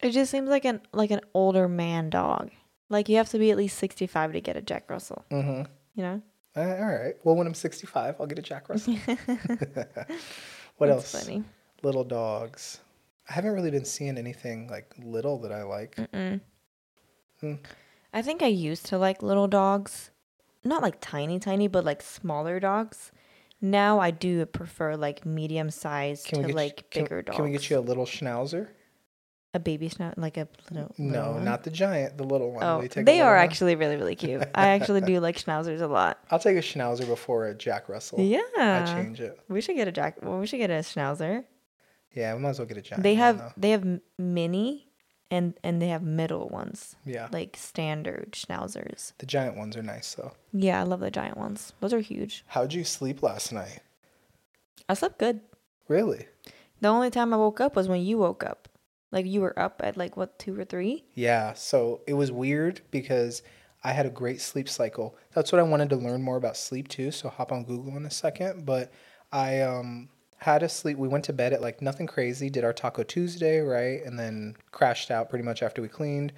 [0.00, 2.52] It just seems like an like an older man dog.
[2.88, 5.24] Like you have to be at least sixty five to get a Jack Russell.
[5.32, 5.62] Mm-hmm.
[5.96, 6.22] You know?
[6.54, 7.14] all right.
[7.24, 8.94] Well, when I'm 65, I'll get a Jack Russell.
[9.06, 11.24] what That's else?
[11.24, 11.42] Funny.
[11.82, 12.78] Little dogs.
[13.28, 15.96] I haven't really been seeing anything like little that I like.
[17.40, 17.54] Hmm.
[18.12, 20.10] I think I used to like little dogs,
[20.62, 23.10] not like tiny, tiny, but like smaller dogs.
[23.60, 27.22] Now I do prefer like medium sized to Can we get like you, can, bigger
[27.22, 27.36] dogs.
[27.36, 28.68] Can we get you a little schnauzer?
[29.52, 30.94] a baby snout, like a little?
[30.96, 31.44] No, little one?
[31.44, 32.16] not the giant.
[32.16, 32.62] The little one.
[32.62, 33.42] Oh, you take a they little are one?
[33.44, 34.42] actually really really cute.
[34.54, 36.18] I actually do like schnauzers a lot.
[36.30, 38.20] I'll take a schnauzer before a Jack Russell.
[38.20, 38.40] Yeah.
[38.56, 39.38] I change it.
[39.48, 40.18] we should get a jack.
[40.22, 41.44] Well, we should get a schnauzer.
[42.14, 43.02] Yeah, we might as well get a giant.
[43.02, 43.52] they one, have though.
[43.56, 44.89] they have m- mini,
[45.30, 47.28] and and they have middle ones Yeah.
[47.32, 49.12] like standard schnauzers.
[49.18, 50.32] The giant ones are nice though.
[50.52, 51.72] Yeah, I love the giant ones.
[51.80, 52.44] Those are huge.
[52.48, 53.80] How'd you sleep last night?
[54.88, 55.40] I slept good.
[55.88, 56.26] Really?
[56.80, 58.68] The only time I woke up was when you woke up.
[59.12, 61.04] Like you were up at like what two or three?
[61.14, 61.54] Yeah.
[61.54, 63.42] So it was weird because
[63.82, 65.16] I had a great sleep cycle.
[65.34, 67.10] That's what I wanted to learn more about sleep too.
[67.10, 68.66] So hop on Google in a second.
[68.66, 68.92] But
[69.32, 70.08] I um
[70.40, 70.96] had a sleep.
[70.98, 72.50] We went to bed at like nothing crazy.
[72.50, 76.32] Did our Taco Tuesday right, and then crashed out pretty much after we cleaned.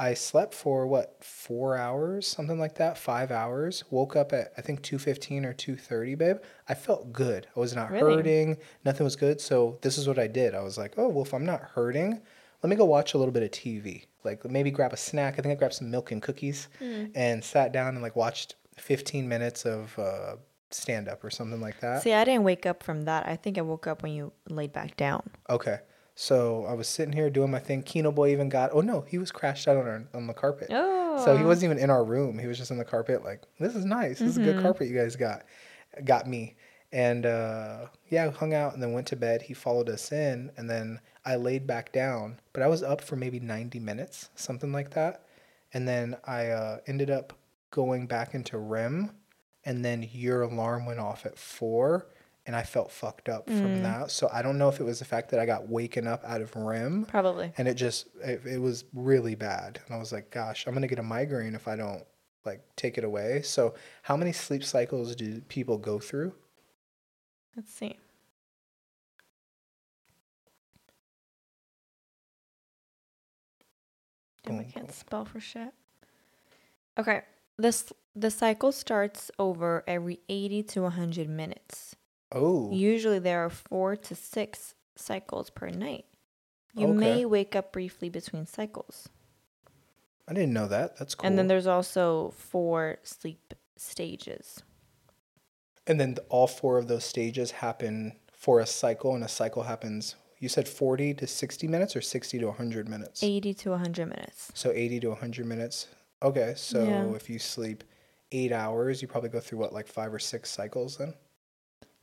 [0.00, 3.82] I slept for what four hours, something like that, five hours.
[3.90, 6.36] Woke up at I think two fifteen or two thirty, babe.
[6.68, 7.48] I felt good.
[7.56, 8.14] I was not Really?
[8.16, 8.58] hurting.
[8.84, 9.40] Nothing was good.
[9.40, 10.54] So this is what I did.
[10.54, 12.20] I was like, oh well, if I'm not hurting,
[12.62, 14.04] let me go watch a little bit of TV.
[14.24, 15.34] Like maybe grab a snack.
[15.38, 16.68] I think I grabbed some milk and cookies
[17.14, 20.36] and sat down and like watched fifteen minutes of uh,
[20.70, 22.02] stand up or something like that.
[22.02, 23.26] See, I didn't wake up from that.
[23.26, 25.30] I think I woke up when you laid back down.
[25.48, 25.78] Okay.
[26.14, 27.82] So I was sitting here doing my thing.
[27.82, 28.70] Kino boy even got.
[28.72, 30.68] Oh no, he was crashed out on our, on the carpet.
[30.70, 31.24] Oh.
[31.24, 32.38] So he wasn't even in our room.
[32.38, 33.24] He was just on the carpet.
[33.24, 34.18] Like this is nice.
[34.18, 35.44] This is a good carpet you guys got.
[36.04, 36.56] Got me.
[36.90, 39.42] And uh, yeah, hung out and then went to bed.
[39.42, 42.40] He followed us in, and then I laid back down.
[42.52, 45.22] But I was up for maybe 90 minutes, something like that.
[45.72, 47.34] And then I uh, ended up
[47.70, 49.10] going back into REM,
[49.68, 52.06] and then your alarm went off at four,
[52.46, 53.82] and I felt fucked up from mm.
[53.82, 54.10] that.
[54.10, 56.40] So I don't know if it was the fact that I got waken up out
[56.40, 57.52] of REM, Probably.
[57.58, 59.78] and it just it, it was really bad.
[59.84, 62.02] And I was like, gosh, I'm gonna get a migraine if I don't
[62.46, 63.42] like take it away.
[63.42, 66.32] So how many sleep cycles do people go through?
[67.54, 67.94] Let's see.
[74.46, 75.74] Damn, I can't spell for shit.
[76.98, 77.20] Okay.
[77.58, 81.94] This the cycle starts over every 80 to 100 minutes.
[82.32, 86.04] Oh, Usually there are 4 to 6 cycles per night.
[86.74, 86.98] You Okay.
[86.98, 89.08] may wake up briefly between cycles.
[90.26, 90.96] I didn't know that.
[90.98, 91.26] That's cool.
[91.26, 94.62] And then there's also four sleep stages.
[95.86, 100.16] and then all four of those stages happen for a cycle, and a cycle happens.
[100.38, 103.22] You said 40 to 60 minutes or 60 to 100 minutes.
[103.22, 104.50] 80 to 100 minutes.
[104.54, 105.86] So 80 to 100 minutes.
[106.22, 107.14] Okay, so Yeah.
[107.14, 107.84] if you sleep
[108.32, 111.14] eight hours, you probably go through what, like five or six cycles then?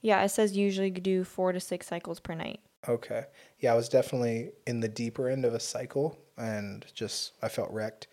[0.01, 2.59] Yeah, it says usually do 4 to 6 cycles per night.
[2.87, 3.25] Okay.
[3.59, 7.71] Yeah, I was definitely in the deeper end of a cycle and just, I felt
[7.71, 8.07] wrecked.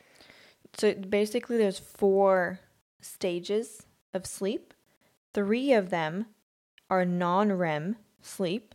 [0.78, 2.60] So basically, there's four
[3.02, 3.82] stages
[4.14, 4.72] of sleep.
[5.34, 6.26] Three of them
[6.88, 8.74] are non REM sleep.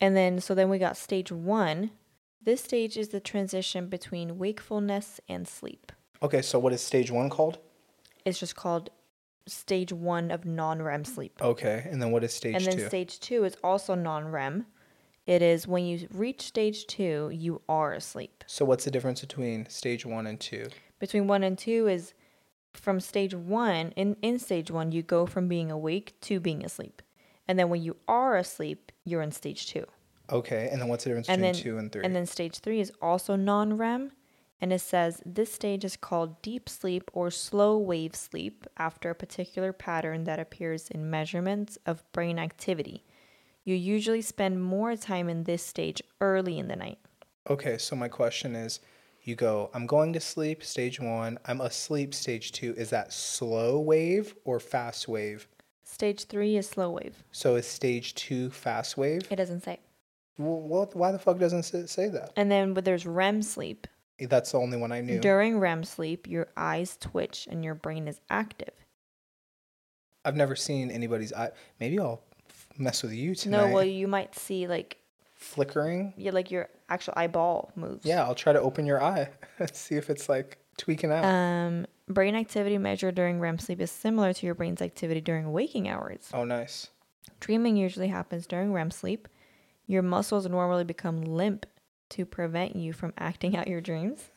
[0.00, 1.90] And then, so then we got stage one.
[2.42, 5.92] This stage is the transition between wakefulness and sleep.
[6.22, 7.58] Okay, so what is stage one called?
[8.24, 8.90] It's just called
[9.46, 11.38] stage one of non REM sleep.
[11.42, 12.70] Okay, and then what is stage two?
[12.70, 14.66] and then stage two is also non REM.
[15.26, 18.42] It is when you reach stage two, you are asleep.
[18.46, 20.68] so what's the difference between stage one and two?
[20.98, 22.14] between one and two is
[22.72, 27.02] from stage one in, in stage one you go from being awake to being asleep
[27.48, 29.84] and then when you are asleep you're in stage two
[30.30, 32.04] Okay, and then what's the difference and between then two and three?
[32.04, 34.12] and then stage three is also non-rem
[34.60, 39.14] and it says this stage is called deep sleep or slow wave sleep after a
[39.14, 43.02] particular pattern that appears in measurements of brain activity
[43.64, 46.98] you usually spend more time in this stage early in the night
[47.48, 48.80] Okay, so my question is
[49.22, 52.74] you go, I'm going to sleep, stage one, I'm asleep, stage two.
[52.76, 55.46] Is that slow wave or fast wave?
[55.82, 59.22] stage three is slow wave So is stage two fast wave?
[59.30, 59.80] it doesn't say
[60.40, 62.32] what, why the fuck doesn't it say that?
[62.36, 63.86] and then but there's rem sleep
[64.18, 65.18] That's the only one I knew.
[65.20, 68.74] During REM sleep, your eyes twitch and your brain is active.
[70.24, 71.50] I've never seen anybody's eye.
[71.78, 72.22] Maybe I'll
[72.76, 73.68] mess with you tonight.
[73.68, 74.98] No, well, you might see like
[75.34, 76.12] Flickering?
[76.18, 78.04] yeah, like your actual eyeball moves.
[78.04, 81.24] Yeah, I'll try to open your eye and see if it's like tweaking out.
[81.24, 85.88] Um, brain activity measured during REM sleep is similar to your brain's activity during waking
[85.88, 86.28] hours.
[86.34, 86.88] oh, nice.
[87.40, 89.28] Dreaming usually happens during REM sleep.
[89.90, 91.66] Your muscles normally become limp
[92.10, 94.30] to prevent you from acting out your dreams.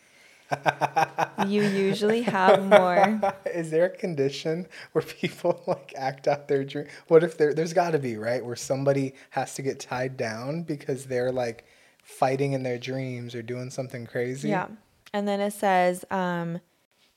[1.47, 3.21] you usually have more.
[3.45, 6.87] Is there a condition where people like act out their dream?
[7.07, 7.53] What if there?
[7.53, 11.65] There's got to be right where somebody has to get tied down because they're like
[12.01, 14.49] fighting in their dreams or doing something crazy.
[14.49, 14.69] Yeah.
[15.13, 16.61] And then it says, um,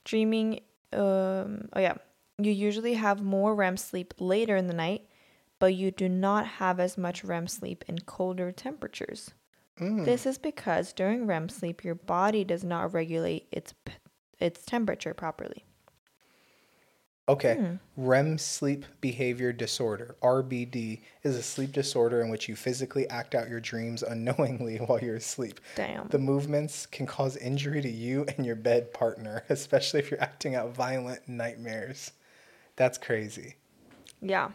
[0.05, 0.61] dreaming,
[0.93, 1.95] um, oh yeah,
[2.37, 5.09] you usually have more REM sleep later in the night,
[5.59, 9.31] but you do not have as much REM sleep in colder temperatures.
[9.81, 10.05] Mm.
[10.05, 13.75] This is because during REM sleep, your body does not regulate its
[14.39, 15.65] its temperature properly.
[17.29, 17.57] Okay.
[17.57, 17.75] Hmm.
[17.97, 23.49] REM sleep behavior disorder, RBD, is a sleep disorder in which you physically act out
[23.49, 25.59] your dreams unknowingly while you're asleep.
[25.75, 26.07] Damn.
[26.09, 30.55] The movements can cause injury to you and your bed partner, especially if you're acting
[30.55, 32.13] out violent nightmares.
[32.77, 33.57] That's crazy.
[34.21, 34.51] yeah.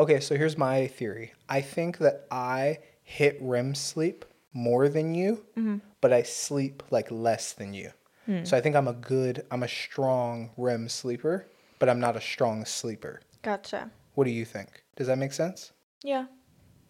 [0.00, 1.34] Okay, so here's my theory.
[1.46, 4.24] I think that I hit REM sleep
[4.54, 5.76] more than you, mm-hmm.
[6.00, 7.90] but I sleep like less than you.
[8.24, 8.44] Hmm.
[8.44, 11.46] So I think I'm a good, I'm a strong REM sleeper,
[11.78, 13.20] but I'm not a strong sleeper.
[13.42, 13.90] Gotcha.
[14.14, 14.84] What do you think?
[14.96, 15.72] Does that make sense?
[16.02, 16.28] Yeah.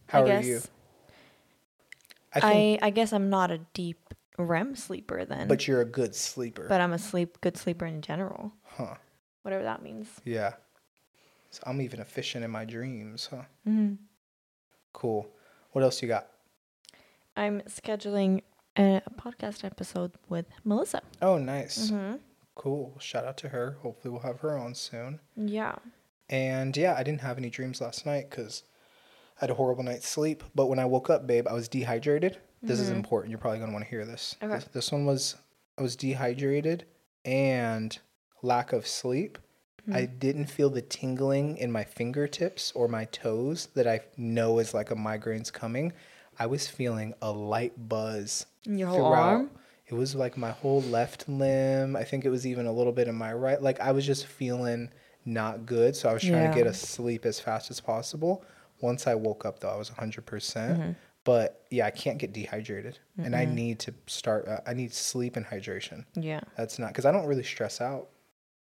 [0.07, 0.47] How I are guess.
[0.47, 0.61] you?
[2.33, 5.49] I I, I, guess I'm not a deep REM sleeper then.
[5.49, 6.67] but you're a good sleeper.
[6.69, 8.53] but I'm a sleep good sleeper in general.
[8.77, 8.95] huh.
[9.43, 10.09] Whatever that means.
[10.25, 10.53] Yeah.
[11.51, 13.43] So I'm even efficient in my dreams, huh?
[13.69, 13.95] Mm-hmm.
[14.93, 15.29] Cool.
[15.73, 16.29] What else you got?
[17.37, 18.43] I'm scheduling
[18.77, 21.03] a, a podcast episode with Melissa.
[21.23, 21.91] Oh, nice.
[21.91, 22.17] Mm-hmm.
[22.55, 22.97] Cool.
[23.01, 23.79] Shout out to her.
[23.83, 25.21] Hopefully, we'll have her on soon.
[25.37, 25.77] Yeah.
[26.29, 28.63] And yeah, I didn't have any dreams last night because
[29.39, 30.45] I had a horrible night's sleep.
[30.55, 32.39] But when I woke up, babe, I was dehydrated.
[32.63, 33.31] This is important.
[33.31, 34.37] You're probably going to want to hear this.
[34.43, 34.55] Okay.
[34.55, 35.37] This, this one was
[35.79, 36.85] I was dehydrated
[37.25, 37.99] and
[38.43, 39.39] lack of sleep
[39.93, 44.75] I didn't feel the tingling in my fingertips or my toes that I know is
[44.75, 45.93] like a migraine's coming.
[46.39, 49.51] I was feeling a light buzz your whole arm?
[49.87, 51.97] It was like my whole left limb.
[51.97, 53.61] I think it was even a little bit in my right.
[53.61, 54.91] Like I was just feeling
[55.25, 55.97] not good.
[55.97, 56.65] So I was trying to Yeah.
[56.65, 58.45] get asleep as fast as possible.
[58.81, 60.25] Once I woke up though, I was 100%.
[60.25, 60.93] percent Mm-hmm.
[61.25, 62.99] But yeah, I can't get dehydrated.
[63.19, 66.07] And I need to start, uh, I need sleep and hydration.
[66.15, 66.41] Yeah.
[66.57, 68.09] That's not, because I don't really stress out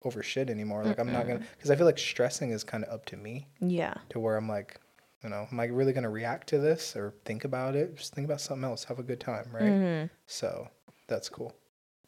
[0.03, 0.83] over shit anymore.
[0.83, 3.47] Like I'm not to, because I feel like stressing is kind of up to me
[3.59, 3.93] Yeah.
[4.09, 4.79] to where I'm like,
[5.23, 7.95] you know, am I really to react to this or think about it?
[7.97, 8.85] Just think about something else.
[8.85, 9.63] Have a good time, right?
[9.63, 10.07] Mm-hmm.
[10.27, 10.69] So
[11.07, 11.53] that's cool.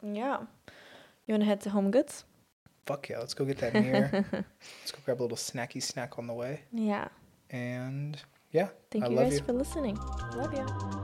[0.02, 0.40] Yeah.
[1.26, 2.24] You want to head to HomeGoods?
[2.86, 4.10] Fuck yeah, let's go get that mirror.
[4.32, 6.62] let's go grab a little snacky snack on the way.
[6.72, 7.08] Yeah.
[7.50, 8.20] And
[8.50, 9.44] yeah, Thank I you love guys you.
[9.44, 9.96] for listening.
[10.34, 11.01] Love you.